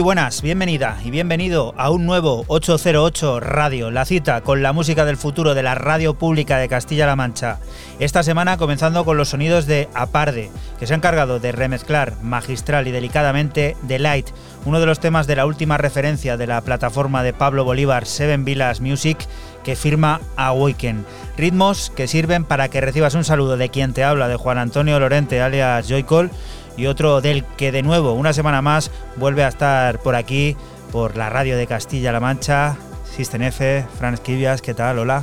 Muy 0.00 0.04
buenas, 0.06 0.40
bienvenida 0.40 0.96
y 1.04 1.10
bienvenido 1.10 1.74
a 1.76 1.90
un 1.90 2.06
nuevo 2.06 2.46
808 2.46 3.38
Radio, 3.38 3.90
la 3.90 4.06
cita 4.06 4.40
con 4.40 4.62
la 4.62 4.72
música 4.72 5.04
del 5.04 5.18
futuro 5.18 5.54
de 5.54 5.62
la 5.62 5.74
radio 5.74 6.14
pública 6.14 6.56
de 6.56 6.70
Castilla-La 6.70 7.16
Mancha. 7.16 7.58
Esta 7.98 8.22
semana 8.22 8.56
comenzando 8.56 9.04
con 9.04 9.18
los 9.18 9.28
sonidos 9.28 9.66
de 9.66 9.90
Aparde, 9.92 10.50
que 10.78 10.86
se 10.86 10.94
ha 10.94 10.96
encargado 10.96 11.38
de 11.38 11.52
remezclar 11.52 12.14
magistral 12.22 12.88
y 12.88 12.92
delicadamente 12.92 13.76
The 13.88 13.98
Light, 13.98 14.28
uno 14.64 14.80
de 14.80 14.86
los 14.86 15.00
temas 15.00 15.26
de 15.26 15.36
la 15.36 15.44
última 15.44 15.76
referencia 15.76 16.38
de 16.38 16.46
la 16.46 16.62
plataforma 16.62 17.22
de 17.22 17.34
Pablo 17.34 17.64
Bolívar 17.64 18.06
Seven 18.06 18.46
Villas 18.46 18.80
Music 18.80 19.18
que 19.64 19.76
firma 19.76 20.22
Awaken. 20.36 21.04
Ritmos 21.36 21.92
que 21.94 22.08
sirven 22.08 22.44
para 22.44 22.68
que 22.68 22.80
recibas 22.80 23.14
un 23.14 23.24
saludo 23.24 23.58
de 23.58 23.68
quien 23.68 23.92
te 23.92 24.02
habla, 24.02 24.28
de 24.28 24.36
Juan 24.36 24.56
Antonio 24.56 24.98
Lorente 24.98 25.42
alias 25.42 25.86
Joycol 25.86 26.30
y 26.76 26.86
otro 26.86 27.20
del 27.20 27.44
que 27.44 27.72
de 27.72 27.82
nuevo, 27.82 28.12
una 28.12 28.32
semana 28.32 28.62
más, 28.62 28.90
vuelve 29.16 29.44
a 29.44 29.48
estar 29.48 30.00
por 30.00 30.14
aquí, 30.14 30.56
por 30.92 31.16
la 31.16 31.30
radio 31.30 31.56
de 31.56 31.66
Castilla-La 31.66 32.20
Mancha. 32.20 32.76
System 33.16 33.42
F, 33.42 33.84
Fran 33.98 34.14
Esquivias, 34.14 34.62
¿qué 34.62 34.72
tal? 34.72 34.98
Hola. 34.98 35.22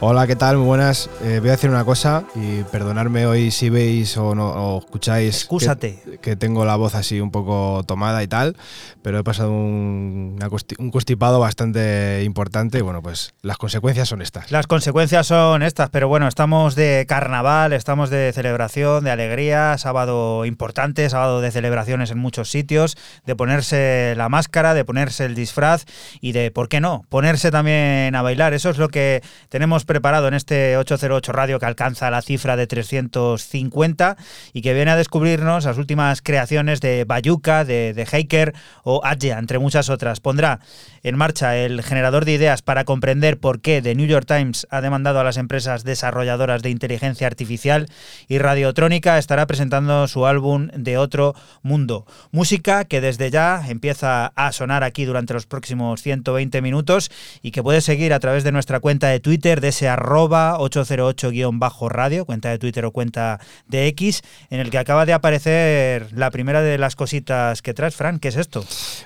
Hola, 0.00 0.28
¿qué 0.28 0.36
tal? 0.36 0.58
Muy 0.58 0.66
buenas. 0.66 1.10
Eh, 1.24 1.38
voy 1.40 1.48
a 1.48 1.52
decir 1.52 1.68
una 1.68 1.84
cosa 1.84 2.22
y 2.36 2.62
perdonarme 2.62 3.26
hoy 3.26 3.50
si 3.50 3.68
veis 3.68 4.16
o, 4.16 4.32
no, 4.32 4.46
o 4.46 4.78
escucháis 4.78 5.38
Excúsate. 5.38 5.98
Que, 6.22 6.36
tengo 6.36 6.64
la 6.64 6.76
voz 6.76 6.94
así 6.94 7.20
un 7.20 7.32
poco 7.32 7.82
tomada 7.84 8.22
y 8.22 8.28
tal, 8.28 8.56
pero 9.02 9.18
he 9.18 9.24
pasado 9.24 9.50
un, 9.50 10.38
un 10.78 10.90
constipado 10.92 11.40
bastante 11.40 12.22
importante 12.22 12.78
y 12.78 12.82
bueno, 12.82 13.02
pues 13.02 13.34
las 13.42 13.58
consecuencias 13.58 14.08
son 14.08 14.22
estas. 14.22 14.52
Las 14.52 14.68
consecuencias 14.68 15.26
son 15.26 15.64
estas, 15.64 15.90
pero 15.90 16.06
bueno, 16.06 16.28
estamos 16.28 16.76
de 16.76 17.04
carnaval, 17.08 17.72
estamos 17.72 18.08
de 18.08 18.30
celebración, 18.32 19.02
de 19.02 19.10
alegría, 19.10 19.78
sábado 19.78 20.44
importante, 20.44 21.10
sábado 21.10 21.40
de 21.40 21.50
celebraciones 21.50 22.12
en 22.12 22.18
muchos 22.18 22.52
sitios, 22.52 22.96
de 23.26 23.34
ponerse 23.34 24.14
la 24.16 24.28
máscara, 24.28 24.74
de 24.74 24.84
ponerse 24.84 25.24
el 25.24 25.34
disfraz 25.34 25.86
y 26.20 26.30
de, 26.30 26.52
¿por 26.52 26.68
qué 26.68 26.80
no?, 26.80 27.04
ponerse 27.08 27.50
también 27.50 28.14
a 28.14 28.22
bailar. 28.22 28.54
Eso 28.54 28.70
es 28.70 28.78
lo 28.78 28.90
que 28.90 29.24
tenemos 29.48 29.87
preparado 29.88 30.28
en 30.28 30.34
este 30.34 30.76
808 30.76 31.32
Radio 31.32 31.58
que 31.58 31.66
alcanza 31.66 32.08
la 32.12 32.22
cifra 32.22 32.54
de 32.54 32.68
350 32.68 34.16
y 34.52 34.62
que 34.62 34.72
viene 34.74 34.92
a 34.92 34.96
descubrirnos 34.96 35.64
las 35.64 35.78
últimas 35.78 36.22
creaciones 36.22 36.80
de 36.80 37.04
Bayuca, 37.04 37.64
de, 37.64 37.92
de 37.94 38.06
Heiker 38.12 38.54
o 38.84 39.00
Adja, 39.02 39.40
entre 39.40 39.58
muchas 39.58 39.90
otras. 39.90 40.20
Pondrá 40.20 40.60
en 41.08 41.16
marcha 41.16 41.56
el 41.56 41.82
generador 41.82 42.24
de 42.24 42.32
ideas 42.32 42.62
para 42.62 42.84
comprender 42.84 43.38
por 43.38 43.60
qué 43.60 43.80
The 43.80 43.94
New 43.94 44.06
York 44.06 44.26
Times 44.26 44.66
ha 44.70 44.80
demandado 44.80 45.18
a 45.18 45.24
las 45.24 45.38
empresas 45.38 45.82
desarrolladoras 45.82 46.62
de 46.62 46.70
inteligencia 46.70 47.26
artificial 47.26 47.88
y 48.28 48.38
Radiotrónica 48.38 49.18
estará 49.18 49.46
presentando 49.46 50.06
su 50.06 50.26
álbum 50.26 50.68
De 50.74 50.98
Otro 50.98 51.34
Mundo. 51.62 52.06
Música 52.30 52.84
que 52.84 53.00
desde 53.00 53.30
ya 53.30 53.62
empieza 53.68 54.26
a 54.26 54.52
sonar 54.52 54.84
aquí 54.84 55.06
durante 55.06 55.32
los 55.32 55.46
próximos 55.46 56.02
120 56.02 56.60
minutos 56.60 57.10
y 57.42 57.52
que 57.52 57.62
puedes 57.62 57.84
seguir 57.84 58.12
a 58.12 58.20
través 58.20 58.44
de 58.44 58.52
nuestra 58.52 58.80
cuenta 58.80 59.08
de 59.08 59.20
Twitter 59.20 59.60
de 59.60 59.68
ese 59.68 59.88
arroba 59.88 60.58
808-radio, 60.58 62.26
cuenta 62.26 62.50
de 62.50 62.58
Twitter 62.58 62.84
o 62.84 62.92
cuenta 62.92 63.40
de 63.66 63.86
X, 63.88 64.22
en 64.50 64.60
el 64.60 64.70
que 64.70 64.78
acaba 64.78 65.06
de 65.06 65.14
aparecer 65.14 66.12
la 66.12 66.30
primera 66.30 66.60
de 66.60 66.76
las 66.76 66.96
cositas 66.96 67.62
que 67.62 67.72
traes, 67.72 67.96
Fran. 67.96 68.18
¿Qué 68.18 68.28
es 68.28 68.36
esto? 68.36 68.64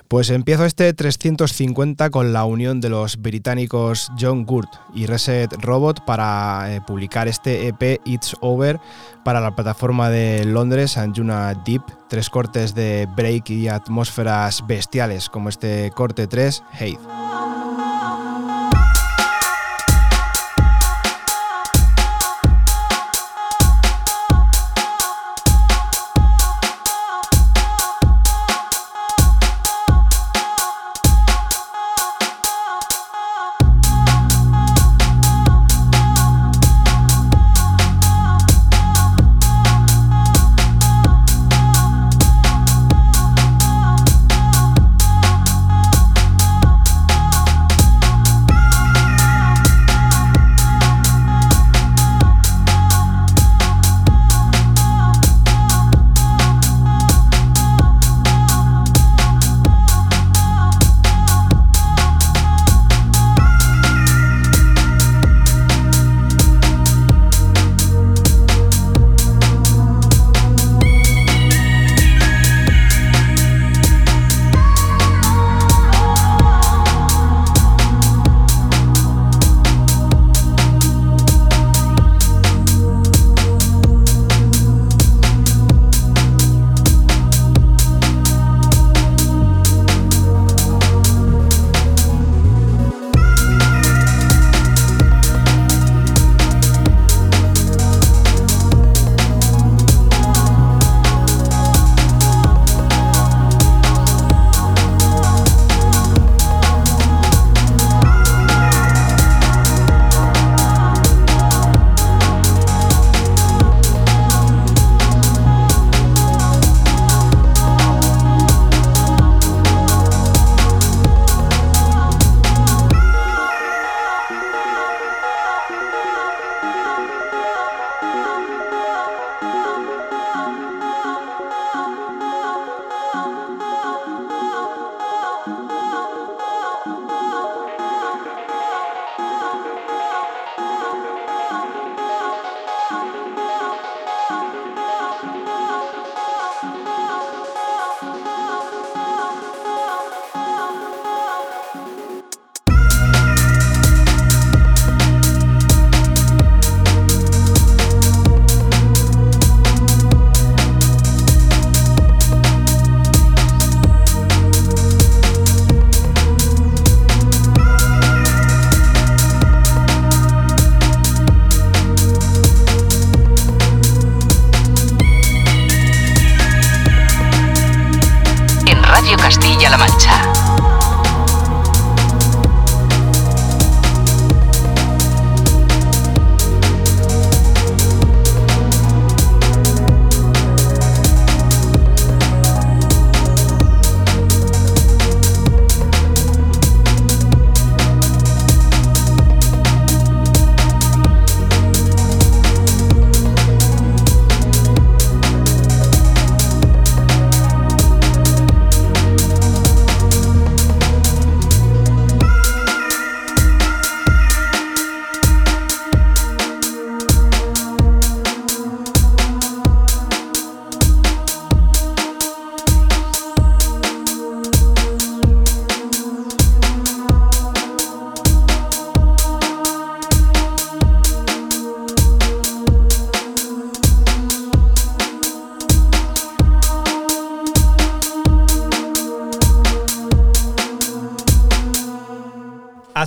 Pues 0.08 0.30
empiezo 0.30 0.64
este 0.64 0.92
350 0.92 1.91
con 2.10 2.32
la 2.32 2.44
unión 2.44 2.80
de 2.80 2.88
los 2.88 3.20
británicos 3.20 4.10
John 4.18 4.44
Gurt 4.44 4.68
y 4.94 5.06
Reset 5.06 5.52
Robot 5.60 6.04
para 6.04 6.74
eh, 6.74 6.80
publicar 6.80 7.28
este 7.28 7.68
EP 7.68 8.00
It's 8.04 8.34
Over 8.40 8.80
para 9.24 9.40
la 9.40 9.54
plataforma 9.54 10.08
de 10.08 10.44
Londres 10.44 10.96
Anjuna 10.96 11.54
Deep, 11.54 11.82
tres 12.08 12.30
cortes 12.30 12.74
de 12.74 13.06
break 13.14 13.50
y 13.50 13.68
atmósferas 13.68 14.66
bestiales 14.66 15.28
como 15.28 15.48
este 15.50 15.90
corte 15.94 16.26
3, 16.26 16.62
Hate. 16.72 16.98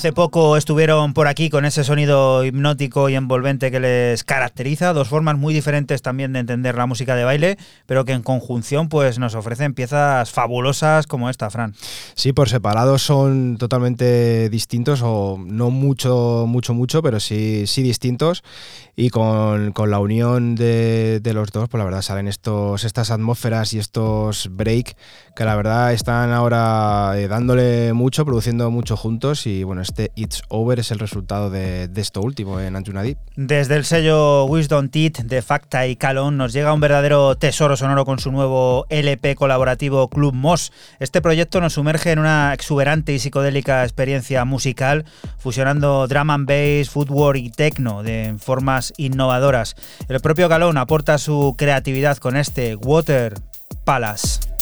Hace 0.05 0.13
poco 0.13 0.55
estuvieron 0.55 1.15
por 1.15 1.27
aquí 1.27 1.49
con 1.49 1.65
ese 1.65 1.83
sonido 1.83 2.45
hipnótico 2.45 3.09
y 3.09 3.15
envolvente 3.15 3.71
que 3.71 3.79
les 3.79 4.23
caracteriza, 4.23 4.93
dos 4.93 5.07
formas 5.07 5.35
muy 5.35 5.51
diferentes 5.51 6.03
también 6.03 6.31
de 6.31 6.41
entender 6.41 6.75
la 6.75 6.85
música 6.85 7.15
de 7.15 7.23
baile, 7.23 7.57
pero 7.87 8.05
que 8.05 8.11
en 8.11 8.21
conjunción 8.21 8.87
pues 8.87 9.17
nos 9.17 9.33
ofrecen 9.33 9.73
piezas 9.73 10.29
fabulosas 10.29 11.07
como 11.07 11.27
esta, 11.27 11.49
Fran. 11.49 11.73
Sí, 12.13 12.33
por 12.33 12.49
separado 12.49 12.99
son 12.99 13.57
totalmente 13.57 14.47
distintos 14.51 15.01
o 15.03 15.39
no 15.43 15.71
mucho, 15.71 16.45
mucho, 16.47 16.75
mucho, 16.75 17.01
pero 17.01 17.19
sí, 17.19 17.65
sí 17.65 17.81
distintos 17.81 18.43
y 18.97 19.09
con, 19.09 19.73
la 19.75 19.99
unión 19.99 20.55
de, 20.55 21.21
los 21.33 21.51
dos, 21.51 21.67
pues 21.67 21.79
la 21.79 21.85
verdad 21.85 22.01
salen 22.01 22.27
estos, 22.27 22.85
estas 22.85 23.11
atmósferas 23.11 23.73
y 23.73 23.79
estos 23.79 24.49
break 24.51 24.95
que 25.35 25.43
la 25.43 25.55
verdad 25.55 25.91
están 25.91 26.31
ahora 26.31 27.13
eh, 27.17 27.27
dándole 27.27 27.91
mucho, 27.91 28.23
produciendo 28.23 28.71
mucho 28.71 28.95
juntos 28.95 29.47
y 29.47 29.63
bueno, 29.63 29.81
este 29.81 30.11
It's 30.15 30.43
Over 30.47 30.79
es 30.79 30.91
el 30.91 30.99
resultado 30.99 31.49
de, 31.49 31.89
esto 31.95 32.21
último 32.21 32.59
en 32.59 32.75
Anjuna 32.75 33.03
Desde 33.35 33.75
el 33.75 33.83
sello 33.83 34.45
Wisdom 34.45 34.87
Teeth 34.87 35.23
de 35.23 35.41
Facta 35.41 35.87
y 35.87 35.97
Calon 35.97 36.37
nos 36.37 36.53
llega 36.53 36.73
un 36.73 36.79
verdadero 36.79 37.35
tesoro 37.35 37.75
sonoro 37.75 38.05
con 38.05 38.19
su 38.19 38.31
nuevo 38.31 38.85
LP 38.89 39.35
colaborativo 39.35 40.07
Club 40.09 40.33
Moss. 40.33 40.71
Este 40.99 41.21
proyecto 41.21 41.59
nos 41.59 41.73
sumerge 41.73 42.11
en 42.11 42.19
una 42.19 42.53
exuberante 42.53 43.13
y 43.13 43.19
psicodélica 43.19 43.83
experiencia 43.83 44.45
musical, 44.45 45.03
fusionando 45.37 46.07
drum 46.07 46.29
and 46.29 46.47
bass, 46.47 46.89
footwork 46.89 47.37
y 47.37 47.49
techno 47.49 48.03
de 48.03 48.35
formas 48.39 48.84
innovadoras. 48.97 49.75
El 50.07 50.19
propio 50.19 50.49
Calon 50.49 50.77
aporta 50.77 51.17
su 51.17 51.55
creatividad 51.57 52.17
con 52.17 52.35
este 52.37 52.75
Water 52.75 53.33
Palace. 53.83 54.54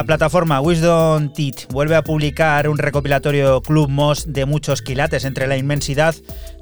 La 0.00 0.06
plataforma 0.06 0.62
Wisdom 0.62 1.30
Teeth 1.34 1.70
vuelve 1.70 1.94
a 1.94 2.02
publicar 2.02 2.70
un 2.70 2.78
recopilatorio 2.78 3.60
Club 3.60 3.90
Moss 3.90 4.32
de 4.32 4.46
muchos 4.46 4.80
quilates. 4.80 5.26
Entre 5.26 5.46
la 5.46 5.58
inmensidad 5.58 6.14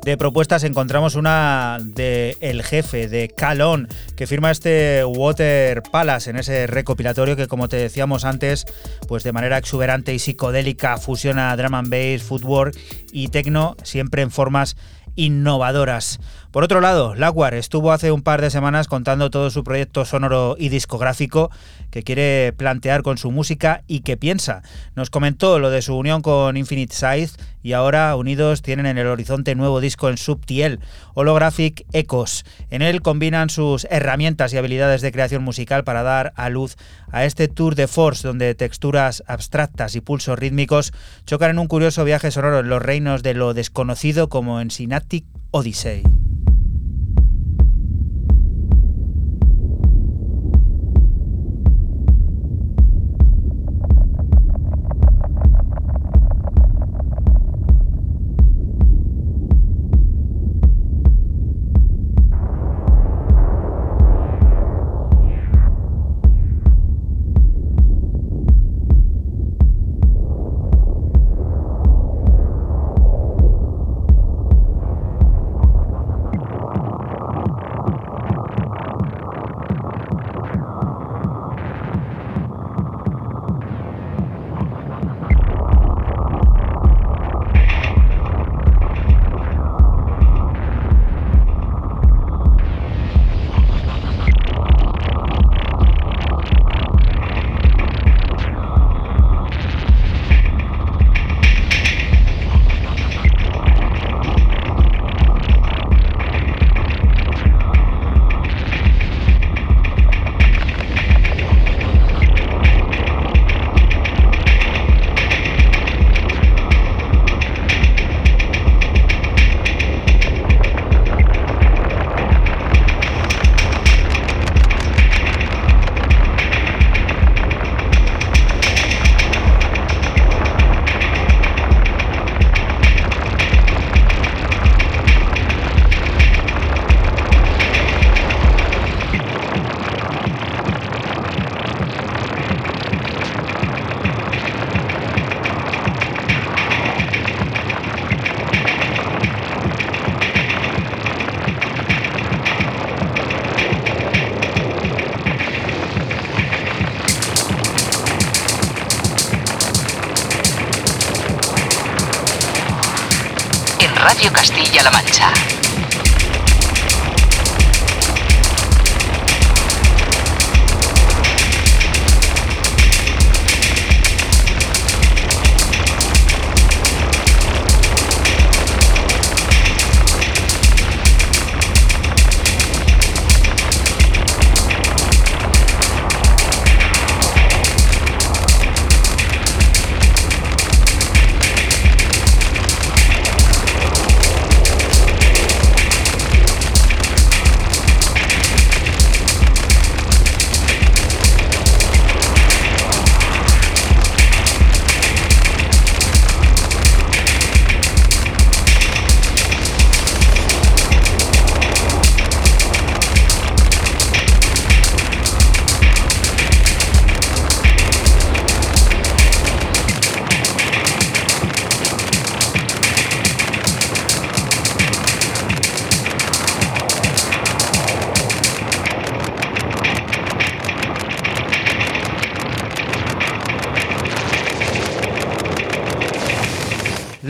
de 0.05 0.17
propuestas 0.17 0.65
encontramos 0.65 1.15
una 1.15 1.79
de 1.81 2.37
El 2.41 2.65
Jefe, 2.65 3.07
de 3.07 3.29
Calón, 3.29 3.87
que 4.17 4.27
firma 4.27 4.51
este 4.51 5.05
Water 5.05 5.85
Palace 5.85 6.31
en 6.31 6.37
ese 6.37 6.67
recopilatorio 6.67 7.37
que, 7.37 7.47
como 7.47 7.69
te 7.69 7.77
decíamos 7.77 8.25
antes, 8.25 8.67
pues 9.07 9.23
de 9.23 9.31
manera 9.31 9.57
exuberante 9.57 10.13
y 10.13 10.19
psicodélica 10.19 10.97
fusiona 10.97 11.57
drum 11.57 11.75
and 11.75 11.91
bass, 11.91 12.25
footwork 12.25 12.77
y 13.13 13.29
techno, 13.29 13.77
siempre 13.85 14.23
en 14.23 14.33
formas 14.33 14.77
innovadoras. 15.15 16.19
Por 16.51 16.65
otro 16.65 16.81
lado, 16.81 17.15
Lagwar 17.15 17.53
estuvo 17.53 17.93
hace 17.93 18.11
un 18.11 18.23
par 18.23 18.41
de 18.41 18.49
semanas 18.49 18.89
contando 18.89 19.29
todo 19.29 19.51
su 19.51 19.65
proyecto 19.65 20.07
sonoro 20.07 20.57
y 20.59 20.71
discográfico 20.71 21.51
que 21.91 22.03
quiere 22.03 22.55
plantear 22.57 23.03
con 23.03 23.19
su 23.19 23.31
música 23.31 23.83
y 23.87 24.01
que 24.01 24.17
piensa. 24.17 24.63
Nos 24.97 25.11
comentó 25.11 25.59
lo 25.59 25.69
de 25.69 25.83
su 25.83 25.95
unión 25.95 26.23
con 26.23 26.57
Infinite 26.57 26.95
Size 26.95 27.37
y 27.63 27.75
ahora 27.75 28.17
unidos 28.17 28.63
tienen 28.63 28.87
en 28.87 28.97
el 28.97 29.09
horizonte 29.09 29.55
nuevo 29.55 29.79
disco 29.81 30.09
en 30.09 30.17
Subtiel, 30.17 30.81
Holographic 31.13 31.85
Echoes. 31.93 32.47
En 32.71 32.81
él 32.81 33.03
combinan 33.03 33.51
sus 33.51 33.87
herramientas 33.91 34.55
y 34.55 34.57
habilidades 34.57 35.03
de 35.03 35.13
creación 35.13 35.43
musical 35.43 35.85
para 35.85 36.03
dar 36.03 36.33
a 36.35 36.49
luz 36.49 36.77
a 37.13 37.27
este 37.27 37.49
tour 37.49 37.75
de 37.75 37.89
force 37.89 38.27
donde 38.27 38.55
texturas 38.55 39.23
abstractas 39.27 39.95
y 39.97 40.01
pulsos 40.01 40.39
rítmicos 40.39 40.95
chocan 41.27 41.51
en 41.51 41.59
un 41.59 41.67
curioso 41.67 42.05
viaje 42.05 42.31
sonoro 42.31 42.61
en 42.61 42.71
los 42.71 42.81
reinos 42.81 43.23
de 43.23 43.35
lo 43.35 43.53
desconocido 43.53 44.31
como 44.31 44.63
en 44.63 44.71
Synaptic 44.71 45.27
Odyssey. 45.51 46.28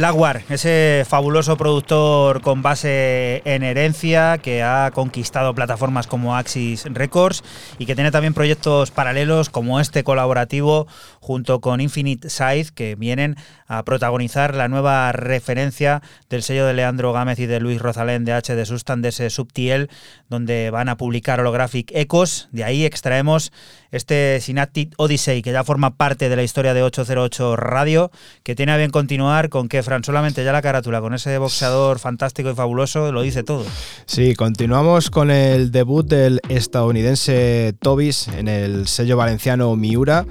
Jaguar, 0.09 0.41
ese 0.49 1.05
fabuloso 1.07 1.59
productor 1.59 2.41
con 2.41 2.63
base 2.63 3.43
en 3.45 3.63
herencia 3.63 4.39
que 4.39 4.63
ha 4.63 4.91
conquistado 4.95 5.55
plataformas 5.55 6.07
como 6.07 6.35
Axis 6.35 6.85
Records 6.87 7.45
y 7.79 7.85
que 7.85 7.95
tiene 7.95 8.11
también 8.11 8.33
proyectos 8.33 8.91
paralelos 8.91 9.51
como 9.51 9.81
este 9.81 10.05
colaborativo 10.05 10.87
junto 11.29 11.61
con 11.61 11.83
Infinite 11.83 12.31
Size 12.31 12.71
que 12.75 12.95
vienen 12.95 13.37
a 13.67 13.85
protagonizar 13.85 14.55
la 14.55 14.67
nueva 14.67 15.13
referencia 15.13 16.01
del 16.31 16.43
sello 16.43 16.65
de 16.65 16.73
Leandro 16.73 17.13
Gámez 17.13 17.39
y 17.39 17.45
de 17.45 17.61
Luis 17.61 17.83
Rosalén 17.83 18.25
de 18.25 18.33
H 18.33 18.57
de 18.57 18.65
Sustan 18.65 19.03
de 19.03 19.11
ese 19.11 19.29
Subtiel 19.29 19.91
donde 20.31 20.71
van 20.71 20.89
a 20.89 20.97
publicar 20.97 21.41
Holographic 21.41 21.91
Echoes. 21.95 22.49
De 22.51 22.65
ahí 22.65 22.87
extraemos 22.87 23.53
este 23.91 24.41
Synaptic 24.41 24.95
Odyssey 24.97 25.43
que 25.43 25.53
ya 25.53 25.65
forma 25.65 25.97
parte 25.97 26.31
de 26.31 26.37
la 26.37 26.43
historia 26.43 26.73
de 26.73 26.83
808 26.83 27.57
Radio 27.57 28.11
que 28.43 28.55
tiene 28.55 28.73
a 28.73 28.79
bien 28.79 28.91
continuar 28.91 29.51
con 29.51 29.69
que 29.69 29.83
Fran 29.83 30.05
solamente 30.05 30.45
ya 30.45 30.53
la 30.53 30.63
carátula 30.63 31.03
con 31.03 31.13
ese 31.13 31.37
boxeador 31.37 31.99
fantástico 31.99 32.51
y 32.51 32.55
fabuloso 32.55 33.13
lo 33.13 33.21
dice 33.21 33.43
todo. 33.43 33.67
Sí, 34.07 34.35
continuamos 34.35 35.11
con 35.11 35.31
el 35.31 35.73
debut 35.73 36.07
del 36.07 36.41
estadounidense 36.49 37.75
Tobis 37.81 38.29
en 38.29 38.49
el 38.49 38.89
sello 38.89 39.19
valenciano 39.19 39.77
Miura 39.77 40.25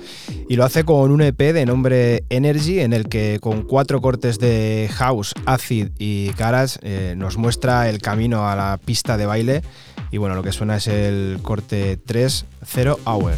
y 0.50 0.56
lo 0.56 0.66
hace 0.66 0.87
con 0.88 1.12
un 1.12 1.22
EP 1.22 1.38
de 1.38 1.66
nombre 1.66 2.24
Energy 2.30 2.80
en 2.80 2.94
el 2.94 3.10
que 3.10 3.40
con 3.42 3.64
cuatro 3.64 4.00
cortes 4.00 4.40
de 4.40 4.90
house, 4.94 5.34
acid 5.46 5.90
y 6.00 6.30
caras 6.30 6.80
eh, 6.82 7.14
nos 7.18 7.36
muestra 7.36 7.90
el 7.90 8.02
camino 8.02 8.48
a 8.48 8.56
la 8.56 8.80
pista 8.84 9.18
de 9.18 9.26
baile 9.26 9.64
y 10.12 10.18
bueno, 10.18 10.36
lo 10.36 10.44
que 10.44 10.54
suena 10.54 10.78
es 10.78 10.88
el 10.88 11.40
corte 11.44 11.98
3 11.98 12.46
0 12.66 13.00
Hour. 13.06 13.34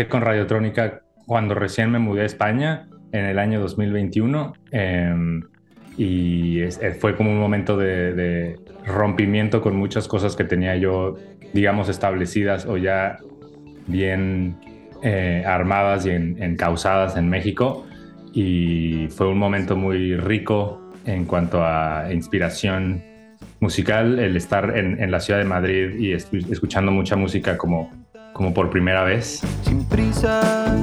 Empecé 0.00 0.08
con 0.08 0.22
Radiotrónica 0.22 1.02
cuando 1.26 1.54
recién 1.54 1.90
me 1.90 1.98
mudé 1.98 2.22
a 2.22 2.24
España 2.24 2.88
en 3.12 3.26
el 3.26 3.38
año 3.38 3.60
2021 3.60 4.54
em, 4.72 5.42
y 5.98 6.60
eh, 6.60 6.96
fue 6.98 7.16
como 7.16 7.30
un 7.30 7.38
momento 7.38 7.76
de, 7.76 8.58
rompimiento 8.86 9.60
con 9.60 9.76
muchas 9.76 10.08
cosas 10.08 10.36
que 10.36 10.44
tenía 10.44 10.74
yo, 10.76 11.16
digamos, 11.52 11.90
establecidas 11.90 12.64
o 12.64 12.78
ya 12.78 13.18
bien 13.86 14.56
eh, 15.02 15.44
armadas 15.46 16.06
y 16.06 16.10
encausadas 16.10 17.16
en 17.16 17.28
México. 17.28 17.86
Y 18.32 19.08
fue 19.10 19.28
un 19.28 19.38
momento 19.38 19.76
muy 19.76 20.16
rico 20.16 20.80
en 21.04 21.26
cuanto 21.26 21.62
a 21.62 22.06
inspiración 22.10 23.02
musical, 23.60 24.18
el 24.18 24.36
estar 24.36 24.76
en, 24.78 25.10
la 25.10 25.20
ciudad 25.20 25.40
de 25.40 25.44
Madrid 25.44 25.94
y 25.98 26.12
escuchando 26.12 26.90
mucha 26.90 27.16
música 27.16 27.58
como, 27.58 27.90
como 28.40 28.54
por 28.54 28.70
primera 28.70 29.04
vez. 29.04 29.42
Sin 29.64 29.86
prisa. 29.86 30.74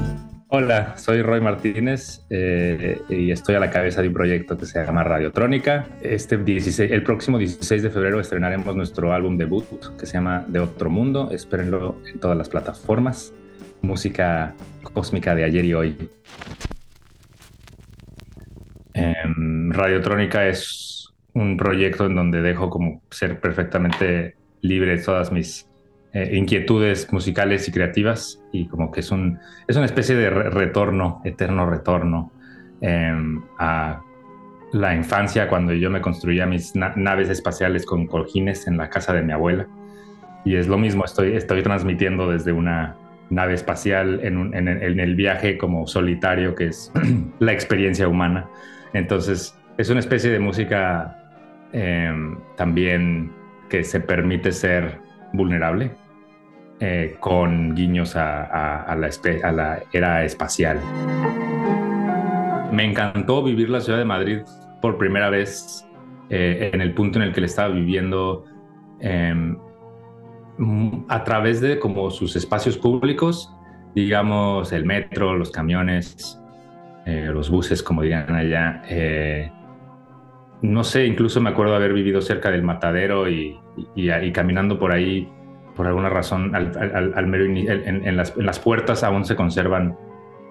Hola, 0.49 0.95
soy 0.95 1.23
Roy 1.23 1.41
Martínez 1.41 2.23
eh, 2.29 3.01
y 3.09 3.31
estoy 3.31 3.55
a 3.55 3.59
la 3.59 3.71
cabeza 3.71 4.03
de 4.03 4.09
un 4.09 4.13
proyecto 4.13 4.59
que 4.59 4.67
se 4.67 4.85
llama 4.85 5.03
Radiotrónica. 5.03 5.87
Este 6.03 6.37
16, 6.37 6.91
el 6.91 7.01
próximo 7.01 7.39
16 7.39 7.81
de 7.81 7.89
febrero 7.89 8.19
estrenaremos 8.19 8.75
nuestro 8.75 9.11
álbum 9.11 9.39
debut 9.39 9.65
que 9.97 10.05
se 10.05 10.13
llama 10.13 10.45
De 10.47 10.59
Otro 10.59 10.91
Mundo. 10.91 11.31
Espérenlo 11.31 11.99
en 12.05 12.19
todas 12.19 12.37
las 12.37 12.47
plataformas. 12.47 13.33
Música 13.81 14.53
cósmica 14.93 15.33
de 15.33 15.43
ayer 15.43 15.65
y 15.65 15.73
hoy. 15.73 16.09
Em, 18.93 19.71
Radiotrónica 19.71 20.47
es 20.47 21.11
un 21.33 21.57
proyecto 21.57 22.05
en 22.05 22.17
donde 22.17 22.43
dejo 22.43 22.69
como 22.69 23.01
ser 23.09 23.39
perfectamente 23.39 24.35
libre 24.61 24.99
todas 24.99 25.31
mis 25.31 25.66
eh, 26.17 26.35
inquietudes 26.35 27.13
musicales 27.13 27.67
y 27.67 27.71
creativas 27.71 28.41
y 28.51 28.65
como 28.65 28.91
que 28.91 29.01
es, 29.01 29.11
un, 29.11 29.37
es 29.67 29.75
una 29.75 29.85
especie 29.85 30.15
de 30.15 30.31
retorno, 30.31 31.21
eterno 31.23 31.69
retorno 31.69 32.31
em, 32.81 33.43
a 33.59 34.01
la 34.71 34.95
infancia 34.95 35.47
cuando 35.47 35.73
yo 35.73 35.91
me 35.91 36.01
construía 36.01 36.47
mis 36.47 36.73
naves 36.75 37.29
espaciales 37.29 37.85
con 37.85 38.07
cojines 38.07 38.65
en 38.65 38.77
la 38.77 38.89
casa 38.89 39.13
de 39.13 39.21
mi 39.21 39.31
abuela. 39.31 39.67
Y 40.43 40.55
es 40.55 40.67
lo 40.67 40.79
mismo, 40.79 41.05
estoy, 41.05 41.35
estoy 41.35 41.61
transmitiendo 41.61 42.27
desde 42.27 42.51
una 42.51 42.95
nave 43.29 43.53
espacial 43.53 44.19
en, 44.23 44.55
en 44.55 44.99
el 44.99 45.15
viaje 45.15 45.59
como 45.59 45.85
solitario 45.85 46.55
que 46.55 46.69
es 46.69 46.91
la 47.39 47.53
experiencia 47.53 48.07
humana. 48.07 48.49
Entonces, 48.93 49.55
es 49.77 49.91
una 49.91 49.99
especie 49.99 50.31
de 50.31 50.39
música 50.39 51.15
em, 51.73 52.39
también 52.55 53.31
que 53.69 53.83
se 53.83 53.99
permite 53.99 54.51
ser 54.51 54.97
vulnerable, 55.33 55.91
eh, 56.79 57.17
con 57.19 57.73
guiños 57.73 58.15
a, 58.15 58.95
la 58.95 59.83
era 59.91 60.23
espacial. 60.23 60.79
Me 62.71 62.85
encantó 62.85 63.43
vivir 63.43 63.69
la 63.69 63.81
ciudad 63.81 63.97
de 63.99 64.05
Madrid 64.05 64.39
por 64.81 64.97
primera 64.97 65.29
vez 65.29 65.87
eh, 66.29 66.69
en 66.71 66.81
el 66.81 66.93
punto 66.93 67.19
en 67.19 67.25
el 67.25 67.33
que 67.33 67.41
le 67.41 67.47
estaba 67.47 67.69
viviendo 67.69 68.45
em, 68.99 69.57
a 71.07 71.23
través 71.23 71.61
de 71.61 71.79
como 71.79 72.11
sus 72.11 72.35
espacios 72.35 72.77
públicos, 72.77 73.51
digamos 73.95 74.71
el 74.71 74.85
metro, 74.85 75.35
los 75.35 75.49
camiones, 75.49 76.39
eh, 77.05 77.29
los 77.33 77.49
buses, 77.49 77.81
como 77.81 78.03
dirían 78.03 78.35
allá. 78.35 78.83
No 80.61 80.83
sé, 80.83 81.05
incluso 81.05 81.39
me 81.39 81.51
acuerdo 81.51 81.75
haber 81.75 81.93
vivido 81.93 82.21
cerca 82.21 82.49
del 82.49 82.63
matadero 82.63 83.29
y, 83.29 83.59
caminando 84.33 84.79
por 84.79 84.91
ahí, 84.91 85.31
por 85.77 85.85
alguna 85.85 86.09
razón, 86.09 86.55
al, 86.55 86.73
en, 86.75 88.17
las, 88.17 88.59
puertas 88.59 89.03
aún 89.03 89.23
se 89.23 89.35
conservan 89.35 89.95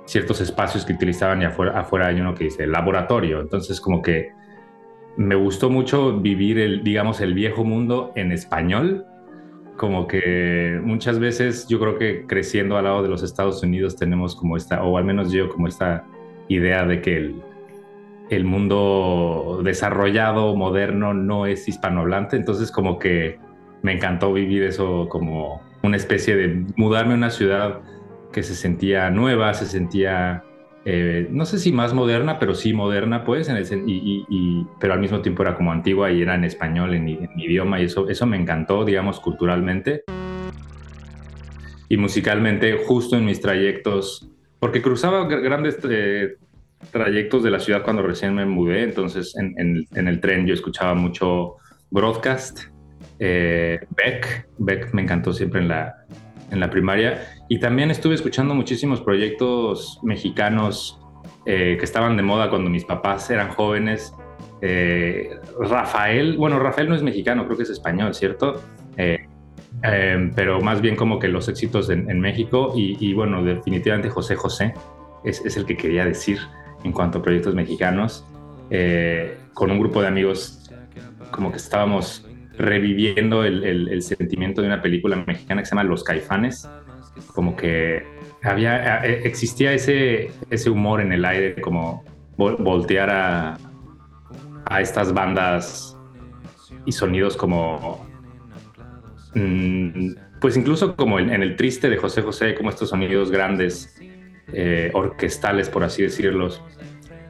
ciertos 0.06 0.40
espacios 0.40 0.86
que 0.86 0.92
utilizaban 0.92 1.42
y 1.42 1.44
afuera, 1.44 1.80
afuera 1.80 2.06
hay 2.06 2.20
uno 2.20 2.32
que 2.32 2.44
dice 2.44 2.64
laboratorio. 2.66 3.40
Entonces, 3.40 3.80
como 3.80 4.00
que 4.00 4.30
me 5.16 5.34
gustó 5.34 5.68
mucho 5.68 6.20
vivir 6.20 6.60
el, 6.60 6.84
digamos, 6.84 7.20
el 7.20 7.34
viejo 7.34 7.64
mundo 7.64 8.12
en 8.14 8.30
español. 8.30 9.04
Como 9.76 10.06
que 10.06 10.80
muchas 10.82 11.18
veces 11.18 11.66
yo 11.66 11.80
creo 11.80 11.98
que 11.98 12.24
creciendo 12.26 12.78
al 12.78 12.84
lado 12.84 13.02
de 13.02 13.08
los 13.08 13.24
Estados 13.24 13.62
Unidos 13.64 13.96
tenemos 13.96 14.36
como 14.36 14.56
esta, 14.56 14.84
o 14.84 14.96
al 14.96 15.04
menos 15.04 15.32
yo 15.32 15.48
como 15.48 15.66
esta 15.66 16.04
idea 16.48 16.86
de 16.86 17.02
que 17.02 17.34
el, 18.30 18.44
mundo 18.44 19.60
desarrollado, 19.64 20.54
moderno, 20.54 21.14
no 21.14 21.46
es 21.46 21.66
hispanohablante. 21.66 22.36
Entonces 22.36 22.70
como 22.70 23.00
que 23.00 23.44
me 23.82 23.92
encantó 23.92 24.32
vivir 24.32 24.62
eso 24.62 25.08
como 25.08 25.62
una 25.82 25.96
especie 25.96 26.36
de 26.36 26.64
mudarme 26.76 27.14
a 27.14 27.16
una 27.16 27.30
ciudad 27.30 27.80
que 28.32 28.42
se 28.42 28.54
sentía 28.54 29.10
nueva, 29.10 29.54
se 29.54 29.66
sentía, 29.66 30.42
eh, 30.84 31.28
no 31.30 31.46
sé 31.46 31.58
si 31.58 31.72
más 31.72 31.94
moderna, 31.94 32.38
pero 32.38 32.54
sí 32.54 32.72
moderna, 32.72 33.24
pues, 33.24 33.50
y, 33.86 34.66
pero 34.80 34.94
al 34.94 35.00
mismo 35.00 35.20
tiempo 35.20 35.42
era 35.42 35.54
como 35.54 35.72
antigua 35.72 36.10
y 36.10 36.22
era 36.22 36.34
en 36.34 36.44
español, 36.44 36.94
en, 36.94 37.04
mi 37.04 37.44
idioma, 37.44 37.80
y 37.80 37.84
eso, 37.84 38.08
eso 38.08 38.26
me 38.26 38.36
encantó, 38.36 38.84
digamos, 38.84 39.20
culturalmente. 39.20 40.02
Y 41.88 41.96
musicalmente, 41.96 42.82
justo 42.84 43.16
en 43.16 43.24
mis 43.24 43.40
trayectos 43.40 44.30
porque 44.58 44.82
cruzaba 44.82 45.26
grandes 45.26 45.78
eh, 45.88 46.36
trayectos 46.90 47.42
de 47.42 47.50
la 47.50 47.60
ciudad 47.60 47.82
cuando 47.82 48.02
recién 48.02 48.34
me 48.34 48.46
mudé, 48.46 48.82
entonces 48.82 49.34
en, 49.36 49.86
el 49.94 50.20
tren 50.20 50.46
yo 50.46 50.54
escuchaba 50.54 50.94
mucho 50.94 51.56
broadcast, 51.90 52.60
eh, 53.18 53.80
Beck, 53.90 54.48
Beck 54.58 54.92
me 54.92 55.02
encantó 55.02 55.32
siempre 55.32 55.60
en 55.60 55.68
la, 55.68 56.04
en 56.50 56.60
la 56.60 56.70
primaria, 56.70 57.26
y 57.48 57.58
también 57.58 57.90
estuve 57.90 58.14
escuchando 58.14 58.54
muchísimos 58.54 59.00
proyectos 59.00 60.00
mexicanos 60.02 61.00
eh, 61.44 61.76
que 61.78 61.84
estaban 61.84 62.16
de 62.16 62.22
moda 62.22 62.50
cuando 62.50 62.70
mis 62.70 62.84
papás 62.84 63.30
eran 63.30 63.50
jóvenes. 63.50 64.12
Rafael, 65.60 66.36
bueno, 66.36 66.58
Rafael 66.58 66.88
no 66.88 66.96
es 66.96 67.02
mexicano, 67.02 67.44
creo 67.44 67.56
que 67.56 67.62
es 67.62 67.70
español, 67.70 68.14
¿cierto? 68.14 68.60
Pero 70.34 70.60
más 70.60 70.80
bien 70.80 70.96
como 70.96 71.20
que 71.20 71.28
los 71.28 71.48
éxitos 71.48 71.88
en, 71.90 72.20
México 72.20 72.72
y, 72.74 73.12
bueno, 73.12 73.44
definitivamente 73.44 74.10
José 74.10 74.34
José 74.34 74.74
es, 75.24 75.44
es, 75.44 75.56
el 75.56 75.66
que 75.66 75.76
quería 75.76 76.04
decir 76.04 76.40
en 76.82 76.90
cuanto 76.90 77.18
a 77.18 77.22
proyectos 77.22 77.54
mexicanos. 77.54 78.24
Eh, 78.70 79.38
con 79.54 79.70
un 79.70 79.78
grupo 79.78 80.02
de 80.02 80.08
amigos 80.08 80.68
como 81.30 81.52
que 81.52 81.56
estábamos 81.56 82.25
reviviendo 82.58 83.44
el, 83.44 84.02
sentimiento 84.02 84.60
de 84.60 84.68
una 84.68 84.82
película 84.82 85.16
mexicana 85.26 85.62
que 85.62 85.66
se 85.66 85.74
llama 85.74 85.84
Los 85.84 86.04
Caifanes, 86.04 86.68
como 87.34 87.56
que 87.56 88.04
había, 88.42 89.04
eh, 89.04 89.22
existía 89.24 89.72
ese, 89.72 90.30
humor 90.70 91.00
en 91.00 91.12
el 91.12 91.24
aire, 91.24 91.60
como 91.60 92.04
voltear 92.36 93.10
a, 93.10 93.58
a 94.66 94.80
estas 94.80 95.12
bandas 95.12 95.96
y 96.84 96.92
sonidos 96.92 97.36
como 97.36 98.06
Mm, 99.36 100.14
pues 100.40 100.56
incluso 100.56 100.96
como 100.96 101.18
en, 101.18 101.30
el 101.30 101.56
triste 101.56 101.90
de 101.90 101.98
José 101.98 102.22
José, 102.22 102.54
como 102.54 102.70
estos 102.70 102.88
sonidos 102.88 103.30
grandes, 103.30 103.94
eh, 104.52 104.90
orquestales, 104.94 105.68
por 105.68 105.84
así 105.84 106.02
decirlo, 106.02 106.48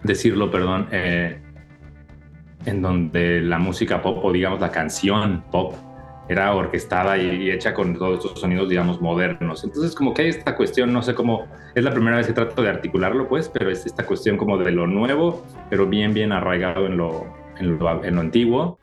decirlo, 0.05 0.51
perdón, 0.51 0.89
eh, 0.93 1.41
en 2.67 2.83
donde 2.83 3.41
la 3.41 3.59
música 3.59 4.03
pop 4.03 4.19
o 4.23 4.33
digamos 4.33 4.61
la 4.61 4.71
canción 4.71 5.43
pop 5.51 5.75
era 6.29 6.55
orquestada 6.55 7.17
y, 7.17 7.51
hecha 7.51 7.73
con 7.73 7.95
todos 7.95 8.25
estos 8.25 8.41
sonidos, 8.41 8.69
digamos, 8.69 9.01
modernos. 9.01 9.63
Entonces, 9.65 9.95
como 9.95 10.13
que 10.13 10.23
hay 10.23 10.29
esta 10.29 10.57
cuestión, 10.57 10.93
no 10.93 11.03
sé 11.03 11.15
cómo, 11.15 11.47
es 11.75 11.85
la 11.85 11.93
primera 11.93 12.17
vez 12.17 12.27
que 12.27 12.33
trato 12.33 12.63
de 12.63 12.69
articularlo, 12.69 13.29
pues, 13.29 13.49
pero 13.49 13.71
es 13.71 13.87
esta 13.87 14.05
cuestión 14.05 14.37
como 14.37 14.59
de 14.59 14.73
lo 14.73 14.87
nuevo, 14.87 15.45
pero 15.71 15.87
bien, 15.87 16.15
bien 16.15 16.33
arraigado 16.33 16.87
en 16.87 16.97
lo, 16.97 17.27
en 17.59 17.79
lo, 17.79 18.05
en 18.05 18.15
lo 18.17 18.21
antiguo. 18.21 18.79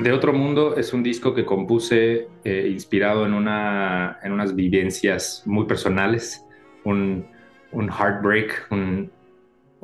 De 0.00 0.12
Otro 0.12 0.32
Mundo 0.32 0.76
es 0.76 0.92
un 0.92 1.02
disco 1.02 1.32
que 1.32 1.44
compuse 1.44 2.28
eh, 2.44 2.68
inspirado 2.70 3.24
en, 3.24 3.32
una, 3.32 4.18
en 4.22 4.32
unas 4.32 4.54
vivencias 4.54 5.42
muy 5.46 5.64
personales, 5.64 6.44
un, 6.84 7.26
un 7.72 7.88
heartbreak, 7.88 8.66
un, 8.70 9.10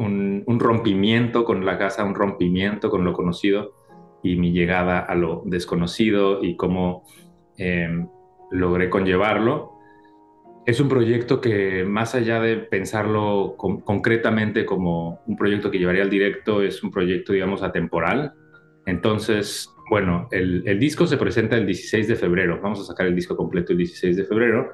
un, 0.05 0.61
rompimiento 0.61 1.45
con 1.45 1.65
la 1.65 1.79
casa, 1.79 2.05
un 2.05 2.15
rompimiento 2.15 2.91
con 2.91 3.05
lo 3.05 3.13
conocido 3.13 3.75
y 4.23 4.37
mi 4.37 4.53
llegada 4.53 4.99
a 5.01 5.15
lo 5.15 5.43
desconocido 5.45 6.43
y 6.43 6.57
cómo 6.57 7.05
em, 7.57 8.09
logré 8.51 8.91
conllevarlo. 8.91 9.73
Es 10.65 10.79
un 10.79 10.89
proyecto 10.89 11.41
que 11.41 11.85
más 11.85 12.15
allá 12.15 12.41
de 12.41 12.57
pensarlo 12.57 13.57
concretamente 13.57 14.65
como 14.65 15.21
un 15.27 15.37
proyecto 15.37 15.71
que 15.71 15.79
llevaría 15.79 16.03
al 16.03 16.11
directo, 16.11 16.63
es 16.63 16.85
un 16.85 16.93
proyecto, 16.93 17.33
digamos, 17.33 17.65
atemporal. 17.65 18.35
Entonces, 18.87 19.73
bueno, 19.91 20.29
el, 20.31 20.79
disco 20.79 21.07
se 21.07 21.17
presenta 21.17 21.57
el 21.57 21.67
16 21.67 22.09
de 22.09 22.17
febrero. 22.17 22.61
Vamos 22.63 22.81
a 22.81 22.85
sacar 22.85 23.07
el 23.07 23.15
disco 23.15 23.37
completo 23.37 23.73
el 23.73 23.79
16 23.79 24.17
de 24.17 24.25
febrero. 24.25 24.73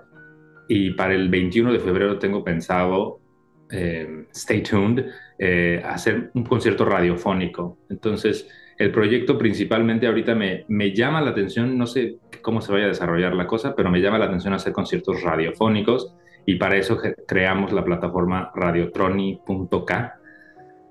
Y 0.68 0.90
para 0.90 1.14
el 1.14 1.28
21 1.28 1.72
de 1.72 1.80
febrero 1.80 2.18
tengo 2.18 2.44
pensado, 2.44 3.20
eh, 3.70 4.26
stay 4.32 4.62
tuned, 4.62 5.04
eh, 5.38 5.82
hacer 5.84 6.30
un 6.34 6.44
concierto 6.44 6.84
radiofónico. 6.84 7.78
Entonces, 7.88 8.48
el 8.78 8.92
proyecto 8.92 9.36
principalmente 9.36 10.06
ahorita 10.06 10.34
me, 10.34 10.64
me 10.68 10.92
llama 10.92 11.20
la 11.20 11.30
atención, 11.30 11.76
no 11.76 11.86
sé 11.86 12.18
cómo 12.42 12.60
se 12.60 12.72
vaya 12.72 12.86
a 12.86 12.88
desarrollar 12.88 13.34
la 13.34 13.46
cosa, 13.46 13.74
pero 13.74 13.90
me 13.90 14.00
llama 14.00 14.18
la 14.18 14.26
atención 14.26 14.54
hacer 14.54 14.72
conciertos 14.72 15.22
radiofónicos 15.22 16.14
y 16.46 16.54
para 16.54 16.76
eso 16.76 16.98
creamos 17.26 17.72
la 17.72 17.84
plataforma 17.84 18.50
radiotroni.k, 18.54 20.14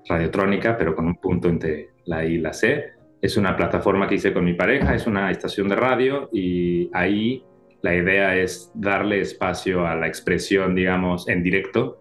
radiotrónica, 0.08 0.76
pero 0.76 0.94
con 0.94 1.06
un 1.06 1.16
punto 1.16 1.48
entre 1.48 1.90
la 2.04 2.24
I 2.24 2.34
y 2.34 2.38
la 2.38 2.52
C. 2.52 2.92
Es 3.20 3.36
una 3.36 3.56
plataforma 3.56 4.06
que 4.06 4.14
hice 4.14 4.32
con 4.32 4.44
mi 4.44 4.54
pareja, 4.54 4.94
es 4.94 5.06
una 5.06 5.30
estación 5.30 5.68
de 5.68 5.74
radio 5.74 6.28
y 6.32 6.90
ahí 6.92 7.42
la 7.82 7.94
idea 7.94 8.36
es 8.36 8.70
darle 8.74 9.20
espacio 9.20 9.86
a 9.86 9.96
la 9.96 10.06
expresión, 10.06 10.74
digamos, 10.74 11.28
en 11.28 11.42
directo, 11.42 11.98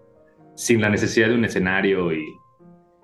sin 0.57 0.81
la 0.81 0.89
necesidad 0.89 1.29
de 1.29 1.35
un 1.35 1.45
escenario 1.45 2.11
y, 2.11 2.35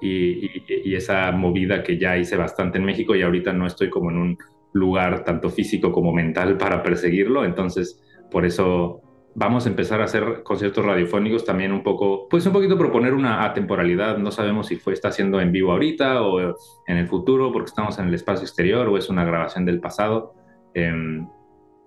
y, 0.02 0.96
esa 0.96 1.32
movida 1.32 1.84
que 1.84 1.98
ya 1.98 2.18
hice 2.18 2.36
bastante 2.36 2.80
en 2.80 2.84
México 2.84 3.16
y 3.16 3.22
ahorita 3.22 3.54
no 3.54 3.68
estoy 3.68 3.90
como 3.90 4.10
en 4.10 4.18
un 4.18 4.38
lugar 4.74 5.24
tanto 5.24 5.50
físico 5.50 5.92
como 5.92 6.12
mental 6.12 6.58
para 6.58 6.82
perseguirlo. 6.82 7.46
Entonces, 7.46 8.02
por 8.32 8.46
eso 8.46 9.02
vamos 9.36 9.68
a 9.68 9.70
empezar 9.70 10.02
a 10.02 10.06
hacer 10.06 10.42
conciertos 10.44 10.84
radiofónicos 10.84 11.46
también 11.46 11.72
un 11.72 11.84
poco, 11.84 12.28
pues 12.28 12.46
un 12.48 12.54
poquito 12.54 12.76
proponer 12.76 13.14
una 13.14 13.46
atemporalidad. 13.46 14.18
No 14.18 14.32
sabemos 14.32 14.68
si 14.68 14.76
fue, 14.76 14.94
está 14.94 15.10
haciendo 15.10 15.40
en 15.40 15.52
vivo 15.52 15.72
ahorita 15.72 16.24
o 16.24 16.40
en 16.88 16.98
el 16.98 17.08
futuro 17.08 17.52
porque 17.52 17.70
estamos 17.70 18.00
en 18.00 18.08
el 18.08 18.16
espacio 18.16 18.46
exterior 18.46 18.88
o 18.88 18.98
es 18.98 19.10
una 19.10 19.24
grabación 19.24 19.64
del 19.64 19.80
pasado. 19.80 20.34
Em, 20.74 21.28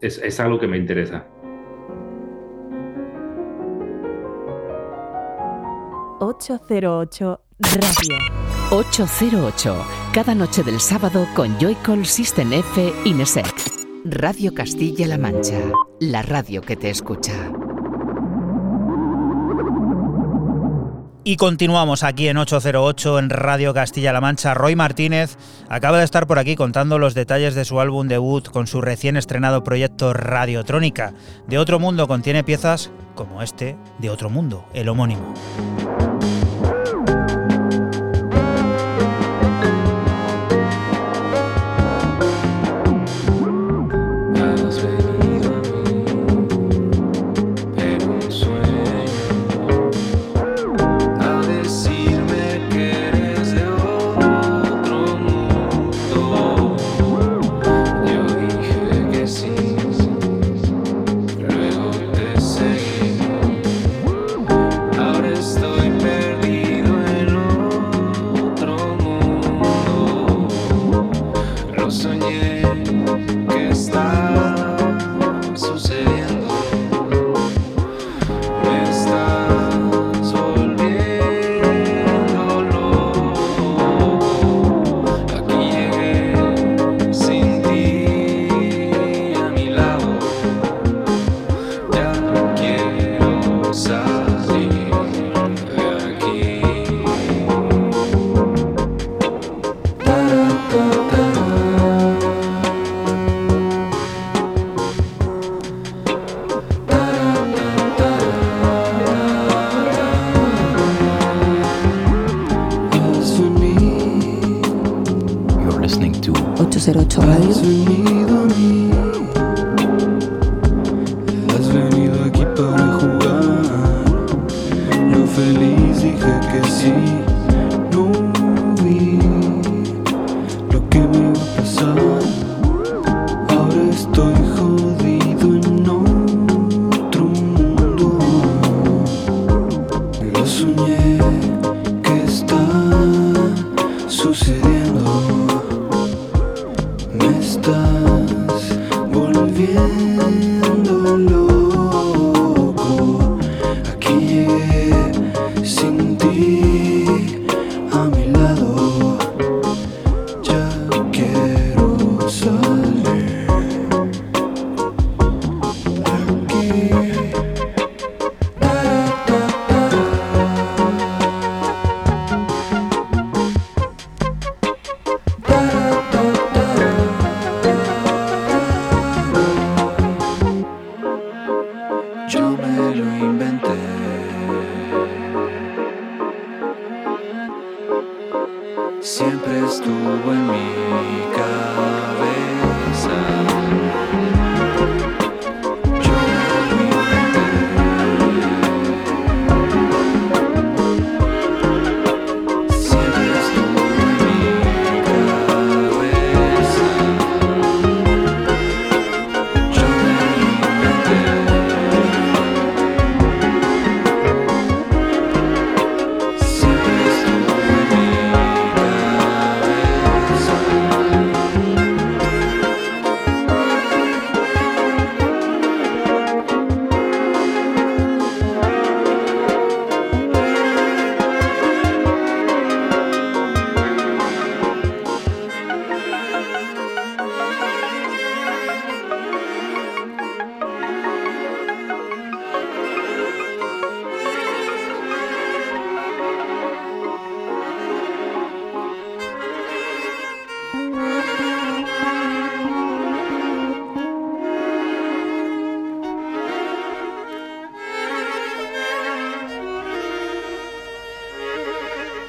es, 0.00 0.18
es 0.22 0.38
algo 0.38 0.60
que 0.60 0.68
me 0.68 0.76
interesa. 0.76 1.26
808 6.18 7.40
Radio. 7.58 8.16
808, 8.70 9.76
cada 10.12 10.34
noche 10.34 10.62
del 10.62 10.80
sábado 10.80 11.26
con 11.34 11.58
Joycall 11.58 12.06
System 12.06 12.54
F 12.54 12.92
Inesec. 13.04 13.54
Radio 14.06 14.54
Castilla-La 14.54 15.18
Mancha, 15.18 15.60
la 16.00 16.22
radio 16.22 16.62
que 16.62 16.76
te 16.76 16.88
escucha. 16.88 17.32
Y 21.28 21.38
continuamos 21.38 22.04
aquí 22.04 22.28
en 22.28 22.36
808 22.36 23.18
en 23.18 23.30
Radio 23.30 23.74
Castilla-La 23.74 24.20
Mancha. 24.20 24.54
Roy 24.54 24.76
Martínez 24.76 25.36
acaba 25.68 25.98
de 25.98 26.04
estar 26.04 26.28
por 26.28 26.38
aquí 26.38 26.54
contando 26.54 27.00
los 27.00 27.14
detalles 27.14 27.56
de 27.56 27.64
su 27.64 27.80
álbum 27.80 28.06
debut 28.06 28.48
con 28.48 28.68
su 28.68 28.80
recién 28.80 29.16
estrenado 29.16 29.64
proyecto 29.64 30.12
Radiotrónica. 30.12 31.14
De 31.48 31.58
Otro 31.58 31.80
Mundo 31.80 32.06
contiene 32.06 32.44
piezas 32.44 32.92
como 33.16 33.42
este 33.42 33.76
de 33.98 34.08
Otro 34.08 34.30
Mundo, 34.30 34.66
el 34.72 34.88
homónimo. 34.88 35.34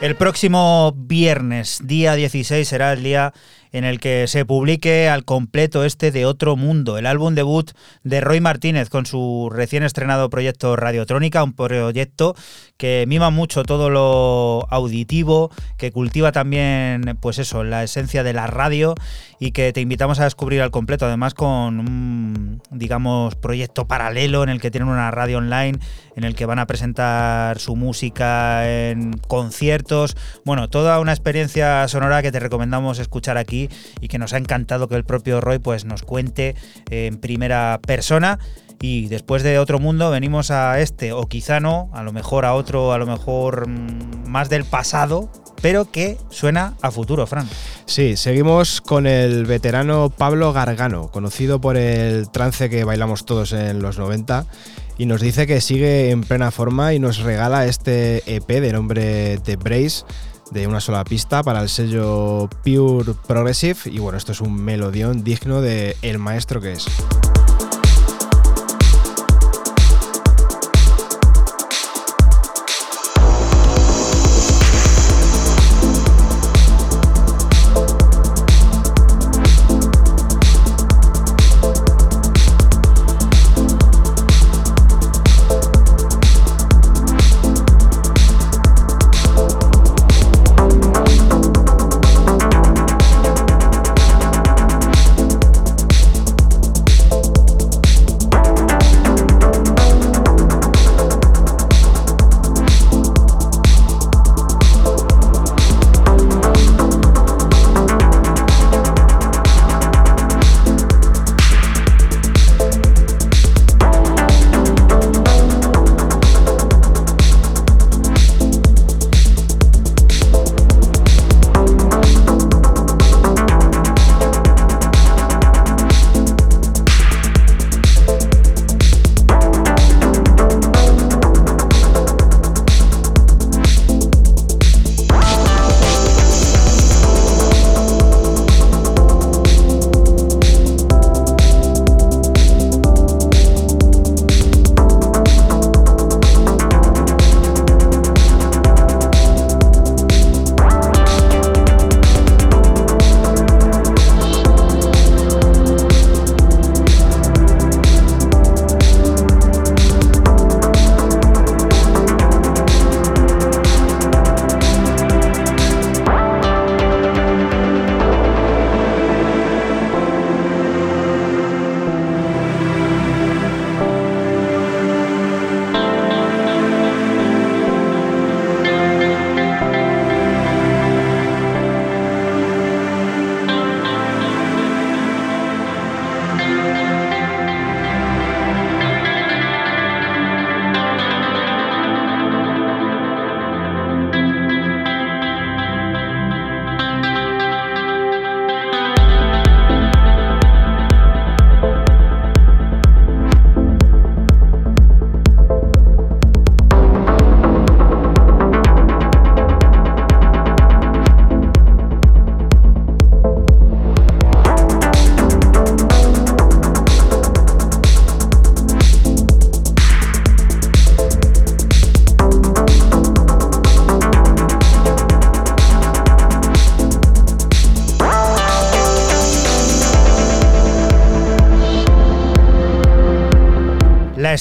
El 0.07 0.15
próximo 0.15 0.93
viernes, 0.95 1.81
día 1.83 2.15
16, 2.15 2.65
será 2.65 2.93
el 2.93 3.03
día 3.03 3.33
en 3.71 3.83
el 3.83 3.99
que 3.99 4.27
se 4.27 4.45
publique 4.45 5.09
al 5.09 5.25
completo 5.25 5.83
este 5.83 6.11
de 6.11 6.25
Otro 6.25 6.55
Mundo, 6.55 6.97
el 6.97 7.05
álbum 7.05 7.35
debut 7.35 7.71
de 8.03 8.21
Roy 8.21 8.41
Martínez 8.41 8.89
con 8.89 9.05
su 9.05 9.49
recién 9.51 9.83
estrenado 9.83 10.29
proyecto 10.29 10.75
Radiotrónica, 10.75 11.43
un 11.43 11.53
proyecto 11.53 12.35
que 12.77 13.05
mima 13.07 13.29
mucho 13.29 13.63
todo 13.63 13.89
lo 13.89 14.67
auditivo, 14.69 15.51
que 15.77 15.91
cultiva 15.91 16.31
también, 16.31 17.17
pues 17.19 17.39
eso, 17.39 17.63
la 17.63 17.83
esencia 17.83 18.23
de 18.23 18.33
la 18.33 18.47
radio 18.47 18.95
y 19.39 19.51
que 19.51 19.73
te 19.73 19.81
invitamos 19.81 20.19
a 20.19 20.23
descubrir 20.23 20.61
al 20.61 20.71
completo, 20.71 21.05
además 21.05 21.33
con 21.33 21.79
un, 21.79 22.61
digamos, 22.71 23.35
proyecto 23.35 23.87
paralelo 23.87 24.43
en 24.43 24.49
el 24.49 24.61
que 24.61 24.71
tienen 24.71 24.89
una 24.89 25.11
radio 25.11 25.39
online, 25.39 25.79
en 26.15 26.23
el 26.23 26.35
que 26.35 26.45
van 26.45 26.59
a 26.59 26.65
presentar 26.65 27.59
su 27.59 27.75
música 27.75 28.67
en 28.67 29.13
conciertos, 29.13 30.15
bueno, 30.45 30.67
toda 30.69 30.99
una 30.99 31.11
experiencia 31.11 31.87
sonora 31.87 32.21
que 32.21 32.31
te 32.31 32.39
recomendamos 32.39 32.99
escuchar 32.99 33.37
aquí 33.37 33.56
y 34.01 34.07
que 34.07 34.19
nos 34.19 34.33
ha 34.33 34.37
encantado 34.37 34.87
que 34.87 34.95
el 34.95 35.03
propio 35.03 35.41
Roy 35.41 35.59
pues 35.59 35.85
nos 35.85 36.03
cuente 36.03 36.55
en 36.89 37.17
primera 37.17 37.79
persona. 37.85 38.39
Y 38.79 39.07
después 39.07 39.41
de 39.41 39.57
otro 39.57 39.79
mundo 39.79 40.11
venimos 40.11 40.51
a 40.51 40.79
este, 40.79 41.11
o 41.11 41.23
quizá 41.23 41.59
no, 41.59 41.89
a 41.93 42.03
lo 42.03 42.13
mejor 42.13 42.45
a 42.45 42.53
otro, 42.53 42.93
a 42.93 42.99
lo 42.99 43.07
mejor 43.07 43.67
mm, 43.67 44.27
más 44.27 44.49
del 44.49 44.65
pasado, 44.65 45.31
pero 45.61 45.89
que 45.89 46.17
suena 46.29 46.75
a 46.83 46.91
futuro, 46.91 47.25
Fran. 47.25 47.49
Sí, 47.85 48.15
seguimos 48.17 48.81
con 48.81 49.07
el 49.07 49.45
veterano 49.45 50.11
Pablo 50.15 50.53
Gargano, 50.53 51.09
conocido 51.09 51.59
por 51.59 51.75
el 51.75 52.29
trance 52.29 52.69
que 52.69 52.83
bailamos 52.83 53.25
todos 53.25 53.51
en 53.53 53.81
los 53.81 53.97
90, 53.97 54.45
y 54.99 55.07
nos 55.07 55.21
dice 55.21 55.47
que 55.47 55.59
sigue 55.59 56.11
en 56.11 56.21
plena 56.21 56.51
forma 56.51 56.93
y 56.93 56.99
nos 56.99 57.17
regala 57.19 57.65
este 57.65 58.23
EP 58.35 58.47
de 58.47 58.73
nombre 58.73 59.39
The 59.39 59.55
Brace 59.55 60.05
de 60.51 60.67
una 60.67 60.79
sola 60.79 61.03
pista 61.03 61.43
para 61.43 61.61
el 61.61 61.69
sello 61.69 62.49
Pure 62.63 63.13
Progressive 63.27 63.77
y 63.85 63.99
bueno, 63.99 64.17
esto 64.17 64.31
es 64.31 64.41
un 64.41 64.55
melodión 64.55 65.23
digno 65.23 65.61
de 65.61 65.97
el 66.01 66.19
maestro 66.19 66.61
que 66.61 66.73
es. 66.73 66.85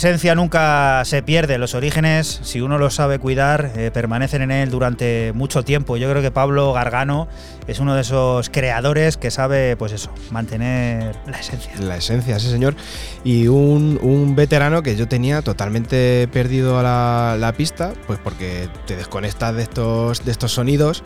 Esencia 0.06 0.36
nunca 0.36 1.04
se 1.04 1.20
pierde, 1.22 1.58
los 1.58 1.74
orígenes, 1.74 2.38
si 2.44 2.60
uno 2.60 2.78
los 2.78 2.94
sabe 2.94 3.18
cuidar, 3.18 3.72
eh, 3.74 3.90
permanecen 3.92 4.40
en 4.40 4.52
él 4.52 4.70
durante 4.70 5.32
mucho 5.34 5.64
tiempo. 5.64 5.96
Yo 5.96 6.08
creo 6.08 6.22
que 6.22 6.30
Pablo 6.30 6.72
Gargano 6.72 7.26
es 7.66 7.80
uno 7.80 7.96
de 7.96 8.02
esos 8.02 8.48
creadores 8.48 9.16
que 9.16 9.32
sabe, 9.32 9.76
pues 9.76 9.90
eso, 9.90 10.12
mantener 10.30 11.16
la 11.26 11.40
esencia. 11.40 11.72
La 11.80 11.96
esencia, 11.96 12.38
sí 12.38 12.48
señor. 12.48 12.76
Y 13.24 13.48
un, 13.48 14.34
veterano 14.36 14.84
que 14.84 14.94
yo 14.94 15.08
tenía 15.08 15.42
totalmente 15.42 16.28
perdido 16.32 16.78
a 16.78 17.36
la, 17.36 17.52
pista, 17.56 17.92
pues 18.06 18.20
porque 18.22 18.68
te 18.86 18.94
desconectas 18.94 19.56
de 19.56 19.62
estos, 19.62 20.24
de 20.24 20.30
estos 20.30 20.52
sonidos. 20.52 21.02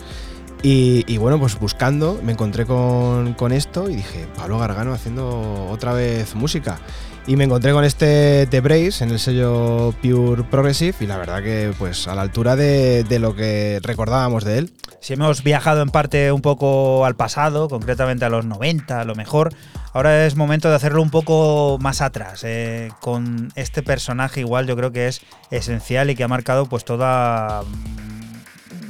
Y, 0.62 1.16
bueno, 1.16 1.40
pues 1.40 1.58
buscando 1.58 2.20
me 2.22 2.32
encontré 2.32 2.66
con, 2.66 3.32
con, 3.32 3.50
esto 3.50 3.88
y 3.88 3.96
dije, 3.96 4.26
Pablo 4.36 4.58
Gargano 4.58 4.92
haciendo 4.92 5.68
otra 5.70 5.94
vez 5.94 6.34
música. 6.34 6.80
Y 7.26 7.36
me 7.36 7.44
encontré 7.44 7.72
con 7.72 7.84
este 7.84 8.46
The 8.50 8.60
Brace 8.60 9.04
en 9.04 9.10
el 9.10 9.18
sello 9.18 9.94
Pure 10.02 10.42
Progressive 10.44 10.96
y 11.00 11.06
la 11.06 11.16
verdad 11.16 11.42
que 11.42 11.72
pues 11.78 12.08
a 12.08 12.14
la 12.14 12.22
altura 12.22 12.56
de, 12.56 13.04
lo 13.20 13.36
que 13.36 13.78
recordábamos 13.82 14.44
de 14.44 14.58
él. 14.58 14.72
Si 15.00 15.12
hemos 15.12 15.42
viajado 15.42 15.82
en 15.82 15.90
parte 15.90 16.32
un 16.32 16.42
poco 16.42 17.04
al 17.04 17.16
pasado, 17.16 17.68
concretamente 17.68 18.24
a 18.24 18.30
los 18.30 18.44
90 18.46 19.00
a 19.00 19.04
lo 19.04 19.14
mejor, 19.14 19.54
ahora 19.92 20.26
es 20.26 20.34
momento 20.34 20.70
de 20.70 20.76
hacerlo 20.76 21.02
un 21.02 21.10
poco 21.10 21.78
más 21.80 22.00
atrás. 22.00 22.42
Eh, 22.44 22.90
con 23.00 23.52
este 23.54 23.82
personaje 23.82 24.40
igual 24.40 24.66
yo 24.66 24.76
creo 24.76 24.90
que 24.90 25.08
es 25.08 25.20
esencial 25.50 26.10
y 26.10 26.16
que 26.16 26.24
ha 26.24 26.28
marcado 26.28 26.66
pues 26.66 26.84
toda 26.84 27.62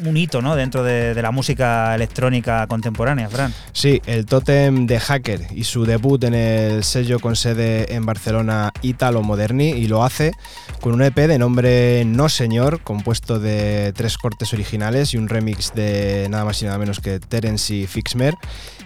un 0.04 0.16
hito 0.16 0.42
¿no? 0.42 0.56
dentro 0.56 0.82
de, 0.82 1.14
de, 1.14 1.22
la 1.22 1.30
música 1.30 1.94
electrónica 1.94 2.66
contemporánea, 2.66 3.28
Fran. 3.28 3.52
Sí, 3.72 4.00
el 4.06 4.26
tótem 4.26 4.86
de 4.86 4.98
Hacker 5.00 5.46
y 5.54 5.64
su 5.64 5.84
debut 5.84 6.22
en 6.24 6.34
el 6.34 6.84
sello 6.84 7.18
con 7.20 7.36
sede 7.36 7.94
en 7.94 8.06
Barcelona 8.06 8.72
Italo 8.82 9.22
Moderni 9.22 9.70
y 9.70 9.86
lo 9.86 10.04
hace 10.04 10.32
con 10.80 10.94
un 10.94 11.02
EP 11.02 11.16
de 11.16 11.38
nombre 11.38 12.04
No 12.04 12.28
Señor, 12.28 12.80
compuesto 12.82 13.38
de 13.38 13.92
tres 13.94 14.16
cortes 14.16 14.52
originales 14.52 15.14
y 15.14 15.18
un 15.18 15.28
remix 15.28 15.72
de 15.74 16.26
nada 16.30 16.44
más 16.44 16.62
y 16.62 16.66
nada 16.66 16.78
menos 16.78 17.00
que 17.00 17.20
Terence 17.20 17.74
y 17.74 17.86
Fixmer. 17.86 18.34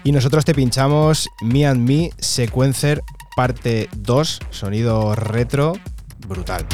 Y 0.03 0.13
nosotros 0.13 0.45
te 0.45 0.55
pinchamos 0.55 1.29
Me 1.43 1.67
and 1.67 1.89
Me 1.89 2.11
Sequencer 2.19 3.03
parte 3.37 3.89
2, 3.97 4.41
sonido 4.51 5.15
retro 5.15 5.75
brutal. 6.27 6.67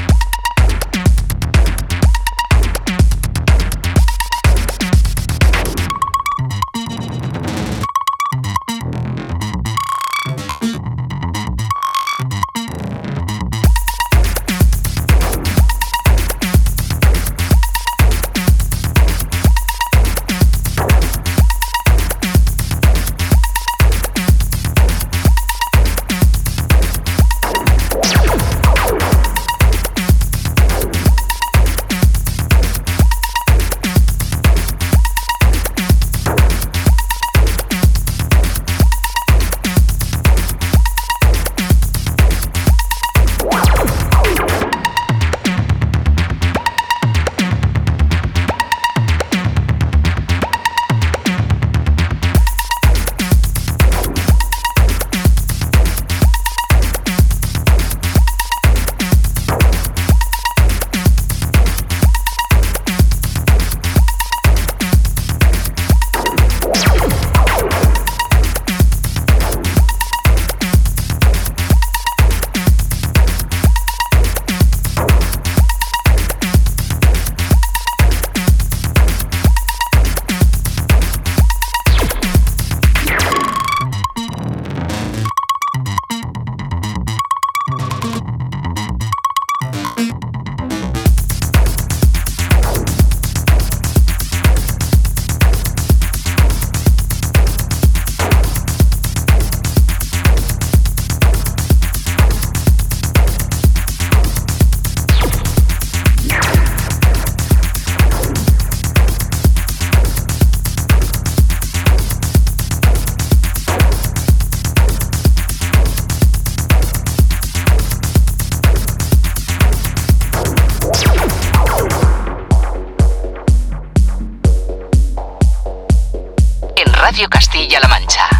Castilla-La 127.29 127.89
Mancha. 127.89 128.40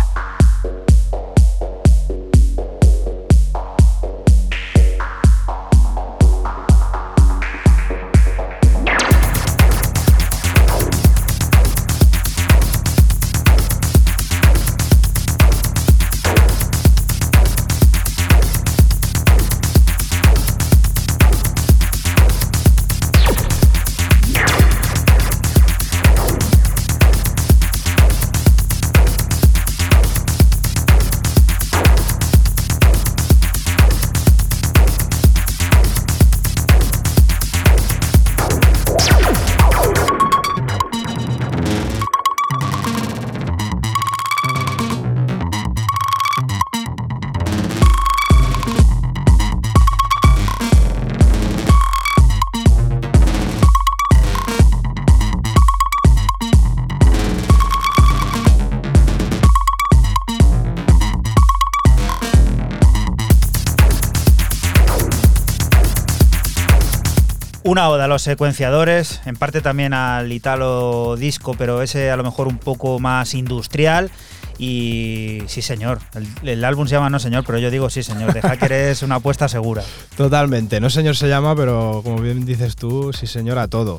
Una 67.71 67.89
oda 67.89 68.07
a 68.07 68.09
los 68.09 68.23
secuenciadores, 68.23 69.21
en 69.27 69.37
parte 69.37 69.61
también 69.61 69.95
al 69.95 70.33
Italo 70.33 71.15
disco, 71.17 71.55
pero 71.57 71.83
ese 71.83 72.11
a 72.11 72.17
lo 72.17 72.25
mejor 72.25 72.49
un 72.49 72.59
poco 72.59 72.99
más 72.99 73.33
industrial. 73.33 74.11
Y 74.59 75.43
sí, 75.47 75.63
señor. 75.63 76.01
El, 76.43 76.65
álbum 76.65 76.89
se 76.89 76.97
llama 76.97 77.11
No 77.11 77.21
Señor, 77.21 77.45
pero 77.47 77.61
yo 77.61 77.71
digo 77.71 77.89
sí, 77.89 78.03
señor. 78.03 78.35
De 78.35 78.43
Hacker 78.43 78.73
es 78.73 79.05
una 79.05 79.15
apuesta 79.15 79.47
segura. 79.47 79.85
Totalmente. 80.17 80.81
No 80.81 80.91
Señor 80.91 81.15
se 81.15 81.29
llama, 81.29 81.55
pero 81.55 82.01
como 82.03 82.21
bien 82.21 82.45
dices 82.45 82.75
tú, 82.75 83.13
sí, 83.13 83.29
señor, 83.29 83.57
a 83.61 83.69
todo. 83.69 83.99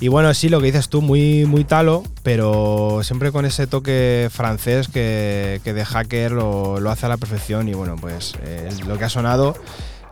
Y 0.00 0.08
bueno, 0.08 0.34
sí, 0.34 0.48
lo 0.48 0.58
que 0.58 0.66
dices 0.66 0.88
tú, 0.88 1.00
muy, 1.00 1.46
muy 1.46 1.62
talo, 1.62 2.02
pero 2.24 3.02
siempre 3.04 3.30
con 3.30 3.46
ese 3.46 3.68
toque 3.68 4.30
francés 4.32 4.88
que, 4.88 5.60
que 5.62 5.72
de 5.72 5.84
Hacker 5.84 6.32
lo, 6.32 6.80
lo, 6.80 6.90
hace 6.90 7.06
a 7.06 7.08
la 7.08 7.18
perfección. 7.18 7.68
Y 7.68 7.74
bueno, 7.74 7.94
pues 8.00 8.34
eh, 8.42 8.68
lo 8.88 8.98
que 8.98 9.04
ha 9.04 9.08
sonado 9.08 9.54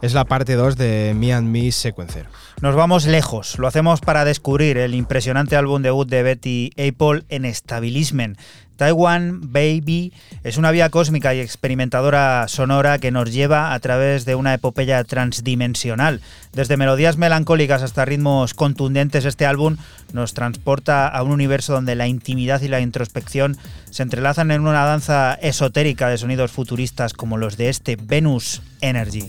es 0.03 0.15
la 0.15 0.25
parte 0.25 0.55
2 0.55 0.77
de 0.77 1.15
Me 1.17 1.33
and 1.33 1.49
Me 1.49 1.71
Sequencer. 1.73 2.27
Nos 2.61 2.75
vamos 2.75 3.07
lejos, 3.07 3.59
lo 3.59 3.67
hacemos 3.67 4.01
para 4.01 4.25
descubrir 4.25 4.79
el 4.79 4.95
impresionante 4.95 5.57
álbum 5.57 5.83
debut 5.83 6.09
de 6.09 6.23
Betty 6.23 6.71
Apple 6.73 7.25
en 7.29 7.53
Stabilismen. 7.53 8.37
Taiwan 8.81 9.53
Baby 9.53 10.11
es 10.43 10.57
una 10.57 10.71
vía 10.71 10.89
cósmica 10.89 11.35
y 11.35 11.41
experimentadora 11.41 12.49
sonora 12.49 12.99
que 12.99 13.11
nos 13.11 13.31
lleva 13.31 13.75
a 13.75 13.79
través 13.79 14.25
de 14.25 14.35
una 14.35 14.55
epopeya 14.55 15.05
transdimensional. 15.05 16.23
Desde 16.55 16.79
melodías 16.79 17.19
melancólicas 17.19 17.83
hasta 17.83 18.07
ritmos 18.07 18.55
contundentes, 18.55 19.27
este 19.27 19.45
álbum 19.45 19.77
nos 20.15 20.33
transporta 20.33 21.09
a 21.09 21.23
un 21.23 21.33
universo 21.33 21.75
donde 21.75 21.95
la 21.95 22.07
intimidad 22.07 22.63
y 22.63 22.69
la 22.69 22.81
introspección 22.81 23.59
se 23.91 24.03
entrelazan 24.03 24.51
en 24.51 24.63
una 24.63 24.87
danza 24.87 25.35
esotérica 25.35 26.09
de 26.09 26.17
sonidos 26.17 26.51
futuristas 26.51 27.13
como 27.13 27.37
los 27.37 27.59
de 27.59 27.69
este 27.69 27.97
Venus 27.97 28.63
Energy. 28.81 29.29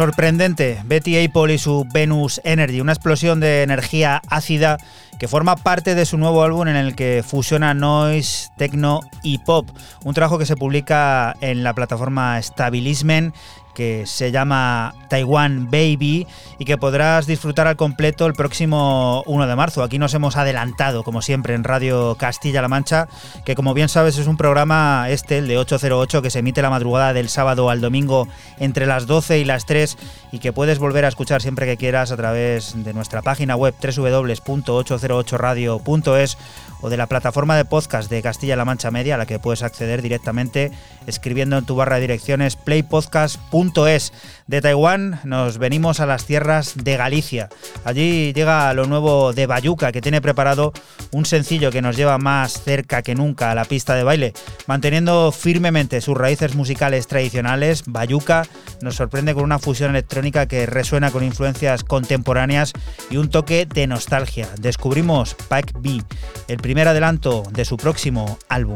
Sorprendente, 0.00 0.80
Betty 0.86 1.22
Apple 1.22 1.52
y 1.52 1.58
su 1.58 1.86
Venus 1.92 2.40
Energy, 2.42 2.80
una 2.80 2.92
explosión 2.92 3.38
de 3.38 3.62
energía 3.62 4.22
ácida 4.30 4.78
que 5.18 5.28
forma 5.28 5.56
parte 5.56 5.94
de 5.94 6.06
su 6.06 6.16
nuevo 6.16 6.42
álbum 6.42 6.68
en 6.68 6.76
el 6.76 6.94
que 6.94 7.22
fusiona 7.22 7.74
noise, 7.74 8.48
techno 8.56 9.00
y 9.22 9.36
pop, 9.36 9.68
un 10.02 10.14
trabajo 10.14 10.38
que 10.38 10.46
se 10.46 10.56
publica 10.56 11.36
en 11.42 11.62
la 11.62 11.74
plataforma 11.74 12.40
Stabilismen 12.40 13.34
que 13.80 14.04
se 14.04 14.30
llama 14.30 14.92
Taiwan 15.08 15.70
Baby 15.70 16.26
y 16.58 16.66
que 16.66 16.76
podrás 16.76 17.26
disfrutar 17.26 17.66
al 17.66 17.76
completo 17.76 18.26
el 18.26 18.34
próximo 18.34 19.22
1 19.24 19.46
de 19.46 19.56
marzo. 19.56 19.82
Aquí 19.82 19.98
nos 19.98 20.12
hemos 20.12 20.36
adelantado, 20.36 21.02
como 21.02 21.22
siempre, 21.22 21.54
en 21.54 21.64
Radio 21.64 22.14
Castilla-La 22.18 22.68
Mancha, 22.68 23.08
que 23.46 23.54
como 23.54 23.72
bien 23.72 23.88
sabes 23.88 24.18
es 24.18 24.26
un 24.26 24.36
programa 24.36 25.06
este, 25.08 25.38
el 25.38 25.48
de 25.48 25.56
808, 25.56 26.20
que 26.20 26.28
se 26.28 26.40
emite 26.40 26.60
la 26.60 26.68
madrugada 26.68 27.14
del 27.14 27.30
sábado 27.30 27.70
al 27.70 27.80
domingo 27.80 28.28
entre 28.58 28.84
las 28.84 29.06
12 29.06 29.38
y 29.38 29.46
las 29.46 29.64
3 29.64 29.96
y 30.32 30.38
que 30.38 30.52
puedes 30.52 30.78
volver 30.78 31.04
a 31.04 31.08
escuchar 31.08 31.42
siempre 31.42 31.66
que 31.66 31.76
quieras 31.76 32.12
a 32.12 32.16
través 32.16 32.84
de 32.84 32.94
nuestra 32.94 33.20
página 33.22 33.56
web 33.56 33.74
www.808radio.es 33.82 36.38
o 36.82 36.88
de 36.88 36.96
la 36.96 37.08
plataforma 37.08 37.56
de 37.56 37.64
podcast 37.64 38.08
de 38.10 38.22
Castilla-La 38.22 38.64
Mancha 38.64 38.90
Media, 38.90 39.16
a 39.16 39.18
la 39.18 39.26
que 39.26 39.38
puedes 39.38 39.62
acceder 39.62 40.00
directamente 40.02 40.72
escribiendo 41.06 41.58
en 41.58 41.66
tu 41.66 41.74
barra 41.74 41.96
de 41.96 42.02
direcciones 42.02 42.56
playpodcast.es. 42.56 44.12
De 44.46 44.60
Taiwán 44.60 45.20
nos 45.24 45.58
venimos 45.58 46.00
a 46.00 46.06
las 46.06 46.24
tierras 46.24 46.74
de 46.76 46.96
Galicia. 46.96 47.48
Allí 47.84 48.32
llega 48.32 48.72
lo 48.72 48.86
nuevo 48.86 49.32
de 49.32 49.46
Bayuca, 49.46 49.92
que 49.92 50.00
tiene 50.00 50.22
preparado 50.22 50.72
un 51.10 51.26
sencillo 51.26 51.70
que 51.70 51.82
nos 51.82 51.96
lleva 51.96 52.18
más 52.18 52.62
cerca 52.62 53.02
que 53.02 53.14
nunca 53.14 53.50
a 53.50 53.54
la 53.54 53.64
pista 53.64 53.94
de 53.94 54.04
baile. 54.04 54.32
Manteniendo 54.66 55.32
firmemente 55.32 56.00
sus 56.00 56.16
raíces 56.16 56.54
musicales 56.54 57.08
tradicionales, 57.08 57.82
Bayuca 57.86 58.46
nos 58.80 58.96
sorprende 58.96 59.34
con 59.34 59.44
una 59.44 59.58
fusión 59.58 59.90
electrónica 59.90 60.19
que 60.20 60.66
resuena 60.66 61.10
con 61.10 61.24
influencias 61.24 61.82
contemporáneas 61.82 62.72
y 63.08 63.16
un 63.16 63.30
toque 63.30 63.66
de 63.66 63.86
nostalgia. 63.86 64.48
Descubrimos 64.60 65.34
Pack 65.48 65.72
B, 65.80 66.02
el 66.48 66.58
primer 66.58 66.88
adelanto 66.88 67.42
de 67.52 67.64
su 67.64 67.76
próximo 67.76 68.38
álbum. 68.48 68.74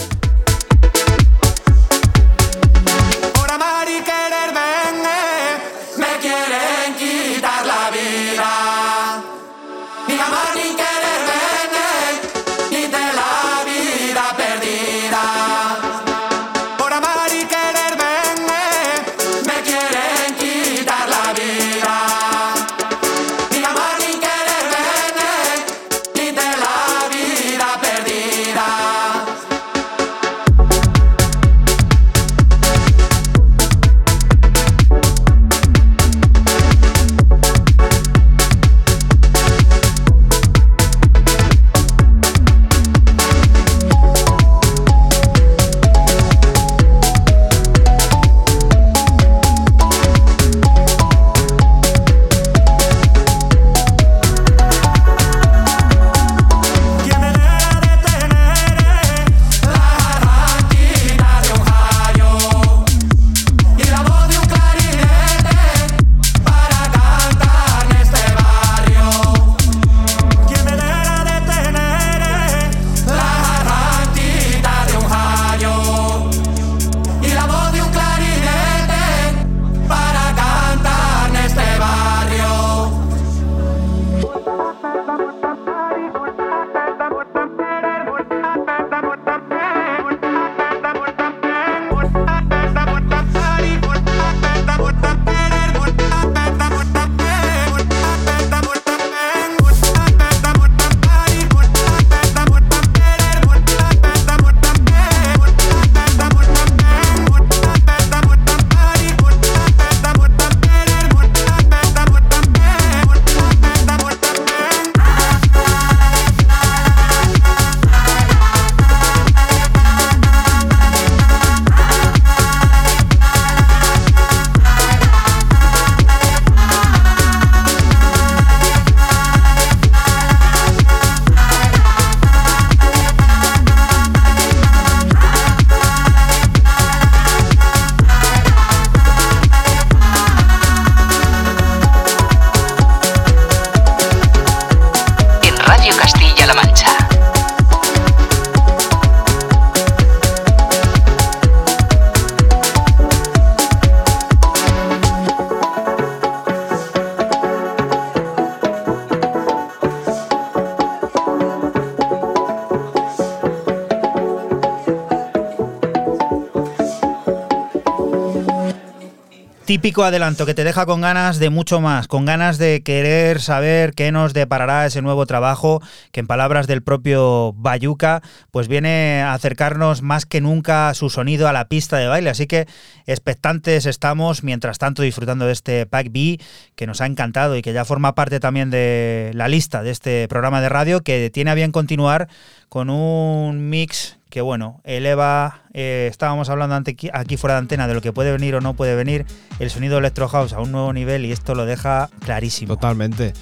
típico 169.84 170.04
adelanto 170.04 170.46
que 170.46 170.54
te 170.54 170.64
deja 170.64 170.86
con 170.86 171.02
ganas 171.02 171.38
de 171.38 171.50
mucho 171.50 171.78
más, 171.78 172.08
con 172.08 172.24
ganas 172.24 172.56
de 172.56 172.82
querer 172.82 173.42
saber 173.42 173.92
qué 173.92 174.12
nos 174.12 174.32
deparará 174.32 174.86
ese 174.86 175.02
nuevo 175.02 175.26
trabajo, 175.26 175.82
que 176.10 176.20
en 176.20 176.26
palabras 176.26 176.66
del 176.66 176.82
propio 176.82 177.52
Bayuca, 177.52 178.22
pues 178.50 178.66
viene 178.66 179.20
a 179.20 179.34
acercarnos 179.34 180.00
más 180.00 180.24
que 180.24 180.40
nunca 180.40 180.94
su 180.94 181.10
sonido 181.10 181.48
a 181.48 181.52
la 181.52 181.68
pista 181.68 181.98
de 181.98 182.06
baile. 182.06 182.30
Así 182.30 182.46
que 182.46 182.66
expectantes 183.04 183.84
estamos, 183.84 184.42
mientras 184.42 184.78
tanto 184.78 185.02
disfrutando 185.02 185.44
de 185.44 185.52
este 185.52 185.84
Pack 185.84 186.10
B, 186.10 186.40
que 186.76 186.86
nos 186.86 187.02
ha 187.02 187.06
encantado 187.06 187.54
y 187.54 187.60
que 187.60 187.74
ya 187.74 187.84
forma 187.84 188.14
parte 188.14 188.40
también 188.40 188.70
de 188.70 189.32
la 189.34 189.48
lista 189.48 189.82
de 189.82 189.90
este 189.90 190.28
programa 190.28 190.62
de 190.62 190.70
radio, 190.70 191.02
que 191.02 191.28
tiene 191.28 191.50
a 191.50 191.54
bien 191.54 191.72
continuar 191.72 192.28
con 192.70 192.88
un 192.88 193.68
mix 193.68 194.16
que, 194.30 194.40
bueno, 194.40 194.80
eleva 194.84 195.63
eh, 195.74 196.06
estábamos 196.08 196.48
hablando 196.48 196.76
aquí 196.76 197.36
fuera 197.36 197.54
de 197.54 197.58
antena 197.58 197.88
de 197.88 197.94
lo 197.94 198.00
que 198.00 198.12
puede 198.12 198.30
venir 198.30 198.54
o 198.54 198.60
no 198.60 198.74
puede 198.74 198.94
venir. 198.94 199.26
El 199.58 199.70
sonido 199.70 199.98
Electro 199.98 200.28
House 200.28 200.52
a 200.52 200.60
un 200.60 200.70
nuevo 200.72 200.92
nivel 200.92 201.26
y 201.26 201.32
esto 201.32 201.54
lo 201.54 201.66
deja 201.66 202.08
clarísimo. 202.20 202.74
Totalmente. 202.74 203.34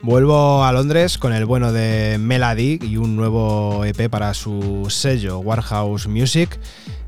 Vuelvo 0.00 0.64
a 0.64 0.72
Londres 0.72 1.18
con 1.18 1.32
el 1.32 1.44
bueno 1.44 1.72
de 1.72 2.18
Melody 2.18 2.78
y 2.82 2.96
un 2.96 3.16
nuevo 3.16 3.84
EP 3.84 4.08
para 4.08 4.32
su 4.32 4.86
sello 4.88 5.40
Warhouse 5.40 6.06
Music. 6.06 6.58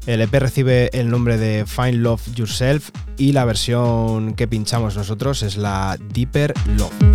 El 0.07 0.21
EP 0.21 0.35
recibe 0.35 0.91
el 0.93 1.09
nombre 1.09 1.39
de 1.39 1.65
Find 1.67 2.03
Love 2.03 2.35
Yourself 2.35 2.91
y 3.17 3.33
la 3.33 3.45
versión 3.45 4.35
que 4.35 4.47
pinchamos 4.47 4.97
nosotros 4.97 5.43
es 5.43 5.57
la 5.57 5.97
Deeper 6.13 6.53
Love. 6.77 7.14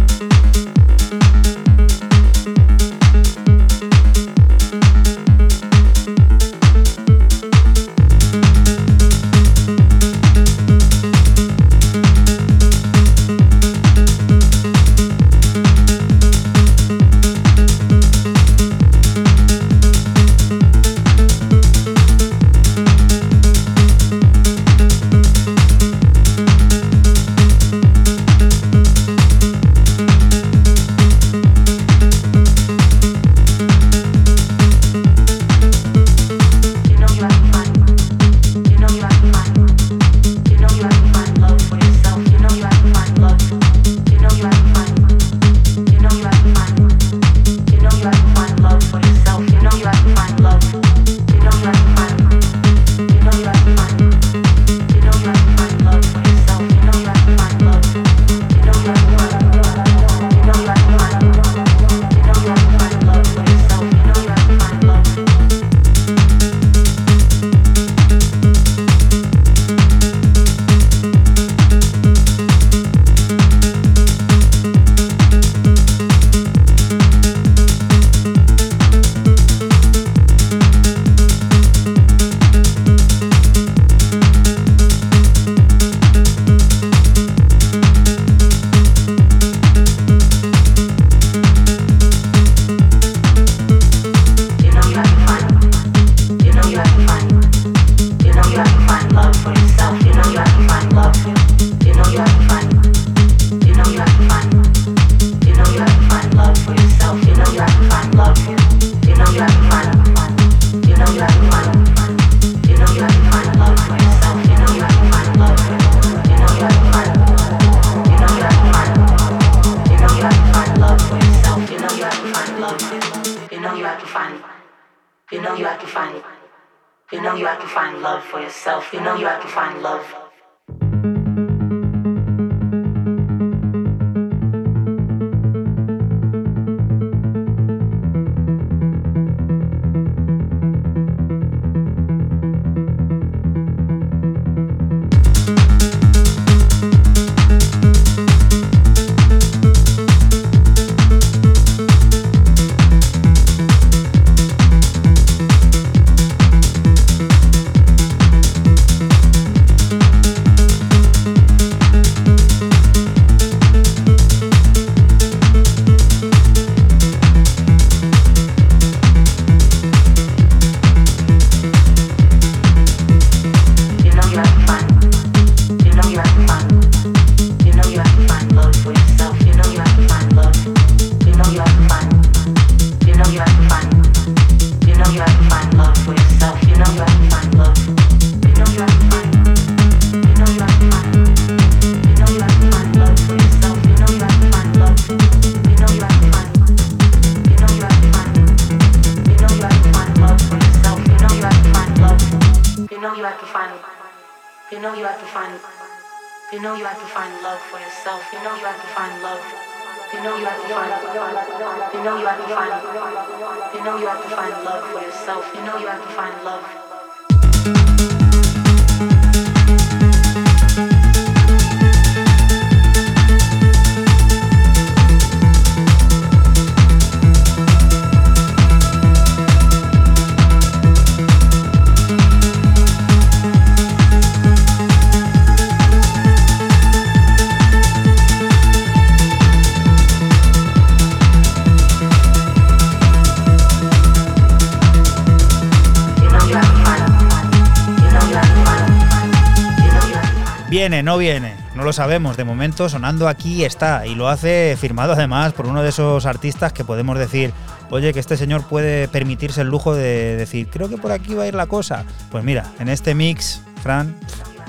sabemos 251.99 252.37
de 252.37 252.45
momento, 252.45 252.87
sonando 252.87 253.27
aquí 253.27 253.65
está 253.65 254.07
y 254.07 254.15
lo 254.15 254.29
hace 254.29 254.77
firmado 254.79 255.11
además 255.11 255.51
por 255.51 255.67
uno 255.67 255.83
de 255.83 255.89
esos 255.89 256.25
artistas 256.25 256.71
que 256.71 256.85
podemos 256.85 257.19
decir, 257.19 257.51
oye, 257.89 258.13
que 258.13 258.21
este 258.21 258.37
señor 258.37 258.63
puede 258.63 259.09
permitirse 259.09 259.59
el 259.59 259.67
lujo 259.67 259.93
de 259.93 260.37
decir, 260.37 260.69
creo 260.69 260.87
que 260.87 260.95
por 260.95 261.11
aquí 261.11 261.33
va 261.33 261.43
a 261.43 261.47
ir 261.47 261.55
la 261.55 261.65
cosa. 261.65 262.05
Pues 262.31 262.45
mira, 262.45 262.71
en 262.79 262.87
este 262.87 263.15
mix, 263.15 263.63
Fran, 263.83 264.15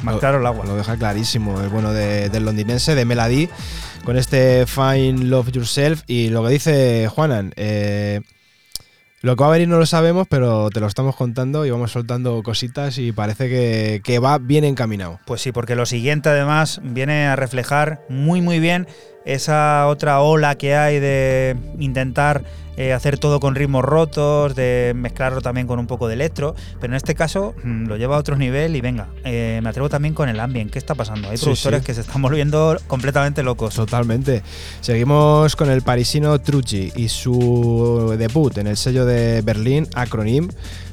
más 0.02 0.16
claro 0.16 0.40
el 0.40 0.46
agua. 0.46 0.66
Lo 0.66 0.74
deja 0.74 0.96
clarísimo, 0.96 1.60
el 1.60 1.68
bueno 1.68 1.92
de, 1.92 2.30
del 2.30 2.44
londinense, 2.44 2.96
de 2.96 3.04
Melody, 3.04 3.48
con 4.04 4.16
este 4.16 4.66
Find 4.66 5.22
Love 5.22 5.52
Yourself 5.52 6.02
y 6.08 6.30
lo 6.30 6.42
que 6.42 6.50
dice 6.50 7.08
Juanan. 7.14 7.52
Eh, 7.54 8.22
lo 9.22 9.36
que 9.36 9.44
va 9.44 9.50
a 9.50 9.52
venir 9.52 9.68
no 9.68 9.78
lo 9.78 9.84
sabemos, 9.84 10.26
pero 10.28 10.70
te 10.70 10.80
lo 10.80 10.86
estamos 10.86 11.14
contando 11.14 11.66
y 11.66 11.70
vamos 11.70 11.92
soltando 11.92 12.42
cositas 12.42 12.96
y 12.96 13.12
parece 13.12 13.50
que, 13.50 14.00
que 14.02 14.18
va 14.18 14.38
bien 14.38 14.64
encaminado. 14.64 15.20
Pues 15.26 15.42
sí, 15.42 15.52
porque 15.52 15.76
lo 15.76 15.84
siguiente 15.84 16.30
además 16.30 16.80
viene 16.82 17.26
a 17.26 17.36
reflejar 17.36 18.00
muy 18.08 18.40
muy 18.40 18.60
bien 18.60 18.86
esa 19.24 19.86
otra 19.88 20.20
ola 20.20 20.56
que 20.56 20.74
hay 20.74 20.98
de 20.98 21.56
intentar 21.78 22.42
eh, 22.76 22.94
hacer 22.94 23.18
todo 23.18 23.40
con 23.40 23.54
ritmos 23.54 23.84
rotos, 23.84 24.54
de 24.54 24.92
mezclarlo 24.96 25.42
también 25.42 25.66
con 25.66 25.78
un 25.78 25.86
poco 25.86 26.08
de 26.08 26.14
electro, 26.14 26.54
pero 26.80 26.92
en 26.92 26.96
este 26.96 27.14
caso 27.14 27.54
mm, 27.62 27.86
lo 27.86 27.96
lleva 27.98 28.16
a 28.16 28.18
otro 28.18 28.36
nivel 28.36 28.74
y 28.74 28.80
venga, 28.80 29.08
eh, 29.24 29.60
me 29.62 29.68
atrevo 29.68 29.90
también 29.90 30.14
con 30.14 30.28
el 30.30 30.40
ambient. 30.40 30.70
¿Qué 30.70 30.78
está 30.78 30.94
pasando? 30.94 31.28
Hay 31.28 31.36
Sí, 31.36 31.44
productores 31.44 31.80
sí. 31.80 31.86
que 31.86 31.94
se 31.94 32.00
están 32.00 32.22
volviendo 32.22 32.78
completamente 32.86 33.42
locos. 33.42 33.74
Totalmente. 33.74 34.42
Seguimos 34.80 35.56
con 35.56 35.68
el 35.70 35.82
parisino 35.82 36.38
Trucci 36.38 36.90
y 36.96 37.08
su 37.08 38.14
debut 38.16 38.56
en 38.56 38.66
el 38.68 38.78
sello 38.78 39.04
de 39.04 39.42
Berlín, 39.42 39.86
Acronym, 39.94 40.48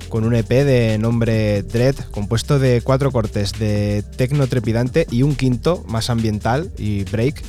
con 0.09 0.25
un 0.25 0.35
EP 0.35 0.49
de 0.49 0.97
nombre 0.97 1.63
Dread, 1.63 1.95
compuesto 2.11 2.59
de 2.59 2.81
cuatro 2.81 3.11
cortes 3.11 3.53
de 3.59 4.03
tecno 4.17 4.47
trepidante 4.47 5.05
y 5.09 5.23
un 5.23 5.35
quinto 5.35 5.85
más 5.87 6.09
ambiental 6.09 6.69
y 6.77 7.03
break, 7.05 7.41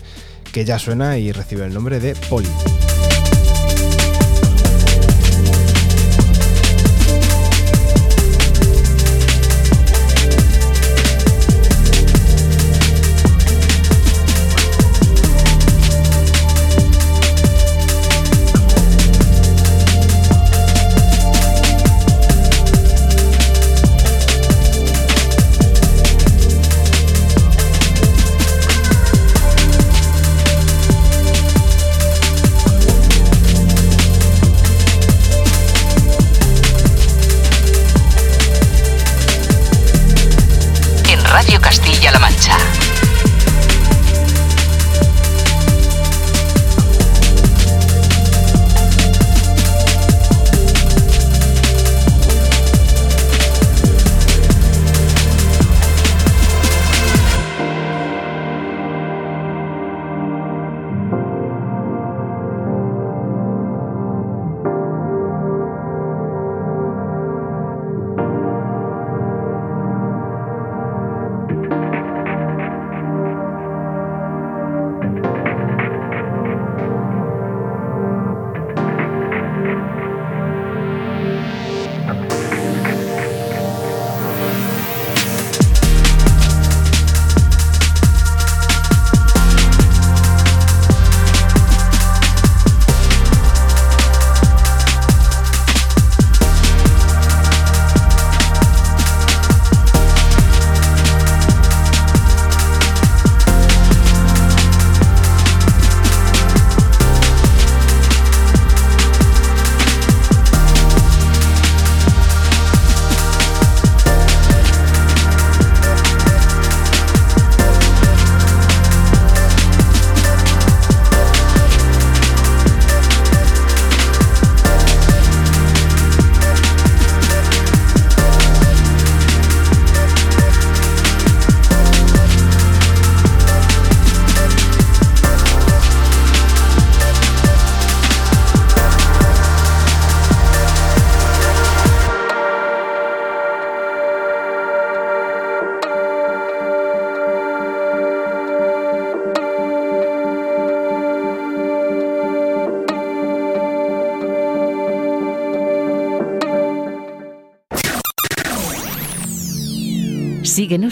que 0.53 0.65
ya 0.65 0.79
suena 0.79 1.19
y 1.19 1.33
recibe 1.33 1.65
el 1.65 1.75
nombre 1.75 2.01
de 2.01 2.15
Poli. 2.29 2.49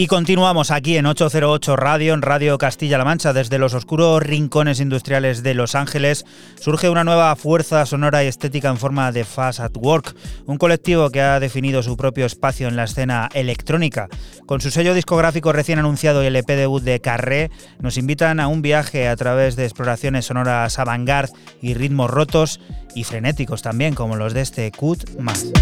Y 0.00 0.06
continuamos 0.06 0.70
aquí 0.70 0.96
en 0.96 1.04
808 1.04 1.76
Radio, 1.76 2.14
en 2.14 2.22
Radio 2.22 2.56
Castilla-La 2.56 3.04
Mancha. 3.04 3.34
Desde 3.34 3.58
los 3.58 3.74
oscuros 3.74 4.22
rincones 4.22 4.80
industriales 4.80 5.42
de 5.42 5.52
Los 5.52 5.74
Ángeles 5.74 6.24
surge 6.58 6.88
una 6.88 7.04
nueva 7.04 7.36
fuerza 7.36 7.84
sonora 7.84 8.24
y 8.24 8.26
estética 8.26 8.70
en 8.70 8.78
forma 8.78 9.12
de 9.12 9.26
Fast 9.26 9.60
at 9.60 9.76
Work, 9.76 10.16
un 10.46 10.56
colectivo 10.56 11.10
que 11.10 11.20
ha 11.20 11.38
definido 11.38 11.82
su 11.82 11.98
propio 11.98 12.24
espacio 12.24 12.66
en 12.66 12.76
la 12.76 12.84
escena 12.84 13.28
electrónica. 13.34 14.08
Con 14.46 14.62
su 14.62 14.70
sello 14.70 14.94
discográfico 14.94 15.52
recién 15.52 15.78
anunciado 15.78 16.22
y 16.24 16.28
el 16.28 16.36
EP 16.36 16.46
debut 16.46 16.82
de 16.82 17.00
Carré, 17.00 17.50
nos 17.78 17.98
invitan 17.98 18.40
a 18.40 18.48
un 18.48 18.62
viaje 18.62 19.06
a 19.06 19.16
través 19.16 19.54
de 19.54 19.64
exploraciones 19.64 20.24
sonoras 20.24 20.78
avant-garde 20.78 21.34
y 21.60 21.74
ritmos 21.74 22.10
rotos 22.10 22.58
y 22.94 23.04
frenéticos 23.04 23.60
también, 23.60 23.94
como 23.94 24.16
los 24.16 24.32
de 24.32 24.40
este 24.40 24.72
Cut 24.72 25.18
Más. 25.18 25.52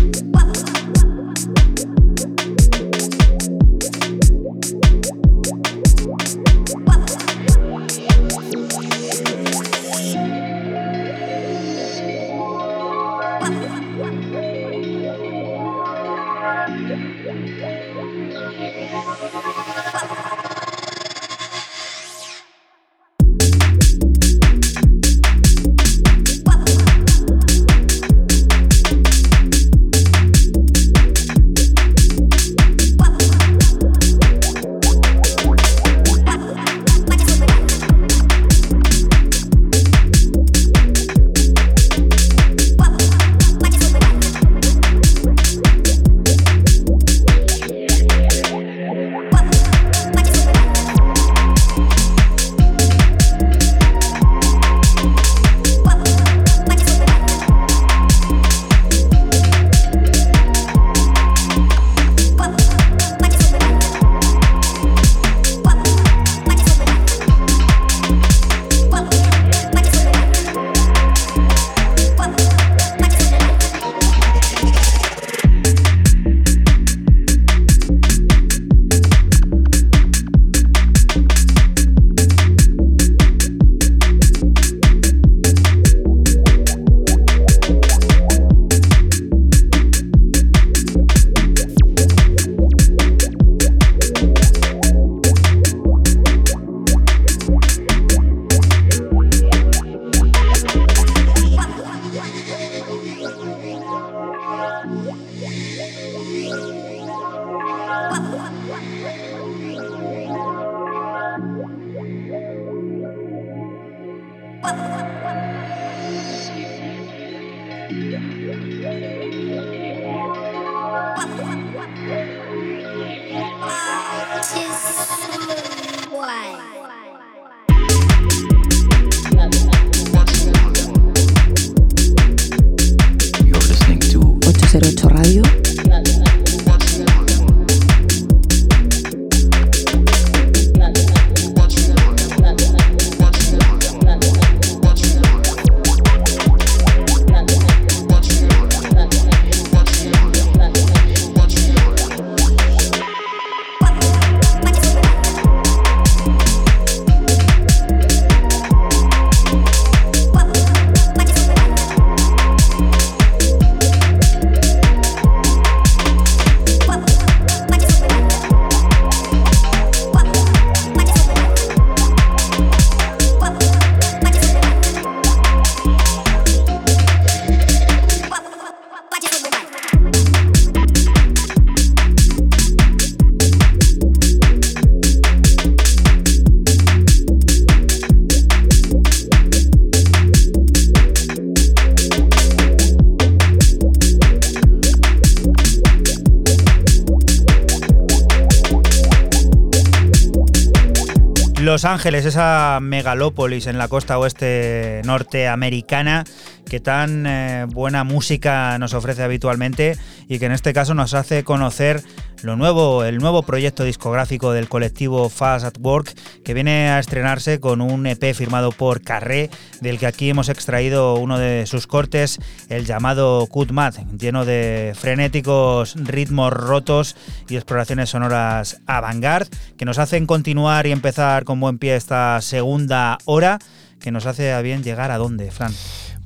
Los 201.69 201.85
Ángeles, 201.85 202.25
esa 202.25 202.79
megalópolis 202.81 203.67
en 203.67 203.77
la 203.77 203.89
costa 203.89 204.19
oeste 204.19 205.03
norteamericana 205.05 206.25
que 206.69 206.81
tan 206.81 207.27
eh, 207.27 207.67
buena 207.69 208.05
música 208.05 208.79
nos 208.79 208.95
ofrece 208.95 209.23
habitualmente 209.23 209.97
y 210.29 210.39
que 210.39 210.47
en 210.47 210.53
este 210.53 210.73
caso 210.73 210.95
nos 210.95 211.15
hace 211.15 211.45
conocer 211.45 212.03
lo 212.43 212.57
nuevo, 212.57 213.05
el 213.05 213.19
nuevo 213.19 213.43
proyecto 213.43 213.85
discográfico 213.85 214.53
del 214.53 214.69
colectivo 214.69 215.29
Fast 215.29 215.65
at 215.65 215.79
Work 215.81 216.15
que 216.45 216.55
viene 216.55 216.91
a 216.91 216.99
estrenarse 216.99 217.59
con 217.59 217.81
un 217.81 218.07
EP 218.07 218.35
firmado 218.35 218.71
por 218.71 219.03
Carré, 219.03 219.51
del 219.81 219.99
que 219.99 220.07
aquí 220.07 220.31
hemos 220.31 220.49
extraído 220.49 221.17
uno 221.17 221.39
de 221.39 221.67
sus 221.67 221.87
cortes, 221.87 222.39
el 222.69 222.85
llamado 222.85 223.47
Cut 223.47 223.71
Mad, 223.71 223.95
lleno 224.19 224.45
de 224.45 224.93
frenéticos 224.97 225.95
ritmos 225.97 226.53
rotos 226.53 227.17
y 227.49 227.57
exploraciones 227.57 228.11
sonoras 228.11 228.81
avant-garde 228.87 229.51
que 229.77 229.85
nos 229.85 229.99
hacen 229.99 230.27
continuar 230.27 230.87
y 230.87 230.93
empezar 230.93 231.45
con 231.45 231.61
buen 231.61 231.79
pie 231.79 231.97
esta 231.97 232.41
segunda 232.41 233.19
hora 233.25 233.59
que 234.01 234.13
nos 234.13 234.27
hace 234.27 234.53
a 234.53 234.63
bien 234.63 234.83
llegar 234.83 235.11
a 235.11 235.19
dónde, 235.19 235.51
Fran. 235.51 235.73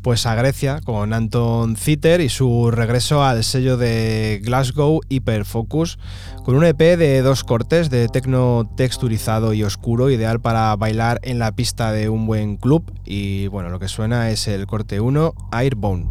Pues 0.02 0.26
a 0.26 0.34
Grecia 0.34 0.80
con 0.84 1.12
Anton 1.12 1.76
Ziter 1.76 2.20
y 2.20 2.28
su 2.28 2.72
regreso 2.72 3.22
al 3.22 3.44
sello 3.44 3.76
de 3.76 4.40
Glasgow 4.42 5.00
Hyperfocus 5.08 5.96
con 6.44 6.56
un 6.56 6.64
EP 6.64 6.78
de 6.78 7.22
dos 7.22 7.44
cortes 7.44 7.88
de 7.88 8.08
tecno 8.08 8.68
texturizado 8.76 9.54
y 9.54 9.62
oscuro, 9.62 10.10
ideal 10.10 10.40
para 10.40 10.74
bailar 10.74 11.20
en 11.22 11.38
la 11.38 11.52
pista 11.52 11.92
de 11.92 12.08
un 12.08 12.26
buen 12.26 12.56
club. 12.56 12.82
Y 13.04 13.46
bueno, 13.46 13.68
lo 13.68 13.78
que 13.78 13.86
suena 13.86 14.30
es 14.30 14.48
el 14.48 14.66
corte 14.66 14.98
1, 14.98 15.34
Airborne. 15.52 16.08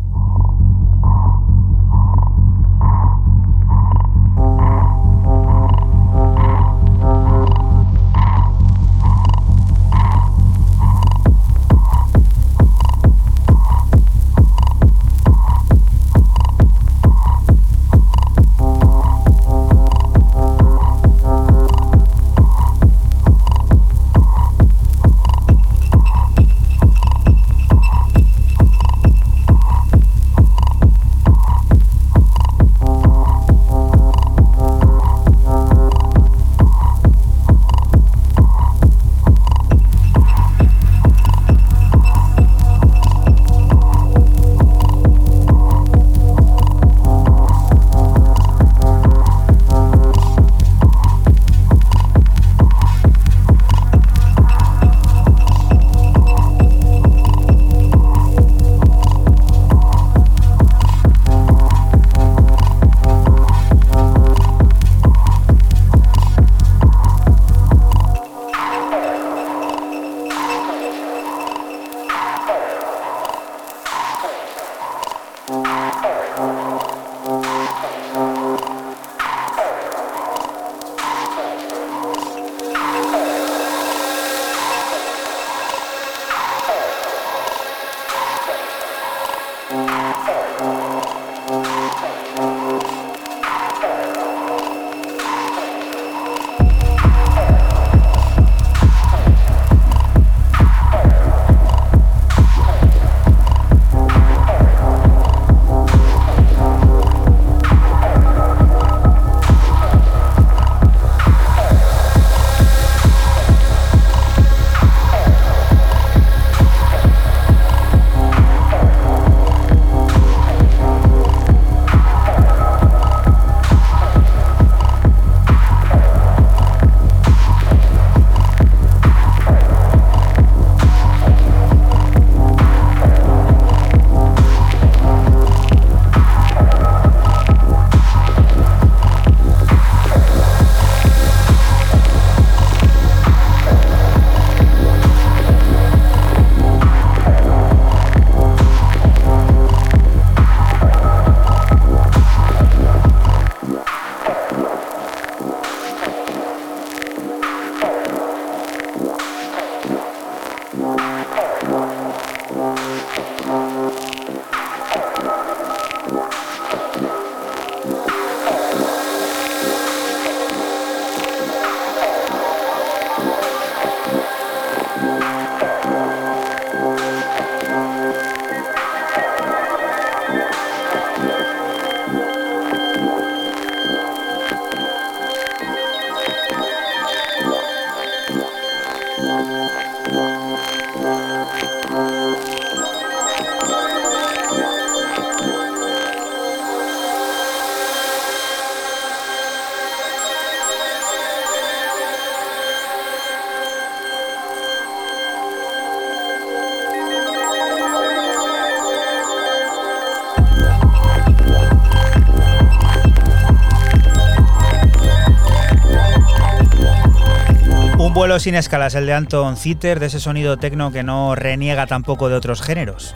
Sin 218.40 218.56
escalas, 218.56 218.96
el 218.96 219.06
de 219.06 219.14
Anton 219.14 219.58
Zitter, 219.58 220.00
de 220.00 220.08
ese 220.08 220.20
sonido 220.20 220.58
tecno 220.58 220.92
que 220.92 221.04
no 221.04 221.36
reniega 221.36 221.88
tampoco 221.88 222.30
de 222.30 222.36
otros 222.36 222.62
géneros. 222.62 223.16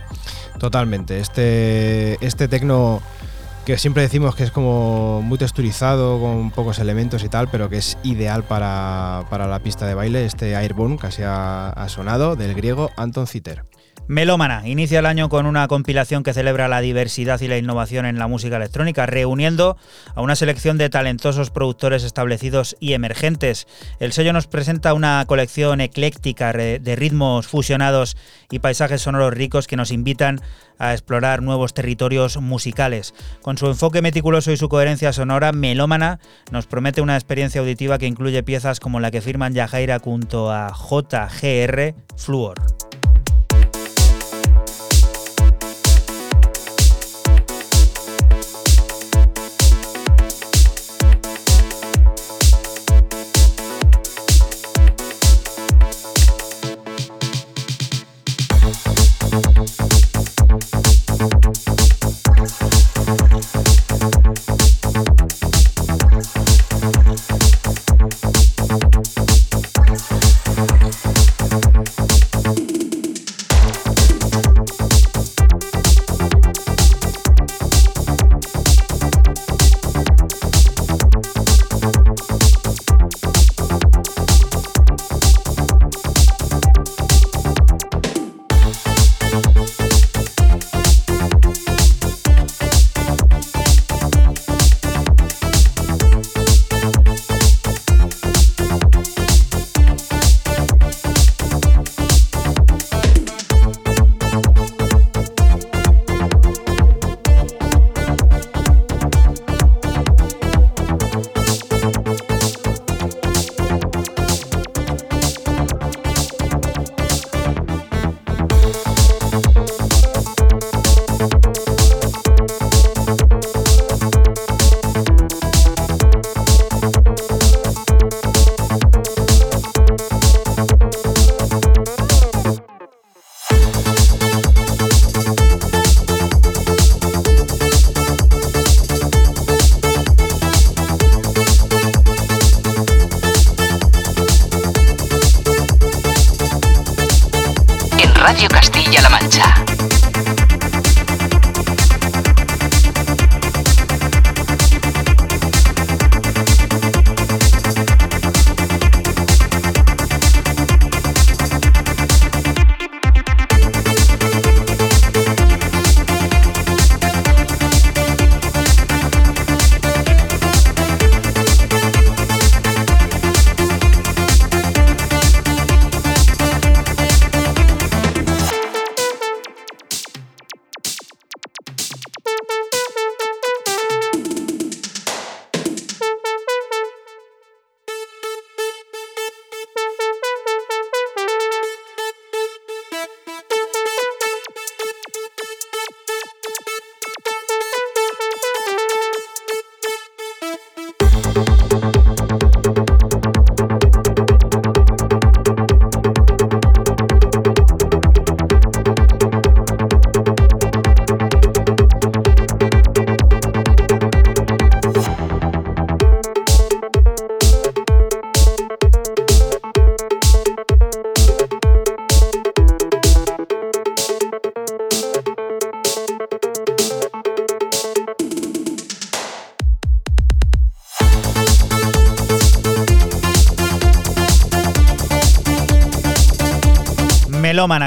Totalmente. 0.60 1.20
Este, 1.20 2.18
este 2.26 2.48
tecno 2.48 3.02
que 3.66 3.78
siempre 3.78 4.04
decimos 4.04 4.36
que 4.36 4.44
es 4.44 4.52
como 4.52 5.22
muy 5.24 5.38
texturizado, 5.38 6.20
con 6.20 6.52
pocos 6.52 6.80
elementos 6.80 7.24
y 7.24 7.30
tal, 7.30 7.50
pero 7.50 7.68
que 7.68 7.78
es 7.78 7.98
ideal 8.04 8.44
para, 8.44 9.26
para 9.30 9.48
la 9.48 9.60
pista 9.60 9.88
de 9.88 9.96
baile, 9.96 10.26
este 10.26 10.56
Airborne, 10.56 10.98
casi 10.98 11.24
ha, 11.24 11.70
ha 11.70 11.90
sonado, 11.90 12.36
del 12.36 12.54
griego 12.54 12.92
Anton 12.96 13.26
Zitter. 13.26 13.64
Melómana 14.08 14.68
inicia 14.68 15.00
el 15.00 15.08
año 15.08 15.30
con 15.30 15.48
una 15.48 15.68
compilación 15.68 16.22
que 16.22 16.34
celebra 16.34 16.68
la 16.68 16.80
diversidad 16.80 17.42
y 17.42 17.48
la 17.48 17.58
innovación 17.58 18.06
en 18.06 18.20
la 18.20 18.28
música 18.28 18.58
electrónica, 18.58 19.08
reuniendo 19.08 19.78
a 20.14 20.22
una 20.22 20.36
selección 20.36 20.78
de 20.78 20.92
talentosos 20.92 21.50
productores 21.50 22.04
establecidos 22.04 22.76
y 22.80 22.94
emergentes. 22.94 23.68
El 24.00 24.14
sello 24.14 24.32
nos 24.32 24.46
presenta 24.46 24.94
una 24.94 25.26
colección 25.26 25.82
ecléctica 25.82 26.54
de 26.54 26.96
ritmos 26.96 27.48
fusionados 27.48 28.16
y 28.52 28.60
paisajes 28.60 29.02
sonoros 29.02 29.34
ricos 29.34 29.66
que 29.66 29.76
nos 29.76 29.90
invitan 29.90 30.40
a 30.78 30.92
explorar 30.92 31.42
nuevos 31.42 31.74
territorios 31.74 32.38
musicales. 32.38 33.16
Con 33.42 33.58
su 33.58 33.66
enfoque 33.66 34.04
meticuloso 34.04 34.52
y 34.52 34.58
su 34.58 34.70
coherencia 34.70 35.14
sonora, 35.14 35.52
Melómana 35.52 36.20
nos 36.52 36.68
promete 36.68 37.02
una 37.02 37.16
experiencia 37.16 37.62
auditiva 37.62 37.98
que 37.98 38.06
incluye 38.06 38.44
piezas 38.44 38.80
como 38.80 39.00
la 39.00 39.10
que 39.10 39.22
firman 39.22 39.56
Yajaira 39.56 39.98
junto 39.98 40.52
a 40.52 40.72
JGR 40.72 41.96
Fluor. 42.18 42.62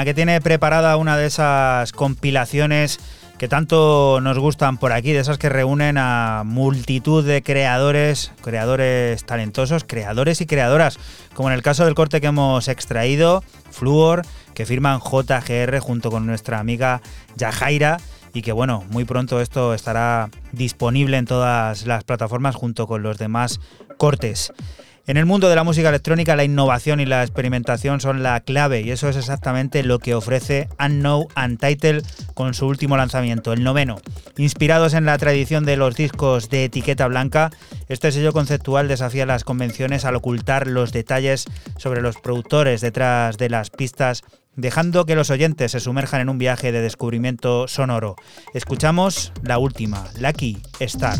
Que 0.09 0.15
tiene 0.15 0.41
preparada 0.41 0.97
una 0.97 1.17
de 1.17 1.27
esas 1.27 1.91
compilaciones 1.91 2.99
que 3.37 3.47
tanto 3.47 4.19
nos 4.23 4.39
gustan 4.39 4.79
por 4.79 4.91
aquí, 4.91 5.13
de 5.13 5.19
esas 5.19 5.37
que 5.37 5.49
reúnen 5.49 5.99
a 5.99 6.41
multitud 6.47 7.23
de 7.23 7.43
creadores, 7.43 8.31
creadores 8.41 9.23
talentosos, 9.23 9.83
creadores 9.83 10.41
y 10.41 10.47
creadoras, 10.47 10.97
como 11.35 11.49
en 11.49 11.53
el 11.53 11.61
caso 11.61 11.85
del 11.85 11.93
corte 11.93 12.21
que 12.21 12.25
hemos 12.25 12.67
extraído, 12.69 13.43
Fluor, 13.69 14.23
que 14.55 14.65
firman 14.65 14.99
JGR 14.99 15.77
junto 15.77 16.09
con 16.09 16.25
nuestra 16.25 16.57
amiga 16.57 17.03
Yajaira 17.35 17.99
y 18.33 18.41
que 18.41 18.51
bueno, 18.51 18.83
muy 18.89 19.05
pronto 19.05 19.39
esto 19.41 19.75
estará 19.75 20.31
disponible 20.51 21.17
en 21.17 21.27
todas 21.27 21.85
las 21.85 22.03
plataformas 22.03 22.55
junto 22.55 22.87
con 22.87 23.03
los 23.03 23.19
demás 23.19 23.59
cortes. 23.97 24.53
En 25.09 25.17
el 25.17 25.25
mundo 25.25 25.49
de 25.49 25.55
la 25.55 25.63
música 25.63 25.89
electrónica, 25.89 26.35
la 26.35 26.43
innovación 26.43 26.99
y 26.99 27.05
la 27.07 27.23
experimentación 27.23 27.99
son 27.99 28.21
la 28.21 28.39
clave 28.41 28.81
y 28.81 28.91
eso 28.91 29.09
es 29.09 29.15
exactamente 29.15 29.81
lo 29.81 29.97
que 29.97 30.13
ofrece 30.13 30.69
Unknown 30.79 31.25
Untitled 31.35 32.05
con 32.35 32.53
su 32.53 32.67
último 32.67 32.95
lanzamiento, 32.95 33.51
el 33.51 33.63
noveno. 33.63 33.99
Inspirados 34.37 34.93
en 34.93 35.05
la 35.05 35.17
tradición 35.17 35.65
de 35.65 35.77
los 35.77 35.95
discos 35.95 36.51
de 36.51 36.65
etiqueta 36.65 37.07
blanca, 37.07 37.49
este 37.87 38.11
sello 38.11 38.33
conceptual 38.33 38.87
desafía 38.87 39.25
las 39.25 39.43
convenciones 39.43 40.05
al 40.05 40.15
ocultar 40.15 40.67
los 40.67 40.93
detalles 40.93 41.45
sobre 41.77 42.03
los 42.03 42.17
productores 42.17 42.79
detrás 42.79 43.39
de 43.39 43.49
las 43.49 43.71
pistas 43.71 44.21
dejando 44.57 45.07
que 45.07 45.15
los 45.15 45.31
oyentes 45.31 45.71
se 45.71 45.79
sumerjan 45.79 46.21
en 46.21 46.29
un 46.29 46.37
viaje 46.37 46.71
de 46.71 46.81
descubrimiento 46.81 47.67
sonoro. 47.67 48.15
Escuchamos 48.53 49.33
la 49.41 49.57
última, 49.57 50.05
Lucky 50.19 50.61
Star. 50.79 51.17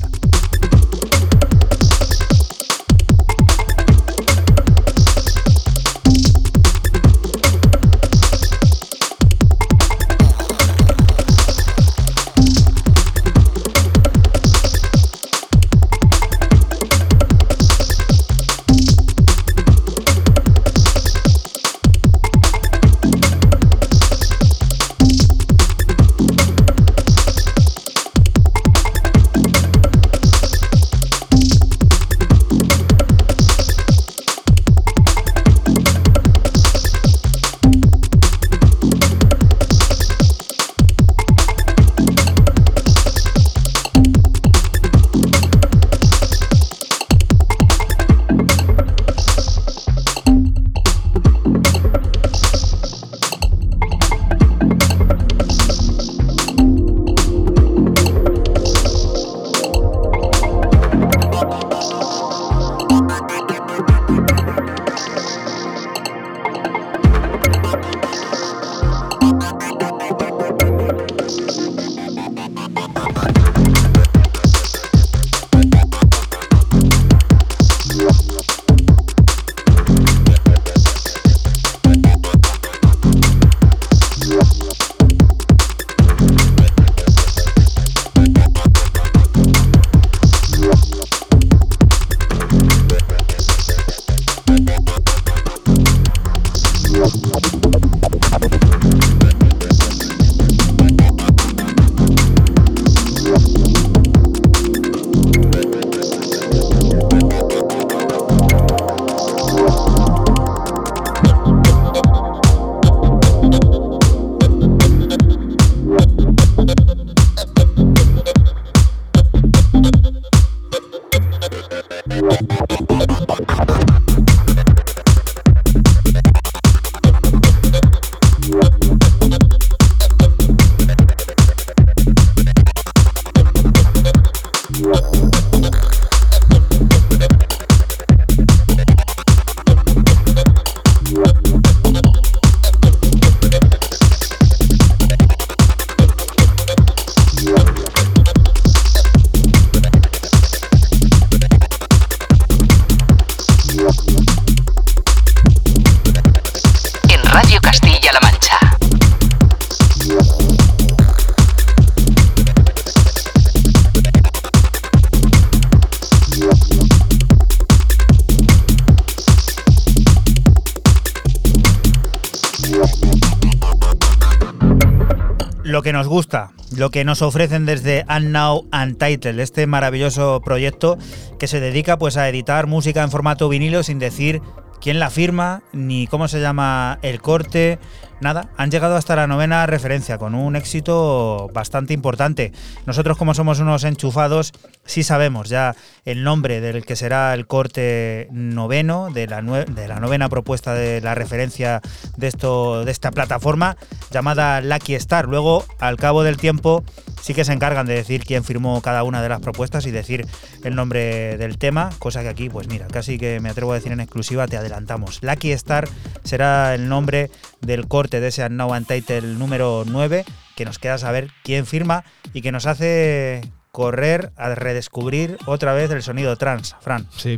Que 176.91 177.03
nos 177.06 177.22
ofrecen 177.22 177.66
desde 177.66 178.06
Unknown 178.10 178.68
Untitled, 178.74 179.40
este 179.40 179.68
maravilloso 179.68 180.41
proyecto 180.44 180.98
que 181.38 181.48
se 181.48 181.60
dedica 181.60 181.98
pues 181.98 182.18
a 182.18 182.28
editar 182.30 182.68
música 182.68 183.03
en 183.03 183.11
formato 183.11 183.49
vinilo 183.49 183.84
sin 183.84 183.99
decir 183.99 184.41
quién 184.82 184.99
la 184.99 185.10
firma, 185.10 185.61
ni 185.74 186.07
cómo 186.07 186.28
se 186.28 186.40
llama 186.40 186.99
el 187.02 187.22
corte, 187.22 187.80
nada, 188.22 188.49
han 188.57 188.72
llegado 188.72 188.95
hasta 188.95 189.16
la 189.16 189.28
novena 189.28 189.66
referencia 189.66 190.18
con 190.18 190.36
un 190.36 190.56
éxito 190.56 191.49
bastante 191.53 191.94
importante. 191.94 192.52
Nosotros 192.86 193.18
como 193.18 193.34
somos 193.34 193.60
unos 193.60 193.84
enchufados, 193.84 194.53
sí 194.90 195.03
sabemos 195.03 195.49
ya 195.49 195.76
el 196.03 196.24
nombre 196.24 196.61
del 196.61 196.84
que 196.84 196.95
será 196.95 197.34
el 197.36 197.45
corte 197.45 198.28
noveno 198.32 199.10
de 199.11 199.28
la, 199.28 199.41
de 199.41 199.88
la 199.88 199.99
novena 199.99 200.30
propuesta 200.30 200.74
de 200.74 200.99
la 200.99 201.14
referencia 201.14 201.82
de, 202.18 202.28
esto, 202.28 202.84
de 202.84 202.91
esta 202.91 203.11
plataforma 203.11 203.78
llamada 204.11 204.61
Lucky 204.61 204.95
Star. 204.95 205.28
Luego, 205.28 205.64
al 205.80 205.98
cabo 205.98 206.24
del 206.24 206.38
tiempo, 206.38 206.84
sí 207.22 207.36
que 207.36 207.45
se 207.45 207.53
encargan 207.53 207.86
de 207.86 207.94
decir 207.94 208.24
quién 208.26 208.44
firmó 208.44 208.82
cada 208.82 209.03
una 209.03 209.22
de 209.22 209.30
las 209.30 209.41
propuestas 209.41 209.86
y 209.86 209.91
decir 209.91 210.26
el 210.64 210.76
nombre 210.76 211.38
del 211.38 211.60
tema, 211.60 211.91
cosa 211.99 212.24
que 212.24 212.30
aquí, 212.30 212.49
pues 212.49 212.68
mira, 212.68 212.88
casi 212.88 213.20
que 213.20 213.40
me 213.40 213.49
atrevo 213.49 213.74
a 213.74 213.76
decir 213.76 213.91
en 213.91 213.99
exclusiva, 213.99 214.48
te 214.48 214.57
adelantamos. 214.57 215.20
Lucky 215.22 215.52
Star 215.52 215.88
será 216.24 216.74
el 216.74 216.90
nombre 216.90 217.30
del 217.61 217.88
corte 217.88 218.20
de 218.20 218.30
ese 218.30 218.44
Unknown 218.44 218.78
Untitled 218.78 219.38
número 219.38 219.84
9, 219.86 220.26
que 220.56 220.66
nos 220.66 220.80
queda 220.80 220.98
saber 220.98 221.30
quién 221.44 221.68
firma 221.68 222.03
y 222.34 222.41
que 222.41 222.52
nos 222.52 222.66
hace 222.66 223.41
correr 223.71 224.31
a 224.35 224.53
redescubrir 224.55 225.37
otra 225.45 225.73
vez 225.73 225.91
el 225.91 226.03
sonido 226.03 226.35
trans, 226.35 226.75
Fran. 226.81 227.05
Sí, 227.15 227.37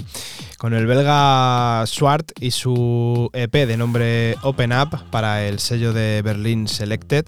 con 0.57 0.73
el 0.73 0.87
belga 0.87 1.83
Swart 1.87 2.31
y 2.39 2.51
su 2.51 3.29
EP 3.33 3.51
de 3.51 3.77
nombre 3.77 4.35
Open 4.43 4.73
Up 4.73 4.97
para 5.11 5.45
el 5.45 5.59
sello 5.59 5.93
de 5.93 6.21
Berlin 6.21 6.67
Selected. 6.67 7.25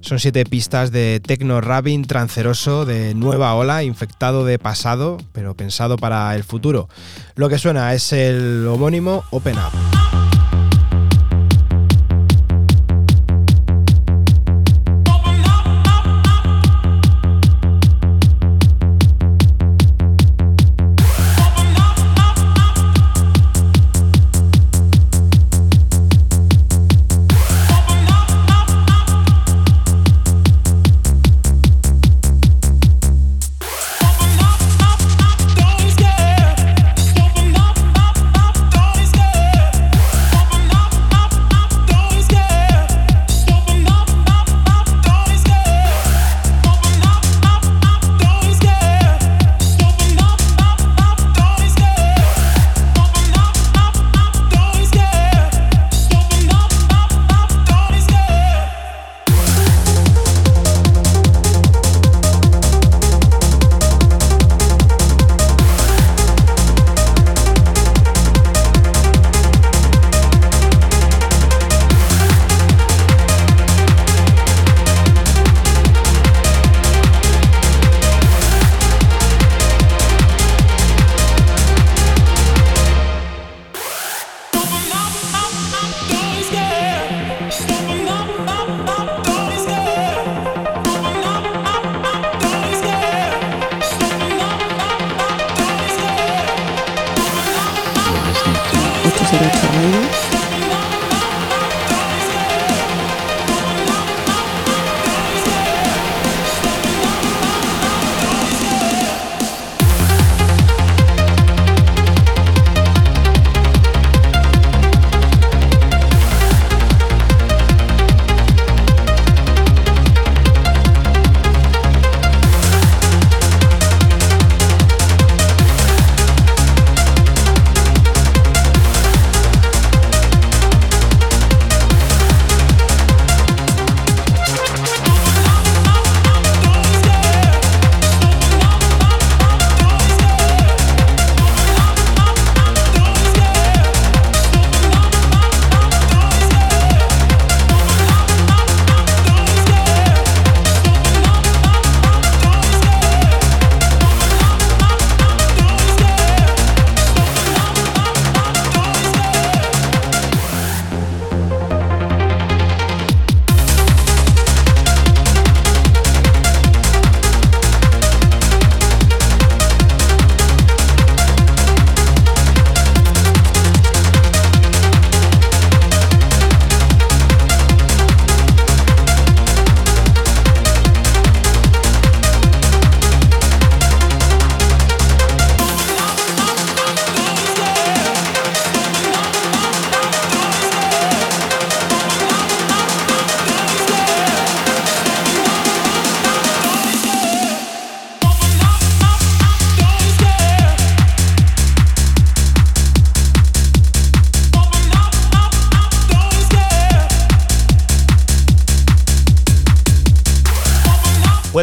Son 0.00 0.18
siete 0.18 0.44
pistas 0.44 0.92
de 0.92 1.20
techno 1.20 1.60
rabin 1.60 2.04
tranceroso 2.04 2.84
de 2.84 3.14
nueva 3.14 3.54
ola, 3.54 3.82
infectado 3.82 4.44
de 4.44 4.58
pasado, 4.58 5.18
pero 5.32 5.54
pensado 5.54 5.96
para 5.96 6.34
el 6.36 6.44
futuro. 6.44 6.88
Lo 7.34 7.48
que 7.48 7.58
suena 7.58 7.92
es 7.94 8.12
el 8.12 8.66
homónimo 8.68 9.24
Open 9.30 9.56
Up. 9.56 10.07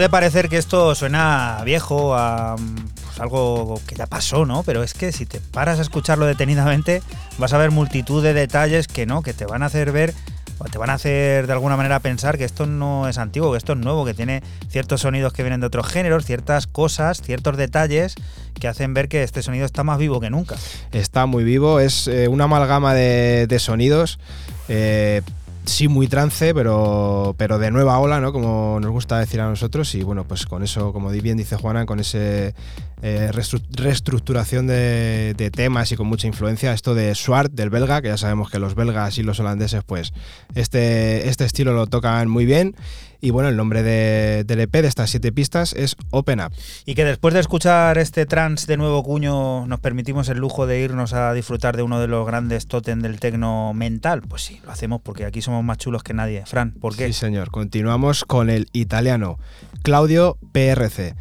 Puede 0.06 0.22
parecer 0.22 0.49
que 0.49 0.57
esto 0.57 0.94
suena 0.94 1.64
viejo, 1.65 2.14
a 2.14 2.57
pues, 2.57 3.19
algo 3.19 3.82
que 3.88 3.95
ya 3.95 4.06
pasó, 4.06 4.45
¿no? 4.45 4.61
Pero 4.61 4.84
es 4.84 4.94
que 4.94 5.11
si 5.11 5.26
te 5.26 5.40
paras 5.40 5.80
a 5.80 5.82
escucharlo 5.82 6.27
detenidamente, 6.27 7.02
vas 7.40 7.53
a 7.53 7.57
ver 7.57 7.72
multitud 7.72 8.22
de 8.22 8.36
detalles 8.36 8.88
que 8.88 9.07
no, 9.07 9.23
que 9.23 9.34
te 9.34 9.48
van 9.48 9.64
a 9.64 9.65
hacer 9.65 9.91
ver 9.91 10.14
o 10.60 10.65
te 10.65 10.77
van 10.77 10.91
a 10.91 10.94
hacer 10.94 11.48
de 11.48 11.53
alguna 11.53 11.76
manera 11.76 11.99
pensar 12.02 12.38
que 12.38 12.44
esto 12.44 12.68
no 12.68 13.10
es 13.10 13.18
antiguo, 13.18 13.52
que 13.52 13.57
esto 13.57 13.73
es 13.73 13.80
nuevo, 13.80 14.06
que 14.06 14.14
tiene 14.14 14.44
ciertos 14.69 15.02
sonidos 15.02 15.34
que 15.34 15.41
vienen 15.41 15.60
de 15.60 15.65
otros 15.65 15.88
géneros, 15.88 16.23
ciertas 16.23 16.68
cosas, 16.68 17.23
ciertos 17.23 17.57
detalles 17.57 18.14
que 18.60 18.68
hacen 18.68 18.94
ver 18.94 19.10
que 19.10 19.23
este 19.23 19.41
sonido 19.41 19.65
está 19.65 19.84
más 19.84 19.98
vivo 19.98 20.19
que 20.19 20.30
nunca. 20.30 20.56
Está 20.91 21.26
muy 21.26 21.44
vivo, 21.44 21.80
es 21.80 22.07
eh, 22.07 22.27
una 22.27 22.44
amalgama 22.44 22.94
de, 22.94 23.57
sonidos. 23.60 24.19
eh, 24.68 25.23
sí 25.76 25.89
muy 25.89 26.07
trance, 26.07 26.53
pero, 26.53 27.35
pero 27.38 27.60
de 27.60 27.69
nueva 27.69 27.99
ola, 27.99 28.22
¿no? 28.22 28.31
Como 28.31 28.80
nos 28.80 28.91
gusta 28.91 29.19
decir 29.19 29.41
a 29.41 29.49
nosotros. 29.49 29.93
Y 29.95 30.03
bueno, 30.03 30.23
pues 30.23 30.45
con 30.45 30.64
eso, 30.64 30.93
como 30.93 31.10
bien 31.10 31.35
dice 31.35 31.57
Juana, 31.57 31.85
con 31.85 31.99
ese 31.99 32.56
eh, 33.02 33.30
reestructuración 33.77 34.68
de, 34.68 35.34
de 35.38 35.52
temas 35.52 35.91
y 35.91 35.95
con 35.95 36.07
mucha 36.07 36.27
influencia, 36.27 36.73
esto 36.73 36.93
de 36.95 37.14
Swart, 37.15 37.52
del 37.52 37.69
belga, 37.69 38.02
que 38.02 38.07
ya 38.10 38.18
sabemos 38.18 38.49
que 38.49 38.60
los 38.60 38.76
belgas 38.76 39.18
y 39.18 39.23
los 39.23 39.39
holandeses, 39.39 39.84
pues 39.84 40.14
este, 40.56 41.27
este 41.30 41.45
estilo 41.45 41.73
lo 41.73 41.88
tocan 41.88 42.30
muy 42.30 42.45
bien. 42.45 42.76
Y 43.22 43.31
bueno, 43.31 43.49
el 43.49 43.57
nombre 43.57 43.81
de- 43.81 44.43
del 44.43 44.60
EP 44.60 44.81
de 44.84 44.88
estas 44.88 45.10
siete 45.10 45.31
pistas 45.31 45.73
es 45.73 45.95
Open 46.11 46.41
Up. 46.41 46.52
Y 46.85 46.93
que 46.93 47.06
después 47.06 47.34
de 47.34 47.39
escuchar 47.39 47.97
este 47.97 48.26
trance 48.27 48.68
de 48.68 48.77
nuevo 48.77 49.02
cuño 49.03 49.65
nos 49.65 49.80
permitimos 49.80 50.30
el 50.30 50.38
lujo 50.38 50.68
de 50.68 50.81
irnos 50.81 51.14
a 51.14 51.34
disfrutar 51.34 51.76
de 51.76 51.81
uno 51.81 51.99
de 51.99 52.07
los 52.07 52.27
grandes 52.27 52.68
tótem 52.68 53.02
del 53.02 53.19
tecno 53.19 53.73
mental. 53.73 54.22
Pues 54.22 54.43
sí, 54.43 54.61
lo 54.64 54.72
hacemos 54.72 55.02
porque 55.02 55.26
aquí 55.26 55.41
somos 55.41 55.64
más 55.64 55.80
chulos 55.80 56.03
que 56.03 56.14
nadie. 56.14 56.43
Fran, 56.45 56.73
¿por 56.73 56.95
qué? 56.95 57.07
Sí, 57.07 57.14
señor. 57.14 57.49
Continuamos 57.49 58.26
con 58.26 58.52
el 58.52 58.68
italiano 58.73 59.39
Claudio 59.81 60.38
PRC 60.52 61.15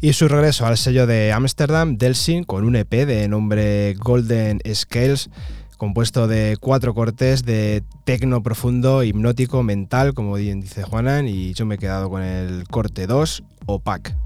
y 0.00 0.12
su 0.12 0.28
regreso 0.28 0.66
al 0.66 0.76
sello 0.76 1.06
de 1.06 1.32
Ámsterdam, 1.32 1.96
Delsin, 1.96 2.44
con 2.44 2.64
un 2.64 2.76
EP 2.76 2.90
de 2.90 3.28
nombre 3.28 3.94
Golden 3.94 4.60
Scales, 4.72 5.30
compuesto 5.76 6.26
de 6.26 6.56
cuatro 6.60 6.94
cortes 6.94 7.44
de 7.44 7.82
tecno 8.04 8.42
profundo, 8.42 9.02
hipnótico, 9.02 9.62
mental, 9.62 10.14
como 10.14 10.36
dice 10.36 10.82
Juanan, 10.82 11.28
y 11.28 11.54
yo 11.54 11.66
me 11.66 11.76
he 11.76 11.78
quedado 11.78 12.10
con 12.10 12.22
el 12.22 12.66
corte 12.68 13.06
2, 13.06 13.42
Opac. 13.66 14.25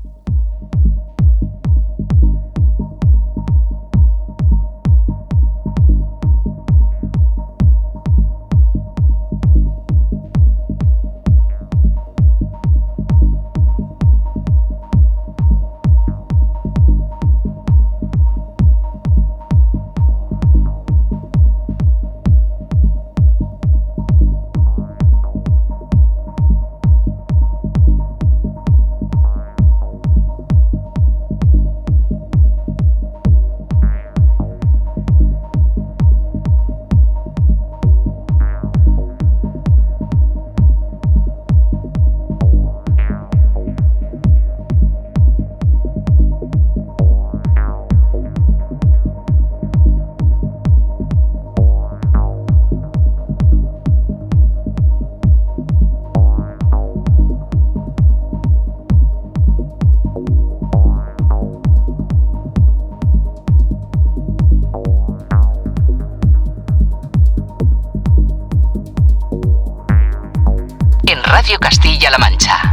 Castilla-La 71.58 72.18
Mancha. 72.18 72.69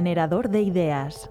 Generador 0.00 0.48
de 0.48 0.62
ideas. 0.62 1.29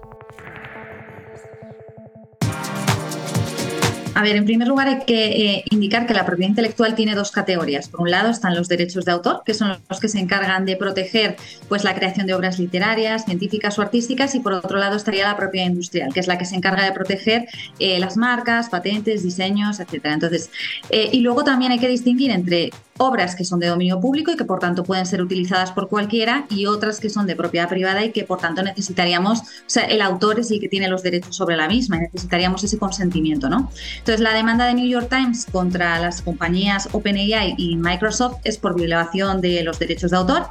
A 4.20 4.22
ver, 4.22 4.36
en 4.36 4.44
primer 4.44 4.68
lugar 4.68 4.86
hay 4.86 4.98
que 5.06 5.28
eh, 5.28 5.64
indicar 5.70 6.06
que 6.06 6.12
la 6.12 6.26
propiedad 6.26 6.50
intelectual 6.50 6.94
tiene 6.94 7.14
dos 7.14 7.30
categorías. 7.30 7.88
Por 7.88 8.02
un 8.02 8.10
lado 8.10 8.28
están 8.28 8.54
los 8.54 8.68
derechos 8.68 9.06
de 9.06 9.12
autor, 9.12 9.40
que 9.46 9.54
son 9.54 9.78
los 9.88 9.98
que 9.98 10.08
se 10.08 10.18
encargan 10.18 10.66
de 10.66 10.76
proteger 10.76 11.36
pues, 11.70 11.84
la 11.84 11.94
creación 11.94 12.26
de 12.26 12.34
obras 12.34 12.58
literarias, 12.58 13.24
científicas 13.24 13.78
o 13.78 13.82
artísticas, 13.82 14.34
y 14.34 14.40
por 14.40 14.52
otro 14.52 14.76
lado 14.76 14.96
estaría 14.96 15.26
la 15.26 15.38
propiedad 15.38 15.68
industrial, 15.68 16.12
que 16.12 16.20
es 16.20 16.26
la 16.26 16.36
que 16.36 16.44
se 16.44 16.54
encarga 16.54 16.84
de 16.84 16.92
proteger 16.92 17.48
eh, 17.78 17.98
las 17.98 18.18
marcas, 18.18 18.68
patentes, 18.68 19.22
diseños, 19.22 19.80
etcétera. 19.80 20.12
Entonces, 20.12 20.50
eh, 20.90 21.08
y 21.10 21.20
luego 21.20 21.42
también 21.42 21.72
hay 21.72 21.78
que 21.78 21.88
distinguir 21.88 22.30
entre 22.30 22.72
obras 23.00 23.34
que 23.34 23.44
son 23.44 23.60
de 23.60 23.66
dominio 23.66 23.98
público 23.98 24.30
y 24.30 24.36
que 24.36 24.44
por 24.44 24.58
tanto 24.58 24.84
pueden 24.84 25.06
ser 25.06 25.22
utilizadas 25.22 25.72
por 25.72 25.88
cualquiera 25.88 26.44
y 26.50 26.66
otras 26.66 27.00
que 27.00 27.08
son 27.08 27.26
de 27.26 27.34
propiedad 27.34 27.68
privada 27.68 28.04
y 28.04 28.12
que 28.12 28.24
por 28.24 28.38
tanto 28.38 28.62
necesitaríamos, 28.62 29.40
o 29.40 29.44
sea, 29.66 29.84
el 29.84 30.02
autor 30.02 30.38
es 30.38 30.50
el 30.50 30.60
que 30.60 30.68
tiene 30.68 30.86
los 30.86 31.02
derechos 31.02 31.34
sobre 31.34 31.56
la 31.56 31.66
misma 31.66 31.96
y 31.96 32.00
necesitaríamos 32.00 32.62
ese 32.62 32.78
consentimiento, 32.78 33.48
¿no? 33.48 33.70
La 34.18 34.34
demanda 34.34 34.66
de 34.66 34.74
New 34.74 34.88
York 34.88 35.08
Times 35.08 35.46
contra 35.46 36.00
las 36.00 36.22
compañías 36.22 36.88
OpenAI 36.92 37.54
y 37.56 37.76
Microsoft 37.76 38.38
es 38.42 38.58
por 38.58 38.74
violación 38.74 39.40
de 39.40 39.62
los 39.62 39.78
derechos 39.78 40.10
de 40.10 40.16
autor 40.16 40.48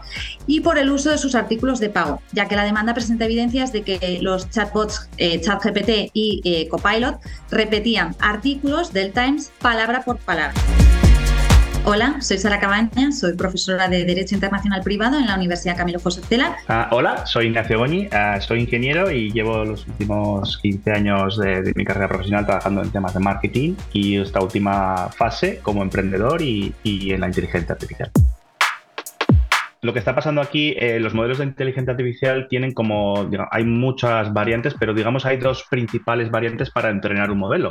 y 0.47 0.61
por 0.61 0.77
el 0.77 0.89
uso 0.89 1.09
de 1.09 1.17
sus 1.17 1.35
artículos 1.35 1.79
de 1.79 1.89
pago, 1.89 2.21
ya 2.31 2.47
que 2.47 2.55
la 2.55 2.63
demanda 2.63 2.93
presenta 2.93 3.25
evidencias 3.25 3.73
de 3.73 3.81
que 3.81 4.19
los 4.21 4.49
chatbots 4.49 5.09
eh, 5.17 5.41
ChatGPT 5.41 6.11
y 6.13 6.41
eh, 6.45 6.69
Copilot 6.69 7.19
repetían 7.51 8.15
artículos 8.19 8.93
del 8.93 9.11
Times 9.11 9.51
palabra 9.59 10.03
por 10.03 10.19
palabra. 10.19 10.53
Hola, 11.85 12.19
soy 12.19 12.37
Sara 12.37 12.59
Cabaña, 12.59 13.11
soy 13.11 13.35
profesora 13.35 13.87
de 13.87 14.03
Derecho 14.03 14.35
Internacional 14.35 14.81
Privado 14.83 15.17
en 15.17 15.25
la 15.25 15.35
Universidad 15.35 15.77
Camilo 15.77 15.99
José 15.99 16.21
Cela 16.21 16.57
Ah, 16.67 16.89
hola, 16.91 17.25
soy 17.25 17.47
Ignacio 17.47 17.79
Goñi, 17.79 18.09
ah, 18.11 18.39
soy 18.41 18.59
ingeniero 18.59 19.09
y 19.09 19.31
llevo 19.31 19.63
los 19.63 19.87
últimos 19.87 20.57
15 20.57 20.91
años 20.91 21.37
de, 21.37 21.71
mi 21.75 21.85
carrera 21.85 22.09
profesional 22.09 22.45
trabajando 22.45 22.83
en 22.83 22.91
temas 22.91 23.13
de 23.13 23.21
marketing 23.21 23.75
y 23.93 24.17
esta 24.17 24.41
última 24.41 25.09
fase 25.09 25.59
como 25.63 25.81
emprendedor 25.81 26.41
y, 26.41 26.73
en 26.83 27.21
la 27.21 27.27
inteligencia 27.27 27.73
artificial. 27.73 28.11
Lo 29.81 29.93
que 29.93 29.99
está 29.99 30.13
pasando 30.13 30.41
aquí, 30.41 30.75
eh, 30.77 30.99
los 30.99 31.13
modelos 31.13 31.37
de 31.37 31.45
inteligencia 31.45 31.91
artificial 31.91 32.47
tienen 32.49 32.73
como, 32.73 33.29
hay 33.49 33.63
muchas 33.63 34.33
variantes, 34.33 34.75
pero 34.77 34.93
digamos 34.93 35.25
hay 35.25 35.37
dos 35.37 35.65
principales 35.69 36.29
variantes 36.29 36.69
para 36.69 36.89
entrenar 36.89 37.31
un 37.31 37.39
modelo, 37.39 37.69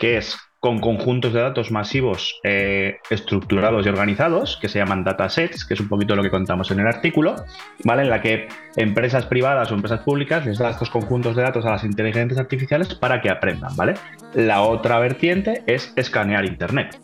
que 0.00 0.16
es 0.16 0.36
con 0.60 0.78
conjuntos 0.78 1.32
de 1.32 1.40
datos 1.40 1.70
masivos 1.70 2.38
eh, 2.44 2.98
estructurados 3.08 3.86
y 3.86 3.88
organizados, 3.88 4.58
que 4.60 4.68
se 4.68 4.78
llaman 4.78 5.04
datasets, 5.04 5.64
que 5.64 5.72
es 5.72 5.80
un 5.80 5.88
poquito 5.88 6.14
lo 6.14 6.22
que 6.22 6.30
contamos 6.30 6.70
en 6.70 6.80
el 6.80 6.86
artículo, 6.86 7.36
¿vale? 7.84 8.02
En 8.02 8.10
la 8.10 8.20
que 8.20 8.48
empresas 8.76 9.24
privadas 9.24 9.70
o 9.70 9.74
empresas 9.74 10.00
públicas 10.00 10.44
les 10.44 10.58
dan 10.58 10.72
estos 10.72 10.90
conjuntos 10.90 11.34
de 11.34 11.42
datos 11.42 11.64
a 11.64 11.70
las 11.70 11.84
inteligencias 11.84 12.38
artificiales 12.38 12.94
para 12.94 13.22
que 13.22 13.30
aprendan, 13.30 13.74
¿vale? 13.74 13.94
La 14.34 14.60
otra 14.60 14.98
vertiente 14.98 15.62
es 15.66 15.94
escanear 15.96 16.44
Internet. 16.44 16.98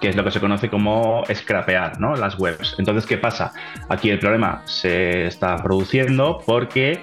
que 0.00 0.10
es 0.10 0.16
lo 0.16 0.24
que 0.24 0.30
se 0.30 0.40
conoce 0.40 0.68
como 0.68 1.24
scrapear 1.32 1.98
¿no? 1.98 2.14
las 2.14 2.38
webs. 2.38 2.76
Entonces, 2.78 3.06
¿qué 3.06 3.16
pasa? 3.16 3.52
Aquí 3.88 4.10
el 4.10 4.18
problema 4.18 4.60
se 4.66 5.26
está 5.28 5.56
produciendo 5.56 6.42
porque 6.44 7.00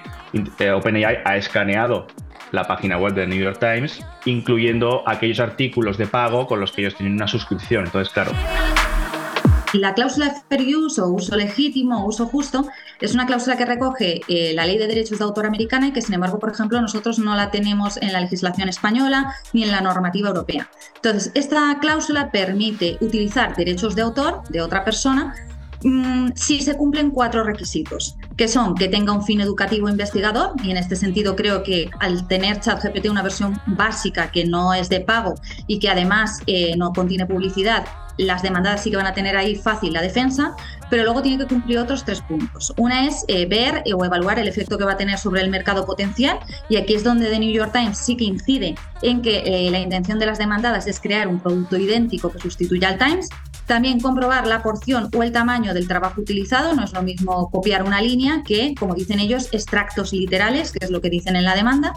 eh, 0.60 0.72
OpenAI 0.72 1.18
ha 1.26 1.36
escaneado 1.36 2.06
la 2.52 2.66
página 2.66 2.98
web 2.98 3.14
de 3.16 3.26
New 3.26 3.40
York 3.40 3.58
Times, 3.60 4.06
incluyendo 4.26 5.04
aquellos 5.08 5.40
artículos 5.40 5.98
de 5.98 6.08
pago 6.08 6.48
con 6.48 6.60
los 6.60 6.72
que 6.72 6.82
ellos 6.82 6.96
tienen 6.96 7.16
una 7.16 7.28
suscripción. 7.28 7.86
Entonces, 7.86 8.14
claro, 8.14 8.32
La 9.74 9.94
cláusula 9.94 10.28
de 10.28 10.36
fair 10.50 10.76
use 10.76 11.00
o 11.00 11.08
uso 11.08 11.36
legítimo 11.38 12.04
o 12.04 12.08
uso 12.08 12.26
justo 12.28 12.68
es 13.00 13.14
una 13.14 13.26
cláusula 13.26 13.56
que 13.56 13.66
recoge 13.66 14.20
eh, 14.28 14.52
la 14.54 14.66
ley 14.66 14.78
de 14.78 14.88
derechos 14.88 15.20
de 15.20 15.24
autor 15.24 15.46
americana 15.46 15.88
y 15.88 15.92
que, 15.94 16.02
sin 16.02 16.14
embargo, 16.14 16.40
por 16.40 16.52
ejemplo, 16.52 16.82
nosotros 16.82 17.20
no 17.20 17.36
la 17.36 17.52
tenemos 17.52 17.96
en 17.98 18.12
la 18.12 18.20
legislación 18.20 18.68
española 18.68 19.34
ni 19.54 19.64
en 19.64 19.72
la 19.72 19.80
normativa 19.80 20.28
europea. 20.28 20.70
Entonces, 20.96 21.32
esta 21.36 21.78
cláusula 21.80 22.32
permite 22.32 22.98
utilizar 23.00 23.56
derechos 23.56 23.96
de 23.96 24.02
autor 24.02 24.44
de 24.50 24.62
otra 24.62 24.84
persona 24.84 25.36
mm, 25.84 26.30
si 26.36 26.62
se 26.62 26.76
cumplen 26.76 27.12
cuatro 27.12 27.44
requisitos, 27.44 28.18
que 28.38 28.48
son 28.48 28.76
que 28.76 28.88
tenga 28.88 29.14
un 29.14 29.24
fin 29.24 29.42
educativo 29.42 29.90
investigador, 29.90 30.54
y 30.64 30.72
en 30.72 30.78
este 30.78 30.96
sentido 30.96 31.36
creo 31.36 31.64
que 31.64 31.90
al 32.00 32.28
tener 32.28 32.60
ChatGPT 32.60 33.10
una 33.10 33.22
versión 33.22 33.60
básica 33.68 34.32
que 34.32 34.46
no 34.46 34.74
es 34.74 34.90
de 34.90 35.02
pago 35.02 35.36
y 35.68 35.80
que 35.80 35.90
además 35.90 36.40
eh, 36.48 36.76
no 36.78 36.94
contiene 36.94 37.26
publicidad, 37.26 37.86
las 38.18 38.42
demandadas 38.42 38.84
sí 38.84 38.92
que 38.92 38.98
van 38.98 39.08
a 39.08 39.14
tener 39.14 39.36
ahí 39.36 39.56
fácil 39.56 39.94
la 39.94 40.02
defensa, 40.02 40.56
pero 40.90 41.04
luego 41.04 41.22
tiene 41.22 41.38
que 41.40 41.48
cumplir 41.48 41.80
otros 41.80 42.04
tres 42.04 42.22
puntos. 42.22 42.74
Una 42.78 43.08
es 43.08 43.24
eh, 43.28 43.46
ver 43.46 43.82
eh, 43.86 43.94
o 43.94 44.04
evaluar 44.04 44.38
el 44.38 44.48
efecto 44.48 44.78
que 44.78 44.84
va 44.84 44.94
a 44.94 44.98
tener 44.98 45.18
sobre 45.18 45.42
el 45.42 45.50
mercado 45.50 45.86
potencial, 45.86 46.40
y 46.70 46.76
aquí 46.78 46.94
es 46.94 47.04
donde 47.04 47.30
The 47.30 47.40
New 47.40 47.52
York 47.52 47.72
Times 47.72 47.98
sí 47.98 48.18
que 48.18 48.26
incide 48.26 48.76
en 49.02 49.22
que 49.22 49.70
la 49.72 49.80
intención 49.80 50.20
de 50.20 50.26
las 50.28 50.38
demandadas 50.38 50.86
es 50.88 51.00
crear 51.00 51.28
un 51.28 51.40
producto 51.40 51.78
idéntico 51.78 52.32
que 52.32 52.40
sustituya 52.40 52.90
al 52.90 52.98
Times. 52.98 53.30
También 53.66 54.00
comprobar 54.00 54.48
la 54.48 54.62
porción 54.62 55.10
o 55.16 55.24
el 55.24 55.32
tamaño 55.32 55.74
del 55.74 55.88
trabajo 55.88 56.22
utilizado, 56.22 56.74
no 56.76 56.84
es 56.84 56.94
lo 56.94 57.04
mismo 57.04 57.50
copiar 57.50 57.84
una 57.84 58.02
línea 58.02 58.44
que, 58.46 58.76
como 58.78 58.96
dicen 58.96 59.20
ellos, 59.20 59.50
extractos 59.52 60.14
literales, 60.14 60.72
que 60.72 60.84
es 60.84 60.92
lo 60.92 61.02
que 61.02 61.10
dicen 61.10 61.36
en 61.36 61.46
la 61.46 61.56
demanda. 61.56 61.94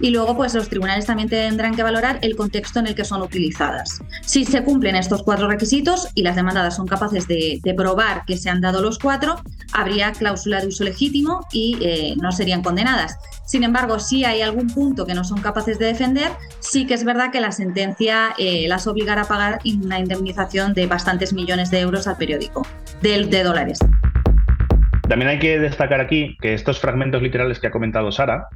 Y 0.00 0.10
luego, 0.10 0.36
pues 0.36 0.54
los 0.54 0.68
tribunales 0.68 1.06
también 1.06 1.28
tendrán 1.28 1.74
que 1.74 1.82
valorar 1.82 2.18
el 2.22 2.36
contexto 2.36 2.80
en 2.80 2.88
el 2.88 2.94
que 2.94 3.04
son 3.04 3.22
utilizadas. 3.22 4.00
Si 4.22 4.44
se 4.44 4.62
cumplen 4.62 4.96
estos 4.96 5.22
cuatro 5.22 5.48
requisitos 5.48 6.08
y 6.14 6.22
las 6.22 6.36
demandadas 6.36 6.76
son 6.76 6.86
capaces 6.86 7.28
de, 7.28 7.60
probar 7.76 8.24
que 8.26 8.36
se 8.36 8.50
han 8.50 8.60
dado 8.60 8.82
los 8.82 8.98
cuatro, 8.98 9.36
habría 9.72 10.12
cláusula 10.12 10.60
de 10.60 10.66
uso 10.66 10.84
legítimo 10.84 11.46
y 11.52 11.78
eh, 11.80 12.14
no 12.20 12.32
serían 12.32 12.62
condenadas. 12.62 13.16
Sin 13.46 13.64
embargo, 13.64 13.98
si 13.98 14.24
hay 14.24 14.42
algún 14.42 14.68
punto 14.68 15.06
que 15.06 15.14
no 15.14 15.24
son 15.24 15.40
capaces 15.40 15.78
de 15.78 15.86
defender, 15.86 16.30
sí 16.60 16.86
que 16.86 16.94
es 16.94 17.04
verdad 17.04 17.30
que 17.30 17.40
la 17.40 17.52
sentencia 17.52 18.34
eh, 18.38 18.66
las 18.68 18.86
obligará 18.86 19.22
a 19.22 19.28
pagar 19.28 19.60
una 19.64 19.98
indemnización 19.98 20.74
de 20.74 20.86
bastantes 20.86 21.32
millones 21.32 21.70
de 21.70 21.80
euros 21.80 22.06
al 22.06 22.16
periódico, 22.16 22.66
de, 23.00 23.24
de 23.26 23.42
dólares. 23.42 23.78
También 25.08 25.28
hay 25.28 25.38
que 25.38 25.58
destacar 25.58 26.00
aquí 26.00 26.36
que 26.40 26.54
estos 26.54 26.78
fragmentos 26.78 27.22
literales 27.22 27.58
que 27.58 27.66
ha 27.66 27.70
comentado 27.70 28.12
Sara, 28.12 28.48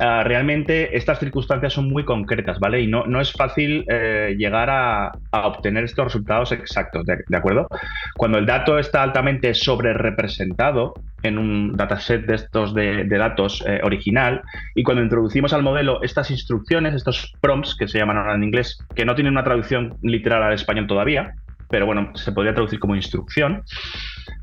ah, 0.00 0.22
realmente 0.24 0.96
estas 0.96 1.18
circunstancias 1.18 1.72
son 1.72 1.88
muy 1.88 2.04
concretas, 2.04 2.58
¿vale? 2.58 2.80
Y 2.80 2.86
no, 2.86 3.06
no 3.06 3.20
es 3.20 3.32
fácil 3.32 3.84
eh, 3.88 4.34
llegar 4.36 4.68
a, 4.70 5.12
obtener 5.32 5.84
estos 5.84 6.06
resultados 6.06 6.52
exactos, 6.52 7.04
¿de, 7.06 7.36
acuerdo? 7.36 7.68
Cuando 8.16 8.38
el 8.38 8.46
dato 8.46 8.78
está 8.78 9.02
altamente 9.02 9.54
sobre 9.54 9.94
representado 9.94 10.94
en 11.22 11.38
un 11.38 11.76
dataset 11.76 12.26
de 12.26 12.34
estos 12.34 12.74
de 12.74 13.04
datos 13.06 13.62
eh, 13.66 13.80
original 13.82 14.42
y 14.74 14.82
cuando 14.82 15.02
introducimos 15.02 15.52
al 15.52 15.62
modelo 15.62 16.02
estas 16.02 16.30
instrucciones, 16.30 16.94
estos 16.94 17.32
prompts 17.40 17.76
que 17.76 17.88
se 17.88 17.98
llaman 17.98 18.16
ahora 18.16 18.34
en 18.34 18.44
inglés, 18.44 18.78
que 18.94 19.04
no 19.04 19.14
tienen 19.14 19.34
una 19.34 19.44
traducción 19.44 19.96
literal 20.02 20.42
al 20.42 20.54
español 20.54 20.86
todavía, 20.86 21.34
pero 21.70 21.86
bueno, 21.86 22.10
se 22.14 22.32
podría 22.32 22.52
traducir 22.52 22.80
como 22.80 22.96
instrucción, 22.96 23.62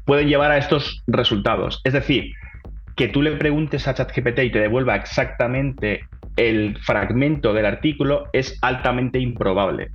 pueden 0.05 0.27
llevar 0.27 0.51
a 0.51 0.57
estos 0.57 1.03
resultados. 1.05 1.81
Es 1.83 1.93
decir, 1.93 2.31
que 2.97 3.07
tú 3.07 3.21
le 3.21 3.31
preguntes 3.33 3.87
a 3.87 3.93
ChatGPT 3.93 4.39
y 4.39 4.51
te 4.51 4.59
devuelva 4.59 4.95
exactamente 4.95 6.01
el 6.35 6.77
fragmento 6.79 7.53
del 7.53 7.67
artículo 7.67 8.27
es 8.33 8.57
altamente 8.61 9.19
improbable. 9.19 9.91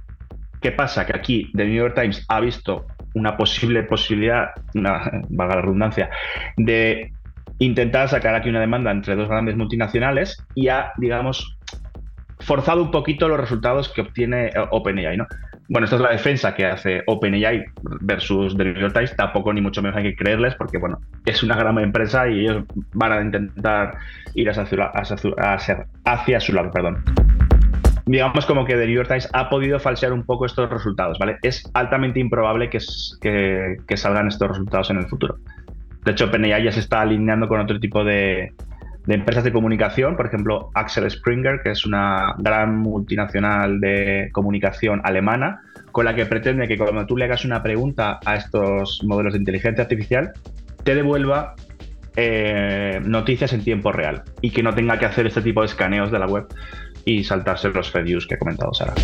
¿Qué 0.61 0.71
pasa? 0.71 1.05
Que 1.05 1.17
aquí 1.17 1.51
The 1.55 1.65
New 1.65 1.75
York 1.75 1.97
Times 1.97 2.25
ha 2.29 2.41
visto 2.41 2.87
una 3.15 3.37
posible 3.37 3.83
posibilidad, 3.83 4.51
una, 4.75 5.11
valga 5.29 5.57
la 5.57 5.63
redundancia, 5.63 6.11
de 6.57 7.11
intentar 7.59 8.09
sacar 8.09 8.37
aquí 8.37 8.49
una 8.49 8.61
demanda 8.61 8.93
entre 8.93 9.17
dos 9.17 9.29
grandes 9.29 9.57
multinacionales 9.57 10.39
y 10.55 10.69
ha, 10.69 10.93
digamos, 10.97 11.59
forzado 12.39 12.83
un 12.83 12.93
poquito 12.93 13.29
los 13.29 13.41
resultados 13.41 13.89
que 13.89 14.03
obtiene 14.03 14.47
eh, 14.47 14.53
OpenAI, 14.71 15.17
¿no? 15.17 15.27
Bueno, 15.73 15.87
esta 15.87 15.97
es 15.97 16.03
la 16.03 16.11
defensa 16.11 16.55
que 16.55 16.67
hace 16.67 17.03
OpenAI 17.07 17.65
versus 18.03 18.55
The 18.59 18.65
New 18.65 18.75
York 18.75 18.93
Times. 18.93 19.17
Tampoco 19.17 19.55
ni 19.55 19.63
mucho 19.63 19.81
menos 19.81 19.97
hay 19.97 20.03
que 20.03 20.15
creerles 20.15 20.55
porque, 20.57 20.77
bueno, 20.77 21.01
es 21.25 21.43
una 21.43 21.57
gran 21.57 21.79
empresa 21.79 22.29
y 22.29 22.41
ellos 22.41 22.65
van 22.93 23.13
a 23.13 23.23
intentar 23.23 23.97
ir 24.35 24.51
hacia 24.51 24.67
su, 25.17 26.53
lado. 26.53 26.71
Perdón. 26.73 27.03
Digamos 28.05 28.45
como 28.45 28.67
que 28.67 28.75
The 28.75 28.85
New 28.85 28.97
York 28.97 29.09
Times 29.09 29.31
ha 29.33 29.49
podido 29.49 29.81
falsear 29.81 30.13
un 30.13 30.25
poco 30.25 30.45
estos 30.45 30.69
resultados, 30.69 31.19
¿vale? 31.19 31.39
Es 31.41 31.65
altamente 31.73 32.21
improbable 32.21 32.69
que 32.69 33.97
salgan 33.97 34.29
estos 34.29 34.49
resultados 34.49 34.91
en 34.91 34.99
el 34.99 35.07
futuro. 35.07 35.39
De 36.05 36.13
hecho, 36.13 36.27
OpenAI 36.27 36.65
ya 36.65 36.73
se 36.73 36.81
está 36.81 37.01
alineando 37.01 37.49
con 37.49 37.61
otro 37.61 37.81
tipo 37.81 38.05
de, 38.05 38.53
de 39.07 39.15
empresas 39.15 39.45
de 39.45 39.53
comunicación, 39.53 40.17
por 40.17 40.27
ejemplo, 40.27 40.71
Axel 40.75 41.11
Springer, 41.11 41.61
que 41.63 41.71
es 41.71 41.85
una 41.85 42.35
gran 42.39 42.79
multinacional 42.79 43.81
de 43.81 44.31
comunicación 44.33 45.01
alemana, 45.05 45.63
con 45.91 46.05
la 46.05 46.15
que 46.15 46.27
pretende 46.27 46.69
que 46.69 46.79
cuando 46.79 47.07
tú 47.07 47.17
le 47.17 47.25
hagas 47.25 47.45
una 47.45 47.63
pregunta 47.63 48.21
a 48.25 48.37
estos 48.37 49.01
modelos 49.05 49.33
de 49.33 49.41
inteligencia 49.41 49.83
artificial, 49.83 50.33
te 50.85 50.95
devuelva 50.95 51.55
eh, 52.17 53.01
noticias 53.05 53.53
en 53.53 53.65
tiempo 53.65 53.91
real 53.91 54.23
y 54.41 54.51
que 54.51 54.63
no 54.63 54.75
tenga 54.75 54.99
que 54.99 55.07
hacer 55.07 55.27
este 55.27 55.43
tipo 55.43 55.61
de 55.61 55.67
escaneos 55.67 56.11
de 56.11 56.19
la 56.19 56.27
web 56.27 56.47
y 57.05 57.25
saltarse 57.25 57.71
los 57.71 57.93
use 57.95 58.29
que 58.29 58.35
ha 58.35 58.39
comentado 58.39 58.73
Sara. 58.73 58.95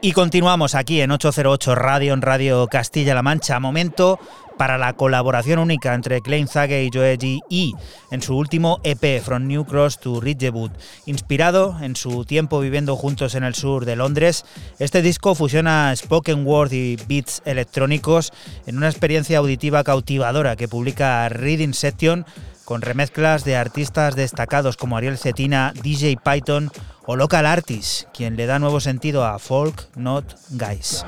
Y 0.00 0.12
continuamos 0.12 0.76
aquí 0.76 1.00
en 1.00 1.10
808 1.10 1.74
Radio, 1.74 2.14
en 2.14 2.22
Radio 2.22 2.68
Castilla-La 2.68 3.22
Mancha. 3.22 3.60
Momento 3.60 4.18
para 4.58 4.76
la 4.76 4.92
colaboración 4.92 5.60
única 5.60 5.94
entre 5.94 6.20
Klein 6.20 6.48
Zage 6.48 6.84
y 6.84 6.90
Joe 6.92 7.16
G. 7.16 7.40
E. 7.48 7.72
en 8.10 8.20
su 8.20 8.36
último 8.36 8.80
EP, 8.82 9.22
From 9.22 9.46
New 9.46 9.64
Cross 9.64 10.00
to 10.00 10.20
Ridgewood. 10.20 10.72
Inspirado 11.06 11.78
en 11.80 11.96
su 11.96 12.24
tiempo 12.24 12.60
viviendo 12.60 12.96
juntos 12.96 13.34
en 13.34 13.44
el 13.44 13.54
sur 13.54 13.84
de 13.84 13.96
Londres, 13.96 14.44
este 14.78 15.00
disco 15.00 15.34
fusiona 15.34 15.94
spoken 15.96 16.46
word 16.46 16.72
y 16.72 16.96
beats 17.08 17.40
electrónicos 17.44 18.32
en 18.66 18.76
una 18.76 18.88
experiencia 18.88 19.38
auditiva 19.38 19.84
cautivadora 19.84 20.56
que 20.56 20.68
publica 20.68 21.28
Reading 21.28 21.72
Section 21.72 22.26
con 22.64 22.82
remezclas 22.82 23.44
de 23.44 23.56
artistas 23.56 24.14
destacados 24.14 24.76
como 24.76 24.98
Ariel 24.98 25.16
Cetina, 25.16 25.72
DJ 25.82 26.18
Python 26.22 26.70
o 27.06 27.16
Local 27.16 27.46
Artists, 27.46 28.06
quien 28.12 28.36
le 28.36 28.44
da 28.44 28.58
nuevo 28.58 28.80
sentido 28.80 29.24
a 29.24 29.38
Folk 29.38 29.88
Not 29.96 30.36
Guys. 30.50 31.06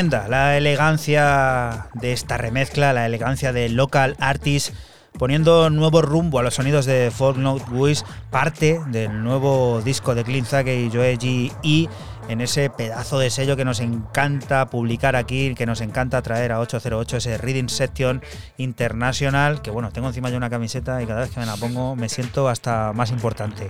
La 0.00 0.56
elegancia 0.56 1.88
de 1.92 2.14
esta 2.14 2.38
remezcla, 2.38 2.94
la 2.94 3.04
elegancia 3.04 3.52
de 3.52 3.68
local 3.68 4.16
artist 4.18 4.74
poniendo 5.18 5.68
nuevo 5.68 6.00
rumbo 6.00 6.38
a 6.38 6.42
los 6.42 6.54
sonidos 6.54 6.86
de 6.86 7.10
Folk 7.10 7.36
Note 7.36 7.70
Wish, 7.70 8.02
parte 8.30 8.80
del 8.86 9.22
nuevo 9.22 9.82
disco 9.84 10.14
de 10.14 10.24
Clint 10.24 10.46
Zake 10.46 10.74
y 10.74 10.90
Joe 10.90 11.18
G. 11.18 11.52
E 11.62 11.86
en 12.30 12.40
ese 12.40 12.70
pedazo 12.70 13.18
de 13.18 13.28
sello 13.28 13.56
que 13.56 13.66
nos 13.66 13.80
encanta 13.80 14.70
publicar 14.70 15.16
aquí, 15.16 15.54
que 15.54 15.66
nos 15.66 15.82
encanta 15.82 16.22
traer 16.22 16.52
a 16.52 16.60
808, 16.60 17.18
ese 17.18 17.36
Reading 17.36 17.68
Section 17.68 18.22
International, 18.56 19.60
que 19.60 19.70
bueno, 19.70 19.90
tengo 19.90 20.08
encima 20.08 20.30
ya 20.30 20.38
una 20.38 20.48
camiseta 20.48 21.02
y 21.02 21.06
cada 21.06 21.20
vez 21.20 21.30
que 21.30 21.40
me 21.40 21.46
la 21.46 21.56
pongo 21.56 21.94
me 21.94 22.08
siento 22.08 22.48
hasta 22.48 22.94
más 22.94 23.10
importante. 23.10 23.68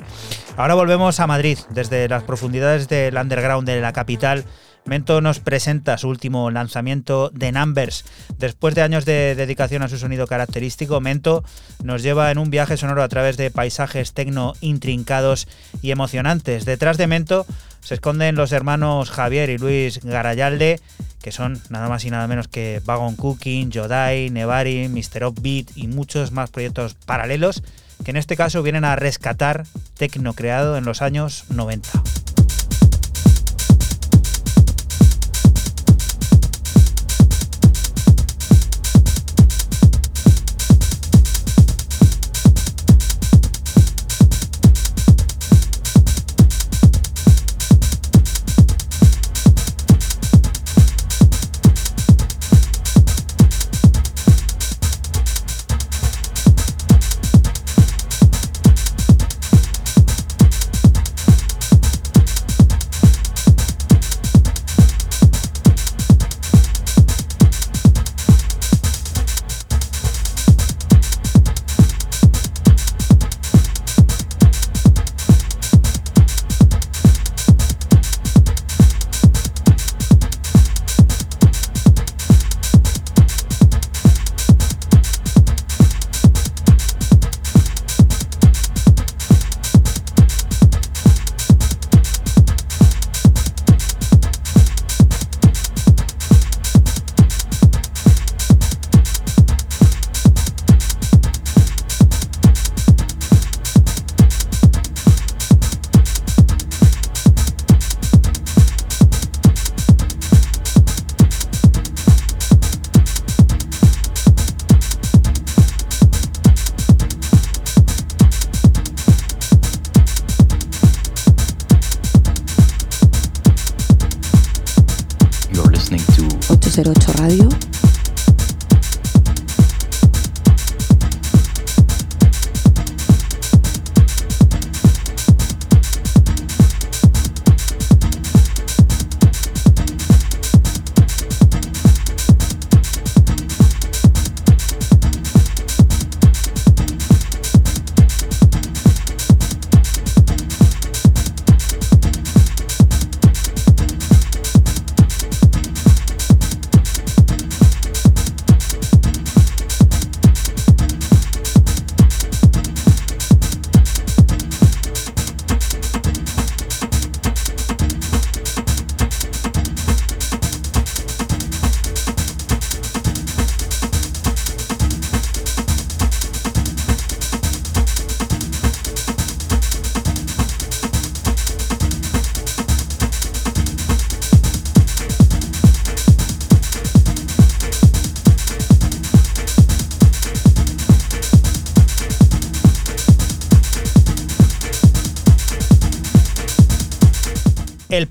Ahora 0.57 0.75
volvemos 0.75 1.19
a 1.19 1.27
Madrid, 1.27 1.59
desde 1.71 2.09
las 2.09 2.23
profundidades 2.23 2.87
del 2.89 3.17
underground 3.17 3.67
de 3.67 3.81
la 3.81 3.93
capital. 3.93 4.45
Mento 4.85 5.21
nos 5.21 5.41
presenta 5.41 5.99
su 5.99 6.09
último 6.09 6.51
lanzamiento 6.51 7.31
de 7.31 7.53
Numbers. 7.53 8.05
Después 8.39 8.75
de 8.75 8.83
años 8.83 9.05
de 9.05 9.35
dedicación 9.35 9.83
a 9.83 9.89
su 9.89 9.99
sonido 9.99 10.27
característico, 10.27 11.01
Mento 11.01 11.45
nos 11.83 12.03
lleva 12.03 12.31
en 12.31 12.39
un 12.39 12.51
viaje 12.51 12.77
sonoro 12.77 13.03
a 13.03 13.09
través 13.09 13.37
de 13.37 13.51
paisajes 13.51 14.13
tecno 14.13 14.55
intrincados 14.61 15.49
y 15.83 15.91
emocionantes. 15.91 16.65
Detrás 16.65 16.97
de 16.97 17.07
Mento 17.07 17.47
se 17.81 17.95
esconden 17.95 18.35
los 18.35 18.53
hermanos 18.53 19.11
Javier 19.11 19.51
y 19.51 19.59
Luis 19.59 20.01
Garayalde, 20.03 20.81
que 21.23 21.33
son 21.33 21.61
nada 21.69 21.89
más 21.89 22.05
y 22.05 22.11
nada 22.11 22.27
menos 22.27 22.49
que 22.49 22.81
Vagon 22.85 23.17
Cooking, 23.17 23.71
Jodai, 23.73 24.31
Nevari, 24.31 24.89
Mr. 24.89 25.25
Offbeat 25.25 25.77
y 25.77 25.89
muchos 25.89 26.33
más 26.33 26.51
proyectos 26.51 26.95
paralelos 26.95 27.63
que 28.05 28.11
en 28.11 28.17
este 28.17 28.37
caso 28.37 28.63
vienen 28.63 28.85
a 28.85 28.97
rescatar 28.97 29.67
tecno 29.97 30.33
creado 30.33 30.77
en 30.77 30.85
los 30.85 31.03
años 31.03 31.45
90. 31.51 31.91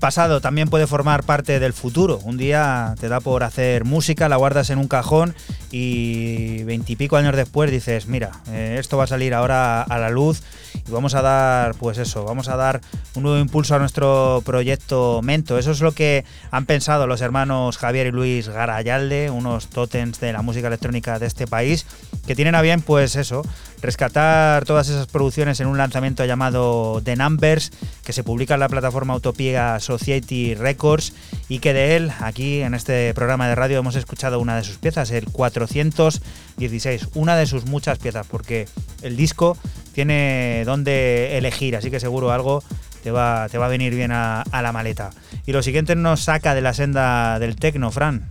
Pasado 0.00 0.40
también 0.40 0.68
puede 0.68 0.88
formar 0.88 1.22
parte 1.22 1.60
del 1.60 1.72
futuro. 1.72 2.18
Un 2.24 2.36
día 2.36 2.94
te 2.98 3.08
da 3.08 3.20
por 3.20 3.44
hacer 3.44 3.84
música, 3.84 4.28
la 4.28 4.36
guardas 4.36 4.70
en 4.70 4.78
un 4.78 4.88
cajón 4.88 5.34
y 5.70 6.64
veintipico 6.64 7.16
años 7.16 7.36
después 7.36 7.70
dices, 7.70 8.06
mira, 8.06 8.32
eh, 8.48 8.78
esto 8.80 8.96
va 8.96 9.04
a 9.04 9.06
salir 9.06 9.34
ahora 9.34 9.82
a 9.82 9.98
la 9.98 10.10
luz 10.10 10.42
y 10.74 10.90
vamos 10.90 11.14
a 11.14 11.22
dar, 11.22 11.74
pues 11.74 11.98
eso, 11.98 12.24
vamos 12.24 12.48
a 12.48 12.56
dar 12.56 12.80
un 13.14 13.22
nuevo 13.22 13.38
impulso 13.38 13.76
a 13.76 13.78
nuestro 13.78 14.42
proyecto 14.44 15.20
Mento. 15.22 15.58
Eso 15.58 15.70
es 15.70 15.80
lo 15.80 15.92
que 15.92 16.24
han 16.50 16.66
pensado 16.66 17.06
los 17.06 17.20
hermanos 17.20 17.78
Javier 17.78 18.08
y 18.08 18.10
Luis 18.10 18.48
Garayalde, 18.48 19.30
unos 19.30 19.68
tótems 19.68 20.18
de 20.18 20.32
la 20.32 20.42
música 20.42 20.68
electrónica 20.68 21.18
de 21.18 21.26
este 21.26 21.46
país, 21.46 21.86
que 22.26 22.34
tienen 22.34 22.54
a 22.54 22.62
bien, 22.62 22.82
pues 22.82 23.16
eso, 23.16 23.42
rescatar 23.82 24.64
todas 24.64 24.88
esas 24.88 25.06
producciones 25.06 25.60
en 25.60 25.66
un 25.66 25.78
lanzamiento 25.78 26.24
llamado 26.24 27.00
The 27.04 27.16
Numbers, 27.16 27.70
que 28.04 28.12
se 28.12 28.24
publica 28.24 28.54
en 28.54 28.60
la 28.60 28.68
plataforma 28.68 29.16
Utopia 29.16 29.80
Society 29.80 30.54
Records 30.54 31.12
y 31.48 31.58
que 31.58 31.72
de 31.72 31.96
él, 31.96 32.12
aquí 32.20 32.62
en 32.62 32.74
este 32.74 33.14
programa 33.14 33.48
de 33.48 33.54
radio, 33.54 33.78
hemos 33.78 33.96
escuchado 33.96 34.40
una 34.40 34.56
de 34.56 34.64
sus 34.64 34.78
piezas, 34.78 35.10
el 35.10 35.26
416, 35.26 37.08
una 37.14 37.36
de 37.36 37.46
sus 37.46 37.66
muchas 37.66 37.98
piezas, 37.98 38.26
porque 38.26 38.68
el 39.02 39.16
disco 39.16 39.56
tiene 39.92 40.62
donde 40.64 41.36
elegir, 41.38 41.76
así 41.76 41.90
que 41.90 42.00
seguro 42.00 42.32
algo 42.32 42.62
te 43.02 43.10
va, 43.10 43.48
te 43.48 43.58
va 43.58 43.66
a 43.66 43.68
venir 43.70 43.94
bien 43.94 44.12
a, 44.12 44.42
a 44.42 44.62
la 44.62 44.72
maleta. 44.72 45.10
Y 45.46 45.52
lo 45.52 45.62
siguiente 45.62 45.96
nos 45.96 46.20
saca 46.20 46.54
de 46.54 46.60
la 46.60 46.74
senda 46.74 47.38
del 47.38 47.56
tecno, 47.56 47.90
Fran. 47.90 48.28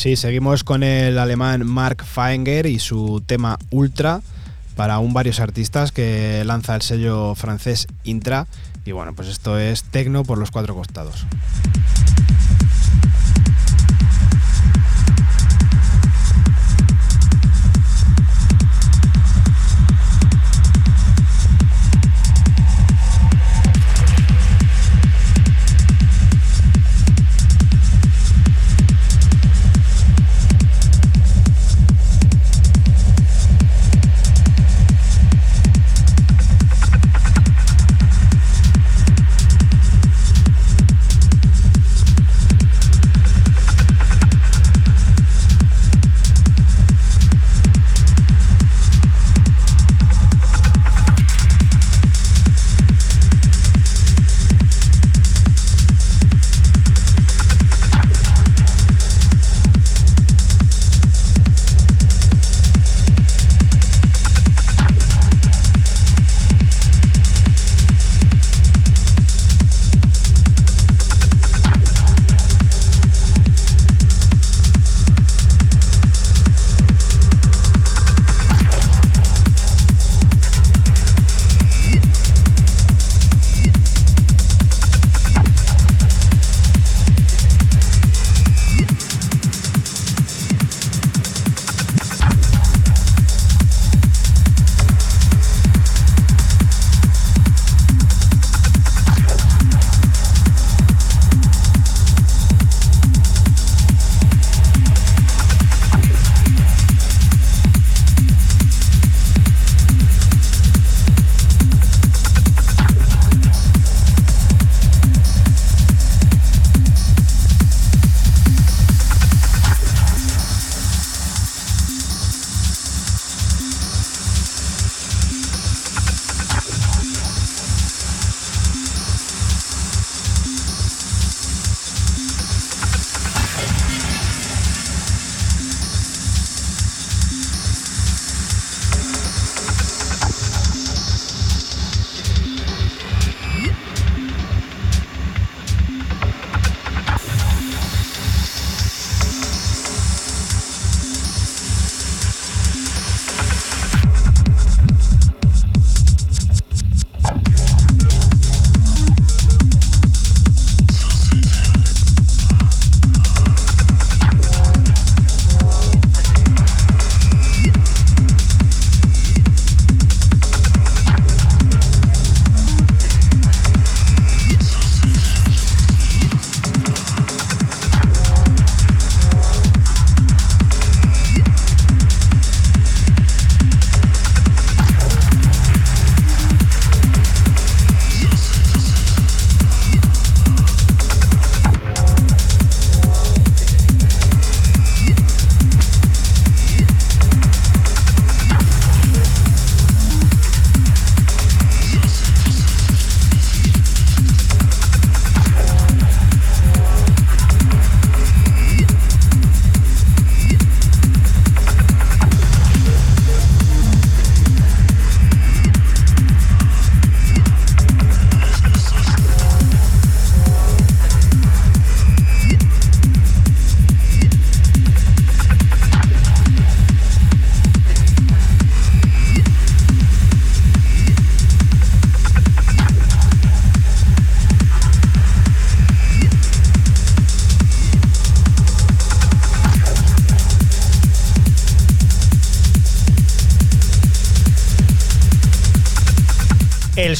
Sí, 0.00 0.16
seguimos 0.16 0.64
con 0.64 0.82
el 0.82 1.18
alemán 1.18 1.66
Mark 1.66 2.06
Feinger 2.06 2.64
y 2.64 2.78
su 2.78 3.22
tema 3.26 3.58
Ultra 3.68 4.22
para 4.74 4.98
un 4.98 5.12
varios 5.12 5.40
artistas 5.40 5.92
que 5.92 6.42
lanza 6.46 6.74
el 6.74 6.80
sello 6.80 7.34
francés 7.34 7.86
Intra. 8.04 8.46
Y 8.86 8.92
bueno, 8.92 9.14
pues 9.14 9.28
esto 9.28 9.58
es 9.58 9.82
tecno 9.82 10.24
por 10.24 10.38
los 10.38 10.50
cuatro 10.50 10.74
costados. 10.74 11.26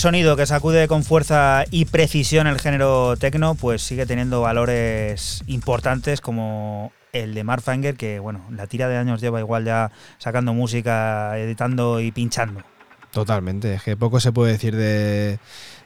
Sonido 0.01 0.35
que 0.35 0.47
sacude 0.47 0.89
con 0.89 1.05
fuerza 1.05 1.65
y 1.71 1.85
precisión 1.85 2.47
el 2.47 2.59
género 2.59 3.17
techno, 3.19 3.55
pues 3.55 3.83
sigue 3.83 4.07
teniendo 4.07 4.41
valores 4.41 5.45
importantes 5.47 6.21
como 6.21 6.91
el 7.13 7.35
de 7.35 7.45
Mark 7.45 7.63
Fanger, 7.63 7.97
que 7.97 8.19
bueno, 8.19 8.47
la 8.51 8.67
tira 8.67 8.89
de 8.89 8.97
años 8.97 9.21
lleva 9.21 9.41
igual 9.41 9.65
ya 9.65 9.91
sacando 10.19 10.55
música, 10.55 11.39
editando 11.39 12.01
y 12.01 12.13
pinchando. 12.13 12.63
Totalmente, 13.11 13.75
es 13.75 13.83
que 13.83 13.97
poco 13.97 14.21
se 14.21 14.33
puede 14.33 14.53
decir 14.53 14.75
de, 14.75 15.39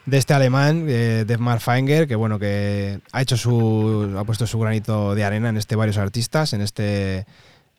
este 0.09 0.33
alemán, 0.33 0.85
eh, 0.87 1.25
de 1.27 1.37
Mark 1.37 1.61
Fanger, 1.61 2.07
que 2.07 2.15
bueno, 2.15 2.39
que 2.39 3.01
ha 3.11 3.21
hecho 3.21 3.35
su. 3.35 4.15
ha 4.17 4.23
puesto 4.23 4.47
su 4.47 4.59
granito 4.59 5.13
de 5.13 5.25
arena 5.25 5.49
en 5.49 5.57
este 5.57 5.75
varios 5.75 5.97
artistas, 5.97 6.53
en 6.53 6.61
este. 6.61 7.25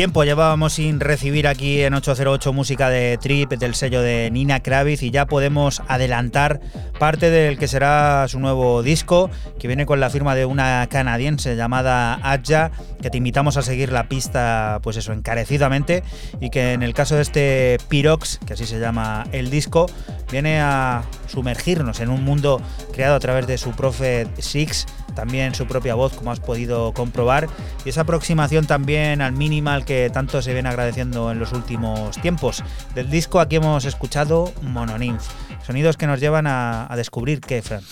Llevábamos 0.03 0.73
sin 0.73 0.99
recibir 0.99 1.47
aquí 1.47 1.81
en 1.83 1.95
808 1.95 2.53
música 2.53 2.91
de 2.91 3.19
Trip 3.19 3.53
del 3.53 3.77
sello 3.77 4.03
de 4.03 4.31
Nina 4.33 4.59
Kravitz 4.59 5.05
y 5.05 5.13
ya 5.13 5.27
podemos 5.27 5.81
adelantar 5.87 6.61
parte 6.99 7.31
del 7.31 7.57
que 7.57 7.69
será 7.69 8.27
su 8.27 8.41
nuevo 8.41 8.83
disco 8.83 9.31
que 9.61 9.69
viene 9.69 9.87
con 9.87 10.01
la 10.01 10.11
firma 10.11 10.35
de 10.35 10.45
una 10.45 10.89
canadiense 10.91 11.55
llamada 11.55 12.15
Adja 12.15 12.73
que 13.01 13.11
te 13.11 13.19
invitamos 13.19 13.57
a 13.57 13.63
seguir 13.63 13.93
la 13.93 14.09
pista 14.09 14.81
pues 14.83 14.97
eso 14.97 15.13
encarecidamente 15.13 16.03
y 16.41 16.51
que 16.51 16.73
en 16.73 16.83
el 16.83 16.95
caso 16.95 17.15
de 17.15 17.23
este 17.23 17.79
Pirox 17.89 18.41
que 18.45 18.55
así 18.55 18.67
se 18.67 18.81
llama 18.81 19.25
el 19.31 19.51
disco 19.51 19.87
viene 20.33 20.61
a 20.61 21.05
sumergirnos 21.29 22.01
en 22.01 22.09
un 22.09 22.25
mundo 22.25 22.61
creado 22.93 23.15
a 23.15 23.21
través 23.21 23.47
de 23.47 23.57
su 23.57 23.71
Prophet 23.71 24.29
Six 24.41 24.87
también 25.15 25.55
su 25.55 25.67
propia 25.67 25.95
voz, 25.95 26.13
como 26.13 26.33
has 26.33 26.41
podido 26.41 26.93
comprobar, 26.93 27.49
y 27.85 27.91
esa 27.91 28.03
aproximación 28.03 28.67
también 28.67 29.21
al 29.21 29.33
minimal 29.33 29.85
que 29.85 30.11
tanto 30.11 30.43
se 30.43 30.53
viene 30.53 30.69
agradeciendo 30.69 31.31
en 31.31 31.39
los 31.39 31.53
últimos 31.53 32.21
tiempos. 32.21 32.63
Del 32.95 33.11
disco 33.11 33.41
aquí 33.41 33.57
hemos 33.57 33.85
escuchado 33.85 34.53
Mononymph, 34.63 35.23
sonidos 35.67 35.97
que 35.97 36.07
nos 36.07 36.21
llevan 36.21 36.47
a, 36.47 36.89
descubrir 36.97 37.41
qué, 37.41 37.63
Fran. 37.63 37.83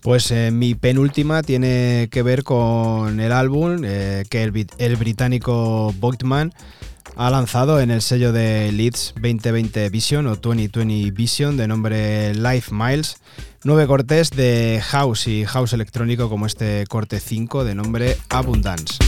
Pues 0.00 0.30
eh, 0.30 0.50
mi 0.50 0.74
penúltima 0.74 1.42
tiene 1.42 2.08
que 2.10 2.22
ver 2.22 2.44
con 2.44 3.20
el 3.20 3.32
álbum 3.32 3.82
eh, 3.84 4.24
que 4.28 4.42
el 4.42 4.96
británico 4.96 5.94
Voigtman 5.98 6.52
ha 7.18 7.30
lanzado 7.30 7.80
en 7.80 7.90
el 7.90 8.00
sello 8.00 8.32
de 8.32 8.70
Leeds 8.70 9.14
2020 9.16 9.90
Vision 9.90 10.28
o 10.28 10.36
2020 10.36 11.10
Vision 11.10 11.56
de 11.56 11.66
nombre 11.66 12.32
Life 12.32 12.72
Miles. 12.72 13.16
Nueve 13.64 13.88
cortes 13.88 14.30
de 14.30 14.80
house 14.86 15.26
y 15.26 15.44
house 15.44 15.72
electrónico 15.72 16.28
como 16.30 16.46
este 16.46 16.84
corte 16.86 17.18
5 17.18 17.64
de 17.64 17.74
nombre 17.74 18.16
Abundance. 18.28 19.07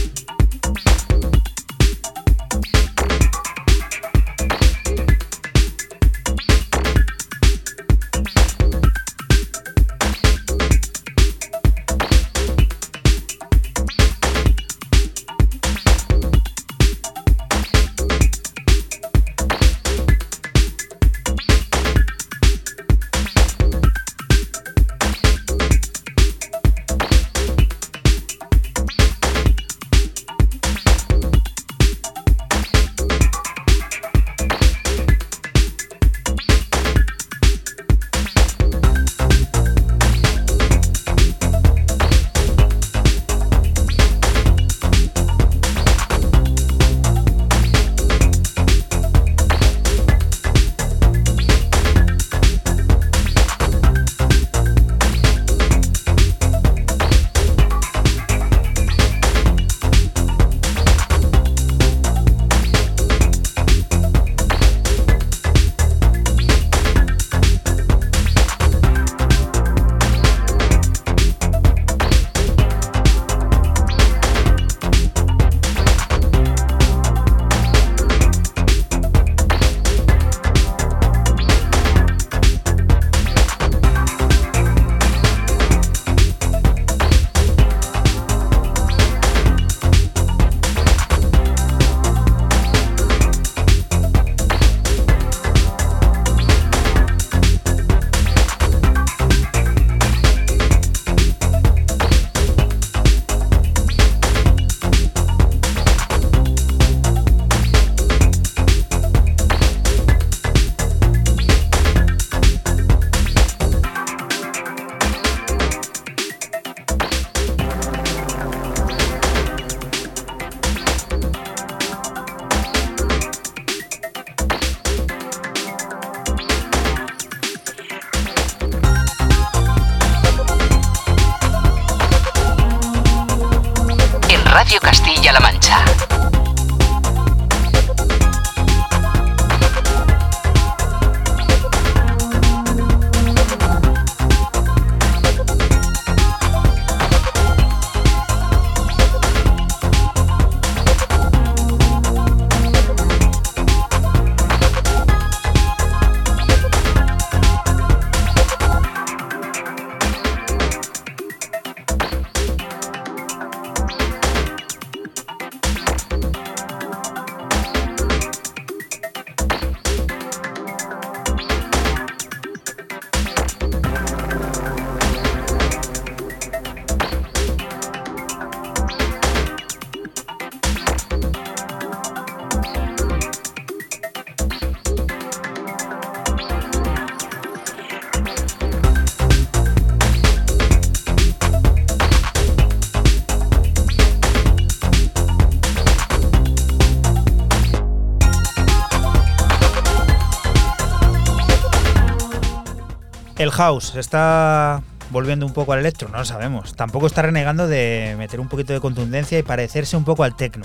House 203.60 203.90
se 203.90 204.00
está 204.00 204.82
volviendo 205.10 205.44
un 205.44 205.52
poco 205.52 205.74
al 205.74 205.80
electro, 205.80 206.08
no 206.08 206.16
lo 206.16 206.24
sabemos. 206.24 206.74
Tampoco 206.76 207.06
está 207.06 207.20
renegando 207.20 207.68
de 207.68 208.14
meter 208.16 208.40
un 208.40 208.48
poquito 208.48 208.72
de 208.72 208.80
contundencia 208.80 209.38
y 209.38 209.42
parecerse 209.42 209.98
un 209.98 210.04
poco 210.04 210.24
al 210.24 210.34
techno. 210.34 210.64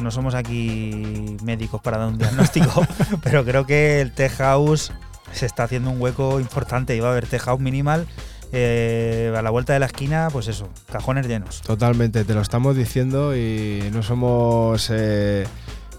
No 0.00 0.10
somos 0.10 0.34
aquí 0.34 1.36
médicos 1.44 1.80
para 1.80 1.98
dar 1.98 2.08
un 2.08 2.18
diagnóstico, 2.18 2.84
pero 3.22 3.44
creo 3.44 3.66
que 3.66 4.00
el 4.00 4.12
tech 4.12 4.32
house 4.38 4.90
se 5.32 5.46
está 5.46 5.62
haciendo 5.62 5.90
un 5.90 6.00
hueco 6.00 6.40
importante 6.40 6.96
y 6.96 6.98
va 6.98 7.10
a 7.10 7.12
haber 7.12 7.28
tech 7.28 7.42
house 7.42 7.60
minimal 7.60 8.08
eh, 8.50 9.32
a 9.36 9.42
la 9.42 9.50
vuelta 9.50 9.74
de 9.74 9.78
la 9.78 9.86
esquina, 9.86 10.28
pues 10.32 10.48
eso, 10.48 10.68
cajones 10.90 11.28
llenos. 11.28 11.62
Totalmente, 11.62 12.24
te 12.24 12.34
lo 12.34 12.40
estamos 12.40 12.74
diciendo 12.74 13.36
y 13.36 13.88
no 13.92 14.02
somos, 14.02 14.90
eh, 14.90 15.46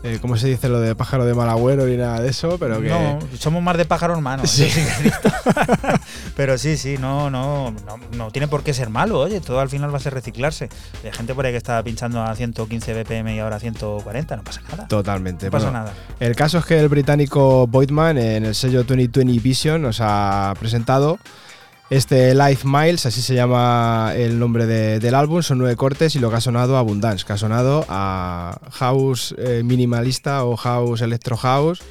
eh, 0.04 0.20
¿cómo 0.22 0.38
se 0.38 0.48
dice 0.48 0.70
lo 0.70 0.80
de 0.80 0.94
pájaro 0.94 1.26
de 1.26 1.34
mal 1.34 1.50
agüero 1.50 1.88
ni 1.88 1.98
nada 1.98 2.22
de 2.22 2.30
eso? 2.30 2.58
Pero 2.60 2.80
que... 2.80 2.90
No, 2.90 3.18
somos 3.40 3.64
más 3.64 3.76
de 3.76 3.86
pájaro 3.86 4.14
hermano. 4.14 4.44
Sí. 4.48 4.66
eso 4.66 4.76
sí 4.76 4.82
que 4.82 4.88
es 4.88 4.98
cierto. 4.98 5.32
Pero 6.36 6.58
sí, 6.58 6.78
sí, 6.78 6.98
no, 7.00 7.30
no, 7.30 7.72
no, 7.72 7.98
no 8.18 8.32
tiene 8.32 8.48
por 8.48 8.64
qué 8.64 8.74
ser 8.74 8.90
malo, 8.90 9.20
oye, 9.20 9.40
todo 9.42 9.60
al 9.60 9.70
final 9.70 9.94
va 9.94 9.98
a 9.98 10.02
ser 10.02 10.14
reciclarse. 10.14 10.70
Hay 11.04 11.12
gente 11.12 11.34
por 11.34 11.46
ahí 11.46 11.52
que 11.52 11.58
está 11.58 11.82
pinchando 11.84 12.22
a 12.22 12.36
115 12.36 12.94
BPM 13.04 13.36
y 13.36 13.40
ahora 13.40 13.58
a 13.58 13.60
140, 13.60 14.36
no 14.36 14.44
pasa 14.44 14.62
nada. 14.70 14.88
Totalmente. 14.88 15.46
No 15.46 15.52
pasa 15.52 15.66
Bueno, 15.66 15.80
nada. 15.80 15.94
El 16.20 16.36
caso 16.36 16.58
es 16.60 16.66
que 16.66 16.80
el 16.80 16.90
británico 16.90 17.68
Boydman 17.68 18.18
en 18.18 18.46
el 18.46 18.56
sello 18.56 18.84
2020 18.84 19.40
Vision 19.42 19.82
nos 19.82 19.98
ha 20.02 20.54
presentado 20.60 21.20
este 21.90 22.34
Life 22.34 22.68
Miles, 22.68 23.06
así 23.06 23.22
se 23.22 23.36
llama 23.36 24.14
el 24.16 24.40
nombre 24.40 24.66
de- 24.66 25.00
del 25.00 25.14
álbum, 25.14 25.44
son 25.44 25.60
nueve 25.60 25.76
cortes 25.76 26.16
y 26.16 26.20
lo 26.20 26.32
que 26.32 26.38
ha 26.38 26.42
sonado 26.42 26.78
Abundance, 26.78 27.24
que 27.26 27.34
ha 27.34 27.38
sonado 27.38 27.86
a 27.90 28.58
house 28.72 29.36
eh, 29.38 29.62
minimalista 29.64 30.44
o 30.46 30.56
house 30.58 31.02
electro 31.02 31.38
house 31.38 31.84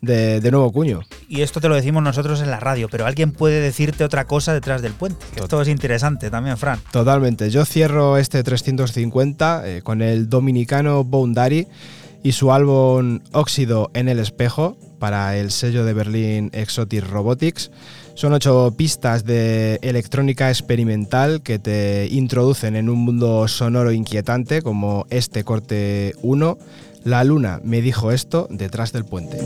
de, 0.00 0.40
de 0.40 0.50
nuevo 0.50 0.72
cuño. 0.72 1.00
Y 1.32 1.40
esto 1.40 1.62
te 1.62 1.68
lo 1.70 1.74
decimos 1.74 2.02
nosotros 2.02 2.42
en 2.42 2.50
la 2.50 2.60
radio, 2.60 2.90
pero 2.90 3.06
alguien 3.06 3.32
puede 3.32 3.58
decirte 3.58 4.04
otra 4.04 4.26
cosa 4.26 4.52
detrás 4.52 4.82
del 4.82 4.92
puente. 4.92 5.24
que 5.34 5.40
Esto 5.40 5.62
es 5.62 5.68
interesante 5.68 6.28
también, 6.28 6.58
Fran. 6.58 6.78
Totalmente. 6.92 7.48
Yo 7.48 7.64
cierro 7.64 8.18
este 8.18 8.42
350 8.42 9.62
eh, 9.64 9.80
con 9.80 10.02
el 10.02 10.28
dominicano 10.28 11.04
Boundary 11.04 11.68
y 12.22 12.32
su 12.32 12.52
álbum 12.52 13.20
Óxido 13.32 13.90
en 13.94 14.10
el 14.10 14.18
espejo 14.18 14.76
para 14.98 15.38
el 15.38 15.50
sello 15.50 15.86
de 15.86 15.94
Berlín 15.94 16.50
Exotic 16.52 17.08
Robotics. 17.08 17.70
Son 18.12 18.34
ocho 18.34 18.74
pistas 18.76 19.24
de 19.24 19.78
electrónica 19.80 20.50
experimental 20.50 21.40
que 21.40 21.58
te 21.58 22.08
introducen 22.10 22.76
en 22.76 22.90
un 22.90 22.98
mundo 22.98 23.48
sonoro 23.48 23.90
inquietante 23.90 24.60
como 24.60 25.06
este 25.08 25.44
corte 25.44 26.12
1. 26.20 26.58
La 27.04 27.24
luna 27.24 27.58
me 27.64 27.80
dijo 27.80 28.12
esto 28.12 28.48
detrás 28.50 28.92
del 28.92 29.06
puente. 29.06 29.38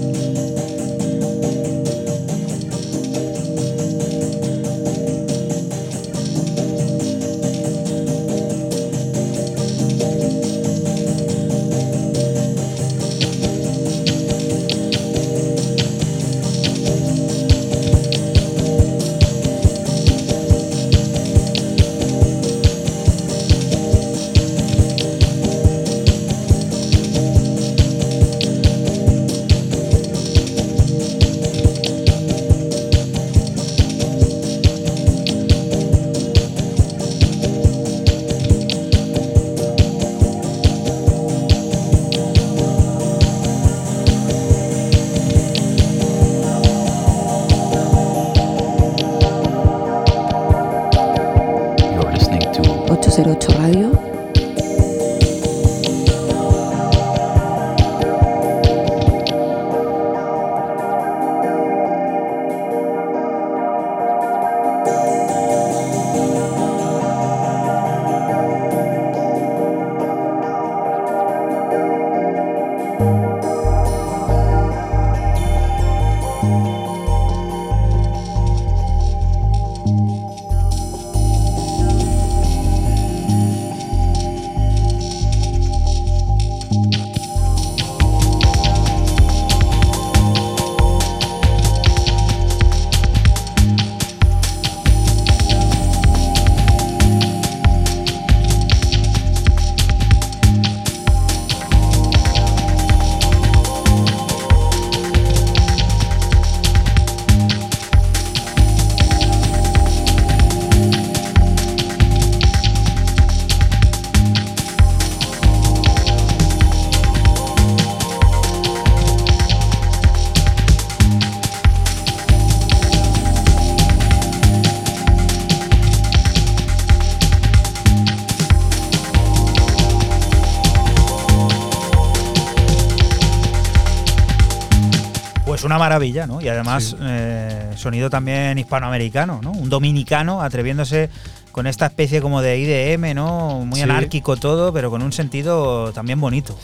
Maravilla, 136.06 136.26
¿no? 136.26 136.40
Y 136.40 136.48
además, 136.48 136.96
eh, 137.00 137.72
sonido 137.76 138.08
también 138.10 138.58
hispanoamericano, 138.58 139.40
¿no? 139.42 139.52
Un 139.52 139.68
dominicano 139.68 140.42
atreviéndose 140.42 141.08
con 141.52 141.66
esta 141.66 141.86
especie 141.86 142.20
como 142.20 142.42
de 142.42 142.58
IDM, 142.58 143.14
¿no? 143.14 143.60
Muy 143.64 143.76
Sí. 143.76 143.82
anárquico 143.82 144.36
todo, 144.36 144.72
pero 144.74 144.90
con 144.90 145.02
un 145.02 145.10
sentido 145.12 145.90
también 145.92 146.20
bonito. 146.20 146.54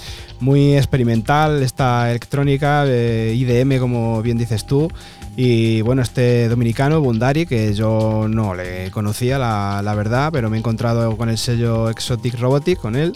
Muy 0.41 0.77
experimental 0.77 1.63
esta 1.63 2.11
electrónica, 2.11 2.85
eh, 2.87 3.33
IDM 3.35 3.79
como 3.81 4.21
bien 4.23 4.37
dices 4.37 4.67
tú. 4.67 4.91
Y 5.35 5.81
bueno, 5.81 6.03
este 6.03 6.47
dominicano, 6.49 7.01
Bundari, 7.01 7.47
que 7.47 7.73
yo 7.73 8.27
no 8.29 8.55
le 8.55 8.91
conocía, 8.91 9.39
la, 9.39 9.81
la 9.83 9.95
verdad, 9.95 10.29
pero 10.31 10.51
me 10.51 10.57
he 10.57 10.61
encontrado 10.61 11.17
con 11.17 11.31
el 11.31 11.39
sello 11.39 11.89
Exotic 11.89 12.39
Robotic, 12.39 12.79
con 12.79 12.95
él. 12.95 13.15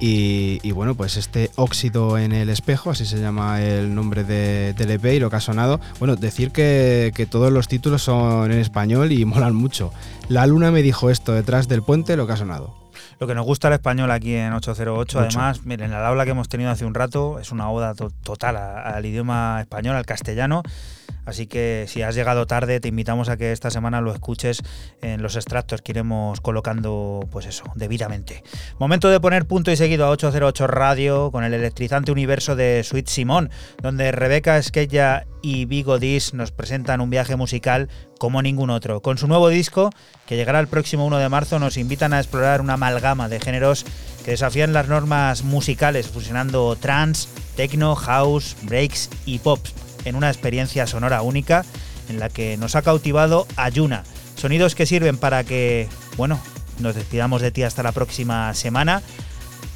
Y, 0.00 0.60
y 0.62 0.70
bueno, 0.72 0.94
pues 0.94 1.16
este 1.16 1.50
óxido 1.56 2.18
en 2.18 2.32
el 2.32 2.50
espejo, 2.50 2.90
así 2.90 3.04
se 3.04 3.20
llama 3.20 3.60
el 3.62 3.94
nombre 3.94 4.22
de, 4.22 4.72
del 4.74 4.92
EP 4.92 5.04
y 5.14 5.18
lo 5.18 5.28
que 5.30 5.36
ha 5.36 5.40
sonado. 5.40 5.80
Bueno, 5.98 6.14
decir 6.14 6.52
que, 6.52 7.10
que 7.16 7.26
todos 7.26 7.52
los 7.52 7.66
títulos 7.66 8.02
son 8.02 8.52
en 8.52 8.58
español 8.58 9.10
y 9.10 9.24
molan 9.26 9.54
mucho. 9.54 9.92
La 10.28 10.46
luna 10.46 10.70
me 10.70 10.82
dijo 10.82 11.10
esto 11.10 11.32
detrás 11.32 11.66
del 11.68 11.82
puente, 11.82 12.16
lo 12.16 12.26
que 12.26 12.34
ha 12.34 12.36
sonado. 12.36 12.76
Lo 13.18 13.26
que 13.26 13.34
nos 13.34 13.44
gusta 13.44 13.66
el 13.68 13.74
español 13.74 14.10
aquí 14.12 14.34
en 14.34 14.52
808, 14.52 15.18
Mucho. 15.18 15.18
además, 15.40 15.64
miren, 15.64 15.90
la 15.90 16.06
aula 16.06 16.24
que 16.24 16.30
hemos 16.30 16.48
tenido 16.48 16.70
hace 16.70 16.84
un 16.84 16.94
rato 16.94 17.40
es 17.40 17.50
una 17.50 17.68
oda 17.68 17.94
to- 17.94 18.12
total 18.22 18.56
al 18.56 19.04
idioma 19.04 19.58
español, 19.60 19.96
al 19.96 20.06
castellano. 20.06 20.62
Así 21.28 21.46
que 21.46 21.84
si 21.88 22.00
has 22.00 22.14
llegado 22.14 22.46
tarde, 22.46 22.80
te 22.80 22.88
invitamos 22.88 23.28
a 23.28 23.36
que 23.36 23.52
esta 23.52 23.70
semana 23.70 24.00
lo 24.00 24.14
escuches 24.14 24.62
en 25.02 25.20
los 25.20 25.36
extractos 25.36 25.82
que 25.82 25.92
iremos 25.92 26.40
colocando, 26.40 27.20
pues 27.30 27.44
eso, 27.44 27.64
debidamente. 27.74 28.42
Momento 28.78 29.10
de 29.10 29.20
poner 29.20 29.44
punto 29.44 29.70
y 29.70 29.76
seguido 29.76 30.06
a 30.06 30.10
808 30.10 30.66
Radio 30.68 31.30
con 31.30 31.44
el 31.44 31.52
electrizante 31.52 32.12
universo 32.12 32.56
de 32.56 32.82
Sweet 32.82 33.08
Simón, 33.08 33.50
donde 33.82 34.10
Rebeca 34.10 34.56
Esquella 34.56 35.26
y 35.42 35.66
Vigo 35.66 35.98
Dis 35.98 36.32
nos 36.32 36.50
presentan 36.50 37.02
un 37.02 37.10
viaje 37.10 37.36
musical 37.36 37.90
como 38.18 38.40
ningún 38.40 38.70
otro. 38.70 39.02
Con 39.02 39.18
su 39.18 39.28
nuevo 39.28 39.50
disco, 39.50 39.90
que 40.26 40.36
llegará 40.36 40.60
el 40.60 40.68
próximo 40.68 41.04
1 41.04 41.18
de 41.18 41.28
marzo, 41.28 41.58
nos 41.58 41.76
invitan 41.76 42.14
a 42.14 42.20
explorar 42.20 42.62
una 42.62 42.72
amalgama 42.72 43.28
de 43.28 43.38
géneros 43.38 43.84
que 44.24 44.30
desafían 44.30 44.72
las 44.72 44.88
normas 44.88 45.44
musicales, 45.44 46.08
fusionando 46.08 46.74
trance, 46.76 47.28
techno, 47.54 47.94
house, 47.96 48.56
breaks 48.62 49.10
y 49.26 49.40
pop 49.40 49.60
en 50.04 50.16
una 50.16 50.28
experiencia 50.28 50.86
sonora 50.86 51.22
única 51.22 51.64
en 52.08 52.18
la 52.18 52.28
que 52.28 52.56
nos 52.56 52.74
ha 52.74 52.82
cautivado 52.82 53.46
Ayuna. 53.56 54.04
Sonidos 54.36 54.74
que 54.74 54.86
sirven 54.86 55.18
para 55.18 55.44
que, 55.44 55.88
bueno, 56.16 56.40
nos 56.78 56.94
despidamos 56.94 57.42
de 57.42 57.50
ti 57.50 57.62
hasta 57.62 57.82
la 57.82 57.92
próxima 57.92 58.54
semana. 58.54 59.02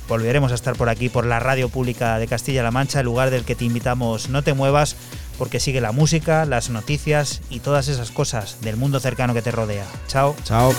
Volveremos 0.08 0.52
a 0.52 0.54
estar 0.54 0.76
por 0.76 0.88
aquí, 0.88 1.08
por 1.08 1.26
la 1.26 1.40
radio 1.40 1.68
pública 1.68 2.18
de 2.18 2.26
Castilla-La 2.26 2.70
Mancha, 2.70 3.00
el 3.00 3.06
lugar 3.06 3.30
del 3.30 3.44
que 3.44 3.54
te 3.54 3.64
invitamos. 3.64 4.28
No 4.28 4.42
te 4.42 4.52
muevas 4.52 4.96
porque 5.38 5.60
sigue 5.60 5.80
la 5.80 5.92
música, 5.92 6.44
las 6.44 6.70
noticias 6.70 7.40
y 7.50 7.60
todas 7.60 7.88
esas 7.88 8.10
cosas 8.10 8.58
del 8.60 8.76
mundo 8.76 9.00
cercano 9.00 9.34
que 9.34 9.42
te 9.42 9.50
rodea. 9.50 9.86
Chao. 10.06 10.36
Chao. 10.44 10.74